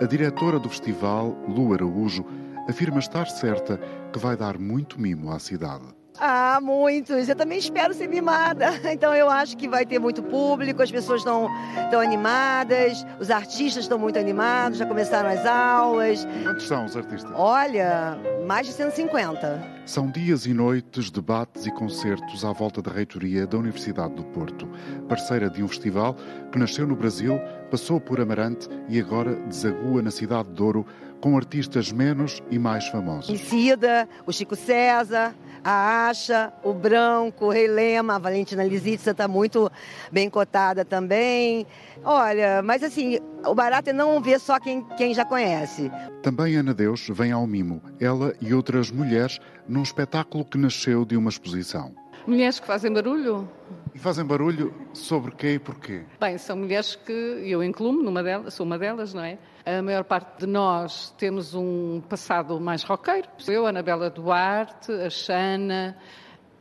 a 0.01 0.07
diretora 0.07 0.61
do 0.61 0.69
festival, 0.69 1.37
Lu 1.49 1.75
Araújo, 1.75 2.25
afirma 2.69 3.01
estar 3.01 3.27
certa 3.27 3.77
que 4.13 4.19
vai 4.21 4.37
dar 4.37 4.57
muito 4.57 5.01
mimo 5.01 5.33
à 5.33 5.41
cidade. 5.41 5.98
Ah, 6.21 6.59
muitos. 6.61 7.29
Eu 7.29 7.37
também 7.37 7.59
espero 7.59 7.95
ser 7.95 8.09
mimada. 8.09 8.69
Então 8.99 9.15
eu 9.15 9.29
acho 9.31 9.57
que 9.57 9.69
vai 9.69 9.85
ter 9.85 9.99
muito 9.99 10.23
público, 10.23 10.83
as 10.83 10.91
pessoas 10.91 11.21
estão, 11.21 11.49
estão 11.85 12.01
animadas, 12.01 13.07
os 13.21 13.31
artistas 13.31 13.85
estão 13.85 13.99
muito 13.99 14.19
animados, 14.19 14.79
já 14.79 14.87
começaram 14.87 15.29
as 15.29 15.45
aulas. 15.45 16.27
Quantos 16.43 16.67
são 16.67 16.85
os 16.85 16.97
artistas? 16.97 17.31
Olha, 17.35 18.19
mais 18.47 18.67
de 18.67 18.73
150. 18.73 19.79
São 19.85 20.11
dias 20.11 20.47
e 20.47 20.55
noites, 20.55 21.11
debates 21.11 21.67
e 21.67 21.71
concertos 21.71 22.45
à 22.45 22.53
volta 22.53 22.83
da 22.83 22.91
reitoria 22.91 23.47
da 23.47 23.59
Universidade 23.59 24.15
do 24.15 24.25
Porto, 24.25 24.69
parceira 25.09 25.49
de 25.49 25.63
um 25.63 25.69
festival 25.69 26.17
que 26.51 26.59
nasceu 26.59 26.87
no 26.87 26.97
Brasil, 26.97 27.39
passou 27.71 28.01
por 28.01 28.21
Amarante 28.21 28.69
e 28.89 28.99
agora 28.99 29.35
desagua 29.47 30.03
na 30.03 30.11
cidade 30.11 30.49
de 30.49 30.55
Douro 30.55 30.85
com 31.21 31.37
artistas 31.37 31.93
menos 31.93 32.43
e 32.51 32.59
mais 32.59 32.87
famosos. 32.89 33.39
Cida, 33.41 34.09
o 34.27 34.33
Chico 34.33 34.57
César, 34.57 35.35
a 35.63 36.09
Acha, 36.09 36.53
o 36.63 36.73
Branco, 36.73 37.47
o 37.47 37.51
Rei 37.51 37.69
Lema, 37.69 38.17
a 38.17 38.19
Valentina 38.19 38.65
Lisitsa 38.65 39.11
está 39.11 39.27
muito 39.27 39.71
bem 40.11 40.31
cotada 40.31 40.85
também. 40.85 41.67
Olha, 42.05 42.63
mas 42.63 42.83
assim, 42.83 43.19
o 43.45 43.55
barato 43.55 43.91
é 43.91 43.93
não 43.93 44.21
ver 44.21 44.41
só 44.41 44.59
quem, 44.59 44.85
quem 44.97 45.15
já 45.15 45.25
conhece. 45.25 45.91
Também 46.23 46.57
Ana 46.57 46.75
Deus 46.75 47.09
vem 47.11 47.33
ao 47.33 47.47
mimo, 47.47 47.83
ela 48.01 48.35
e 48.41 48.55
outras 48.55 48.91
mulheres, 48.91 49.39
num 49.69 49.83
espetáculo 49.83 50.45
que 50.45 50.59
nasceu 50.59 51.05
de 51.05 51.17
uma 51.17 51.31
exposição. 51.31 51.95
Mulheres 52.27 52.61
que 52.61 52.67
fazem 52.67 52.93
barulho? 52.93 53.49
E 53.95 53.99
fazem 53.99 54.25
barulho 54.25 54.75
sobre 54.93 55.33
quê 55.33 55.55
e 55.55 55.59
porquê? 55.59 56.03
Bem, 56.21 56.39
são 56.39 56.57
mulheres 56.57 56.95
que 56.95 57.13
eu 57.13 57.63
incluo 57.63 57.93
numa 57.93 58.23
delas, 58.23 58.55
sou 58.55 58.65
uma 58.67 58.79
delas, 58.79 59.15
não 59.15 59.23
é? 59.23 59.39
A 59.65 59.83
maior 59.83 60.05
parte 60.05 60.41
de 60.41 60.47
nós 60.47 61.11
temos 61.19 61.55
um 61.55 62.01
passado 62.09 62.61
mais 62.61 62.83
roqueiro. 62.83 63.29
Eu, 63.47 63.67
Anabela 63.67 64.09
Duarte, 64.09 64.93
a 64.93 65.11
Xana, 65.11 65.97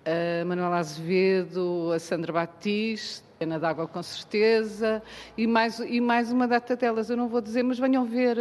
a 0.05 0.45
Manuela 0.45 0.77
Azevedo, 0.77 1.91
a 1.93 1.99
Sandra 1.99 2.33
Batiste, 2.33 3.23
a 3.39 3.43
Ana 3.43 3.59
D'Água 3.59 3.87
com 3.87 4.01
certeza, 4.01 5.01
e 5.37 5.45
mais, 5.45 5.79
e 5.79 5.99
mais 6.01 6.31
uma 6.31 6.47
data 6.47 6.75
delas, 6.75 7.09
eu 7.09 7.17
não 7.17 7.27
vou 7.27 7.41
dizer, 7.41 7.63
mas 7.63 7.77
venham 7.77 8.05
ver, 8.05 8.37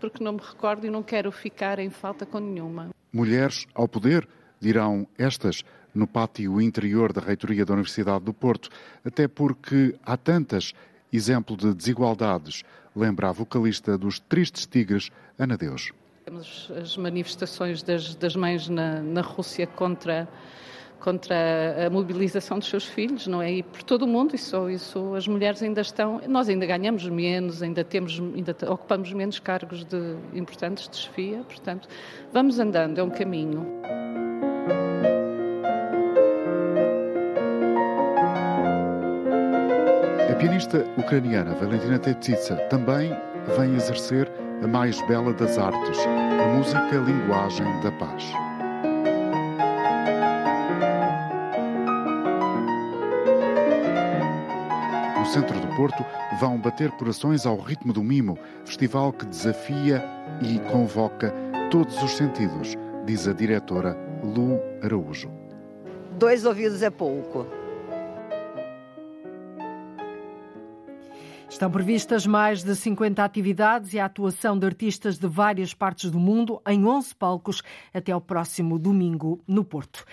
porque 0.00 0.22
não 0.22 0.34
me 0.34 0.40
recordo 0.40 0.86
e 0.86 0.90
não 0.90 1.02
quero 1.02 1.32
ficar 1.32 1.78
em 1.78 1.90
falta 1.90 2.24
com 2.24 2.38
nenhuma. 2.38 2.90
Mulheres 3.12 3.66
ao 3.74 3.88
poder, 3.88 4.28
dirão 4.60 5.06
estas 5.18 5.62
no 5.96 6.06
pátio 6.06 6.60
interior 6.60 7.12
da 7.12 7.20
reitoria 7.20 7.64
da 7.64 7.72
Universidade 7.72 8.24
do 8.24 8.32
Porto, 8.32 8.68
até 9.04 9.26
porque 9.26 9.94
há 10.04 10.16
tantas 10.16 10.72
exemplo 11.12 11.56
de 11.56 11.72
desigualdades, 11.72 12.62
lembra 12.94 13.30
a 13.30 13.32
vocalista 13.32 13.96
dos 13.96 14.20
Tristes 14.20 14.66
Tigres, 14.66 15.10
Ana 15.38 15.56
Deus. 15.56 15.92
Temos 16.24 16.70
as 16.76 16.96
manifestações 16.96 17.82
das, 17.82 18.14
das 18.14 18.34
mães 18.34 18.68
na, 18.68 19.00
na 19.00 19.20
Rússia 19.20 19.66
contra 19.66 20.28
contra 20.98 21.86
a 21.86 21.90
mobilização 21.90 22.58
dos 22.58 22.68
seus 22.68 22.84
filhos, 22.84 23.26
não 23.26 23.40
é? 23.40 23.52
E 23.52 23.62
por 23.62 23.82
todo 23.82 24.02
o 24.02 24.08
mundo 24.08 24.34
isso, 24.34 24.68
isso 24.68 25.14
as 25.14 25.28
mulheres 25.28 25.62
ainda 25.62 25.80
estão, 25.80 26.20
nós 26.26 26.48
ainda 26.48 26.66
ganhamos 26.66 27.08
menos, 27.08 27.62
ainda 27.62 27.84
temos, 27.84 28.18
ainda 28.18 28.56
ocupamos 28.68 29.12
menos 29.12 29.38
cargos 29.38 29.84
de 29.84 30.16
importantes 30.34 30.88
de 30.88 30.96
chefia, 30.96 31.44
portanto, 31.46 31.86
vamos 32.32 32.58
andando, 32.58 32.98
é 32.98 33.04
um 33.04 33.10
caminho. 33.10 33.64
Pianista 40.38 40.84
ucraniana 40.98 41.54
Valentina 41.54 41.98
Tetsitsa 41.98 42.56
também 42.68 43.10
vem 43.56 43.74
exercer 43.74 44.30
a 44.62 44.66
mais 44.66 45.00
bela 45.06 45.32
das 45.32 45.56
artes, 45.56 45.98
a 45.98 46.56
música 46.56 46.96
linguagem 46.96 47.66
da 47.80 47.90
paz. 47.92 48.24
No 55.18 55.24
centro 55.24 55.58
do 55.58 55.68
Porto 55.76 56.04
vão 56.38 56.58
bater 56.58 56.90
corações 56.92 57.46
ao 57.46 57.58
ritmo 57.58 57.92
do 57.92 58.02
mimo, 58.02 58.38
festival 58.64 59.12
que 59.14 59.24
desafia 59.24 60.04
e 60.42 60.58
convoca 60.70 61.32
todos 61.70 62.02
os 62.02 62.14
sentidos, 62.14 62.74
diz 63.06 63.26
a 63.26 63.32
diretora 63.32 63.96
Lu 64.22 64.60
Araújo. 64.82 65.30
Dois 66.18 66.44
ouvidos 66.44 66.82
é 66.82 66.90
pouco. 66.90 67.46
Estão 71.56 71.70
previstas 71.70 72.26
mais 72.26 72.62
de 72.62 72.76
50 72.76 73.24
atividades 73.24 73.94
e 73.94 73.98
a 73.98 74.04
atuação 74.04 74.58
de 74.58 74.66
artistas 74.66 75.16
de 75.16 75.26
várias 75.26 75.72
partes 75.72 76.10
do 76.10 76.18
mundo 76.18 76.60
em 76.68 76.84
11 76.84 77.14
palcos 77.14 77.62
até 77.94 78.12
ao 78.12 78.20
próximo 78.20 78.78
domingo 78.78 79.42
no 79.48 79.64
Porto. 79.64 80.04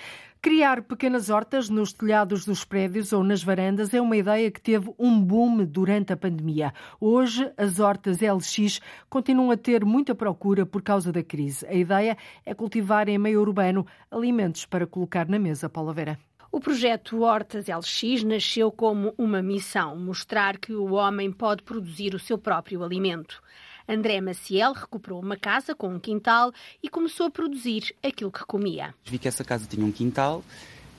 Criar 0.41 0.81
pequenas 0.83 1.29
hortas 1.29 1.67
nos 1.67 1.91
telhados 1.91 2.45
dos 2.45 2.63
prédios 2.63 3.11
ou 3.11 3.25
nas 3.25 3.43
varandas 3.43 3.93
é 3.93 3.99
uma 3.99 4.15
ideia 4.15 4.49
que 4.49 4.61
teve 4.61 4.93
um 4.97 5.21
boom 5.21 5.65
durante 5.65 6.13
a 6.13 6.17
pandemia. 6.17 6.73
Hoje, 6.97 7.51
as 7.57 7.77
hortas 7.77 8.19
LX 8.21 8.79
continuam 9.09 9.51
a 9.51 9.57
ter 9.57 9.83
muita 9.83 10.15
procura 10.15 10.65
por 10.65 10.81
causa 10.81 11.11
da 11.11 11.21
crise. 11.21 11.67
A 11.67 11.73
ideia 11.73 12.17
é 12.45 12.53
cultivar 12.53 13.09
em 13.09 13.17
meio 13.17 13.41
urbano 13.41 13.85
alimentos 14.09 14.65
para 14.65 14.87
colocar 14.87 15.27
na 15.27 15.37
mesa, 15.37 15.67
Paula 15.67 15.91
Vera. 15.91 16.17
O 16.55 16.59
projeto 16.59 17.21
Hortas 17.21 17.65
LX 17.65 18.23
nasceu 18.23 18.71
como 18.71 19.11
uma 19.17 19.41
missão: 19.41 19.97
mostrar 19.97 20.59
que 20.59 20.71
o 20.71 20.93
homem 20.93 21.31
pode 21.31 21.63
produzir 21.63 22.13
o 22.13 22.19
seu 22.19 22.37
próprio 22.37 22.83
alimento. 22.83 23.41
André 23.89 24.21
Maciel 24.21 24.71
recuperou 24.71 25.19
uma 25.19 25.35
casa 25.35 25.73
com 25.73 25.95
um 25.95 25.99
quintal 25.99 26.53
e 26.81 26.87
começou 26.87 27.25
a 27.25 27.31
produzir 27.31 27.95
aquilo 28.03 28.31
que 28.31 28.45
comia. 28.45 28.93
Vi 29.03 29.17
que 29.17 29.27
essa 29.27 29.43
casa 29.43 29.65
tinha 29.65 29.83
um 29.83 29.91
quintal 29.91 30.43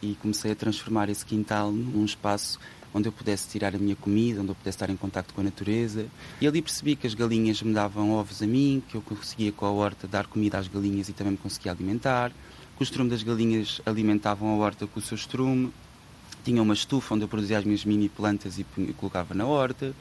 e 0.03 0.17
comecei 0.17 0.51
a 0.51 0.57
transformar 0.57 1.09
esse 1.09 1.25
quintal 1.25 1.71
num 1.71 2.05
espaço 2.05 2.59
onde 2.93 3.09
eu 3.09 3.13
pudesse 3.13 3.49
tirar 3.49 3.77
a 3.77 3.79
minha 3.79 3.95
comida, 3.95 4.41
onde 4.41 4.51
eu 4.51 4.57
pudesse 4.57 4.75
estar 4.75 4.91
em 4.91 4.97
contato 4.97 5.33
com 5.33 5.41
a 5.41 5.45
natureza. 5.45 6.09
E 6.41 6.49
ali 6.49 6.63
percebi 6.63 6.97
que 6.97 7.07
as 7.07 7.15
galinhas 7.15 7.63
me 7.63 7.73
davam 7.73 8.11
ovos 8.11 8.43
a 8.43 8.47
mim, 8.47 8.83
que 8.89 8.97
eu 8.97 9.03
conseguia 9.03 9.53
com 9.53 9.67
a 9.67 9.71
horta 9.71 10.09
dar 10.09 10.27
comida 10.27 10.59
às 10.59 10.67
galinhas 10.67 11.09
e 11.09 11.13
também 11.13 11.35
me 11.35 11.39
conseguia 11.39 11.71
alimentar 11.71 12.33
que 12.77 12.83
o 12.83 12.85
estrume 12.85 13.11
das 13.11 13.23
galinhas 13.23 13.81
alimentavam 13.87 14.49
a 14.49 14.57
horta 14.57 14.87
com 14.87 14.99
o 14.99 15.03
seu 15.03 15.15
estrume. 15.15 15.73
Tinha 16.45 16.63
uma 16.63 16.75
estufa 16.75 17.15
onde 17.15 17.25
eu 17.25 17.29
produzia 17.29 17.59
as 17.59 17.65
minhas 17.65 17.85
mini 17.85 18.09
plantas 18.09 18.59
e 18.59 18.65
colocava 18.97 19.35
na 19.35 19.47
horta. 19.47 19.95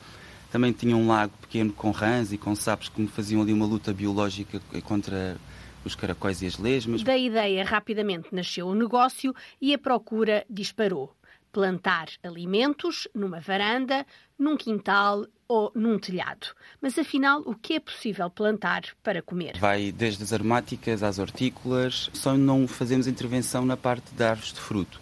Também 0.51 0.71
tinha 0.71 0.95
um 0.95 1.07
lago 1.07 1.34
pequeno 1.41 1.74
com 1.74 1.91
rãs 1.91 2.32
e 2.32 2.38
com 2.38 2.55
sapos 2.55 2.89
que 2.89 3.01
me 3.01 3.07
faziam 3.07 3.41
ali 3.41 3.53
uma 3.53 3.65
luta 3.65 3.93
biológica 3.93 4.61
contra 4.84 5.38
os 5.86 5.95
caracóis 5.95 6.41
e 6.41 6.45
as 6.45 6.57
lesmas. 6.57 7.03
Da 7.03 7.17
ideia 7.17 7.63
rapidamente 7.63 8.30
nasceu 8.32 8.67
o 8.67 8.76
negócio 8.76 9.34
e 9.61 9.74
a 9.74 9.78
procura 9.78 10.45
disparou. 10.49 11.11
Plantar 11.51 12.07
alimentos 12.24 13.07
numa 13.13 13.39
varanda, 13.39 14.05
num 14.43 14.57
quintal 14.57 15.25
ou 15.47 15.71
num 15.73 15.97
telhado. 15.97 16.47
Mas 16.81 16.99
afinal, 16.99 17.41
o 17.45 17.55
que 17.55 17.75
é 17.75 17.79
possível 17.79 18.29
plantar 18.29 18.83
para 19.01 19.21
comer? 19.21 19.57
Vai 19.57 19.91
desde 19.91 20.23
as 20.23 20.33
aromáticas 20.33 21.01
às 21.01 21.17
hortícolas, 21.17 22.09
só 22.13 22.35
não 22.35 22.67
fazemos 22.67 23.07
intervenção 23.07 23.65
na 23.65 23.77
parte 23.77 24.13
de 24.13 24.23
árvores 24.23 24.53
de 24.53 24.59
fruto. 24.59 24.99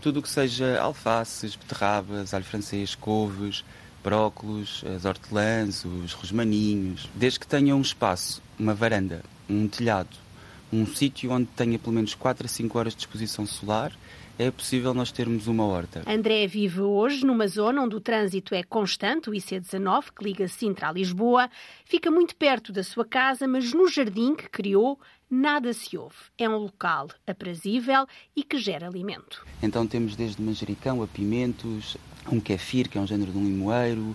Tudo 0.00 0.20
o 0.20 0.22
que 0.22 0.28
seja 0.28 0.80
alfaces, 0.80 1.56
beterrabas, 1.56 2.32
alho 2.32 2.44
francês, 2.44 2.94
couves, 2.94 3.64
brócolos, 4.04 4.84
as 4.94 5.04
hortelãs, 5.04 5.84
os 5.84 6.12
rosmaninhos, 6.12 7.08
desde 7.14 7.40
que 7.40 7.46
tenha 7.46 7.74
um 7.74 7.80
espaço, 7.80 8.40
uma 8.56 8.72
varanda, 8.72 9.24
um 9.48 9.66
telhado, 9.66 10.16
um 10.72 10.86
sítio 10.86 11.32
onde 11.32 11.46
tenha 11.56 11.78
pelo 11.78 11.94
menos 11.94 12.14
4 12.14 12.46
a 12.46 12.48
5 12.48 12.78
horas 12.78 12.94
de 12.94 13.00
exposição 13.00 13.44
solar 13.46 13.92
é 14.38 14.50
possível 14.50 14.92
nós 14.92 15.10
termos 15.10 15.46
uma 15.46 15.64
horta. 15.64 16.02
André 16.06 16.46
vive 16.46 16.80
hoje 16.80 17.24
numa 17.24 17.48
zona 17.48 17.82
onde 17.82 17.96
o 17.96 18.00
trânsito 18.00 18.54
é 18.54 18.62
constante, 18.62 19.30
o 19.30 19.32
IC19, 19.32 20.04
que 20.16 20.24
liga 20.24 20.48
Sintra 20.48 20.88
a 20.88 20.92
Lisboa. 20.92 21.48
Fica 21.84 22.10
muito 22.10 22.36
perto 22.36 22.72
da 22.72 22.82
sua 22.82 23.04
casa, 23.04 23.48
mas 23.48 23.72
no 23.72 23.88
jardim 23.88 24.34
que 24.34 24.48
criou, 24.48 24.98
nada 25.30 25.72
se 25.72 25.96
ouve. 25.96 26.16
É 26.38 26.48
um 26.48 26.56
local 26.56 27.08
aprazível 27.26 28.06
e 28.34 28.42
que 28.42 28.58
gera 28.58 28.86
alimento. 28.86 29.44
Então 29.62 29.86
temos 29.86 30.14
desde 30.14 30.42
manjericão 30.42 31.02
a 31.02 31.06
pimentos, 31.06 31.96
um 32.30 32.40
kefir, 32.40 32.88
que 32.88 32.98
é 32.98 33.00
um 33.00 33.06
género 33.06 33.32
de 33.32 33.38
um 33.38 33.44
limoeiro, 33.44 34.14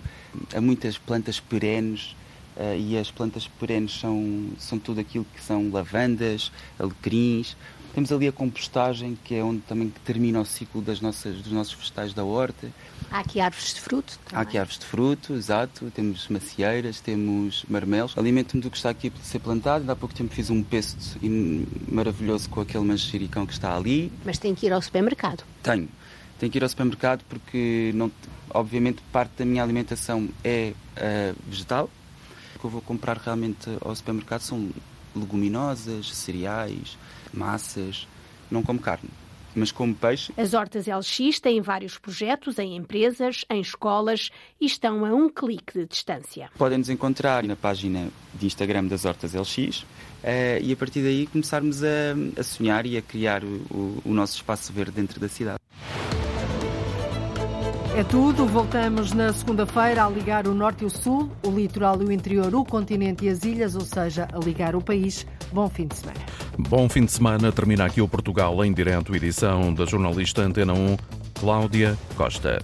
há 0.54 0.60
muitas 0.60 0.98
plantas 0.98 1.40
perenes, 1.40 2.14
Uh, 2.54 2.76
e 2.76 2.98
as 2.98 3.10
plantas 3.10 3.48
perenes 3.48 3.98
são, 3.98 4.50
são 4.58 4.78
tudo 4.78 5.00
aquilo 5.00 5.24
que 5.34 5.40
são 5.40 5.70
lavandas, 5.70 6.52
alecrins, 6.78 7.56
temos 7.94 8.10
ali 8.10 8.26
a 8.26 8.32
compostagem, 8.32 9.18
que 9.22 9.34
é 9.34 9.44
onde 9.44 9.60
também 9.60 9.92
termina 10.04 10.40
o 10.40 10.44
ciclo 10.44 10.80
das 10.80 11.00
nossas, 11.00 11.36
dos 11.36 11.52
nossos 11.52 11.74
vegetais 11.74 12.14
da 12.14 12.24
horta. 12.24 12.70
Há 13.10 13.20
aqui 13.20 13.40
árvores 13.40 13.74
de 13.74 13.80
fruto 13.80 14.18
também. 14.24 14.38
Há 14.38 14.40
aqui 14.40 14.58
árvores 14.58 14.78
de 14.78 14.86
fruto, 14.86 15.34
exato. 15.34 15.90
Temos 15.94 16.28
macieiras, 16.28 17.00
temos 17.00 17.64
marmelos. 17.68 18.16
Alimento-me 18.16 18.62
do 18.62 18.70
que 18.70 18.76
está 18.78 18.90
aqui 18.90 19.12
a 19.14 19.24
ser 19.24 19.38
plantado. 19.40 19.90
Há 19.90 19.94
pouco 19.94 20.14
tempo 20.14 20.34
fiz 20.34 20.48
um 20.48 20.62
pesto 20.62 21.18
maravilhoso 21.90 22.48
com 22.48 22.62
aquele 22.62 22.84
manjericão 22.84 23.44
que 23.44 23.52
está 23.52 23.76
ali. 23.76 24.10
Mas 24.24 24.38
tem 24.38 24.54
que 24.54 24.66
ir 24.66 24.72
ao 24.72 24.80
supermercado? 24.80 25.44
Tenho. 25.62 25.88
Tenho 26.38 26.50
que 26.50 26.58
ir 26.58 26.62
ao 26.62 26.68
supermercado 26.68 27.22
porque, 27.28 27.92
não, 27.94 28.10
obviamente, 28.50 29.02
parte 29.12 29.32
da 29.38 29.44
minha 29.44 29.62
alimentação 29.62 30.28
é 30.42 30.72
uh, 30.96 31.36
vegetal. 31.46 31.90
O 32.56 32.58
que 32.58 32.64
eu 32.64 32.70
vou 32.70 32.80
comprar 32.80 33.18
realmente 33.18 33.68
ao 33.80 33.94
supermercado 33.94 34.40
são 34.40 34.70
leguminosas, 35.14 36.14
cereais, 36.14 36.96
massas, 37.32 38.06
não 38.50 38.62
como 38.62 38.78
carne. 38.78 39.08
Mas 39.54 39.70
como 39.70 39.94
peixe. 39.94 40.32
As 40.36 40.54
hortas 40.54 40.86
LX 40.86 41.38
têm 41.38 41.60
vários 41.60 41.98
projetos 41.98 42.58
em 42.58 42.74
empresas, 42.74 43.44
em 43.50 43.60
escolas 43.60 44.30
e 44.58 44.64
estão 44.64 45.04
a 45.04 45.12
um 45.12 45.28
clique 45.28 45.78
de 45.78 45.86
distância. 45.86 46.50
Podem 46.56 46.78
nos 46.78 46.88
encontrar 46.88 47.44
na 47.44 47.54
página 47.54 48.08
de 48.34 48.46
Instagram 48.46 48.86
das 48.86 49.04
Hortas 49.04 49.34
LX 49.34 49.84
eh, 50.22 50.58
e 50.62 50.72
a 50.72 50.76
partir 50.76 51.02
daí 51.02 51.26
começarmos 51.26 51.82
a, 51.84 52.14
a 52.38 52.42
sonhar 52.42 52.86
e 52.86 52.96
a 52.96 53.02
criar 53.02 53.44
o, 53.44 54.00
o 54.02 54.14
nosso 54.14 54.36
espaço 54.36 54.72
verde 54.72 54.92
dentro 54.92 55.20
da 55.20 55.28
cidade. 55.28 55.58
É 57.94 58.02
tudo. 58.02 58.46
Voltamos 58.46 59.12
na 59.12 59.34
segunda-feira 59.34 60.06
a 60.06 60.08
ligar 60.08 60.46
o 60.46 60.54
norte 60.54 60.82
e 60.82 60.86
o 60.86 60.90
sul, 60.90 61.30
o 61.46 61.50
litoral 61.50 62.00
e 62.00 62.06
o 62.06 62.12
interior, 62.12 62.54
o 62.54 62.64
continente 62.64 63.26
e 63.26 63.28
as 63.28 63.44
ilhas, 63.44 63.74
ou 63.74 63.82
seja, 63.82 64.26
a 64.32 64.38
ligar 64.38 64.74
o 64.74 64.80
país. 64.80 65.26
Bom 65.52 65.68
fim 65.68 65.86
de 65.86 65.96
semana. 65.96 66.20
Bom 66.58 66.88
fim 66.88 67.04
de 67.04 67.12
semana. 67.12 67.52
Termina 67.52 67.84
aqui 67.84 68.00
o 68.00 68.08
Portugal 68.08 68.64
em 68.64 68.72
direto, 68.72 69.14
edição 69.14 69.74
da 69.74 69.84
jornalista 69.84 70.40
Antena 70.40 70.72
1, 70.72 70.96
Cláudia 71.38 71.98
Costa. 72.16 72.62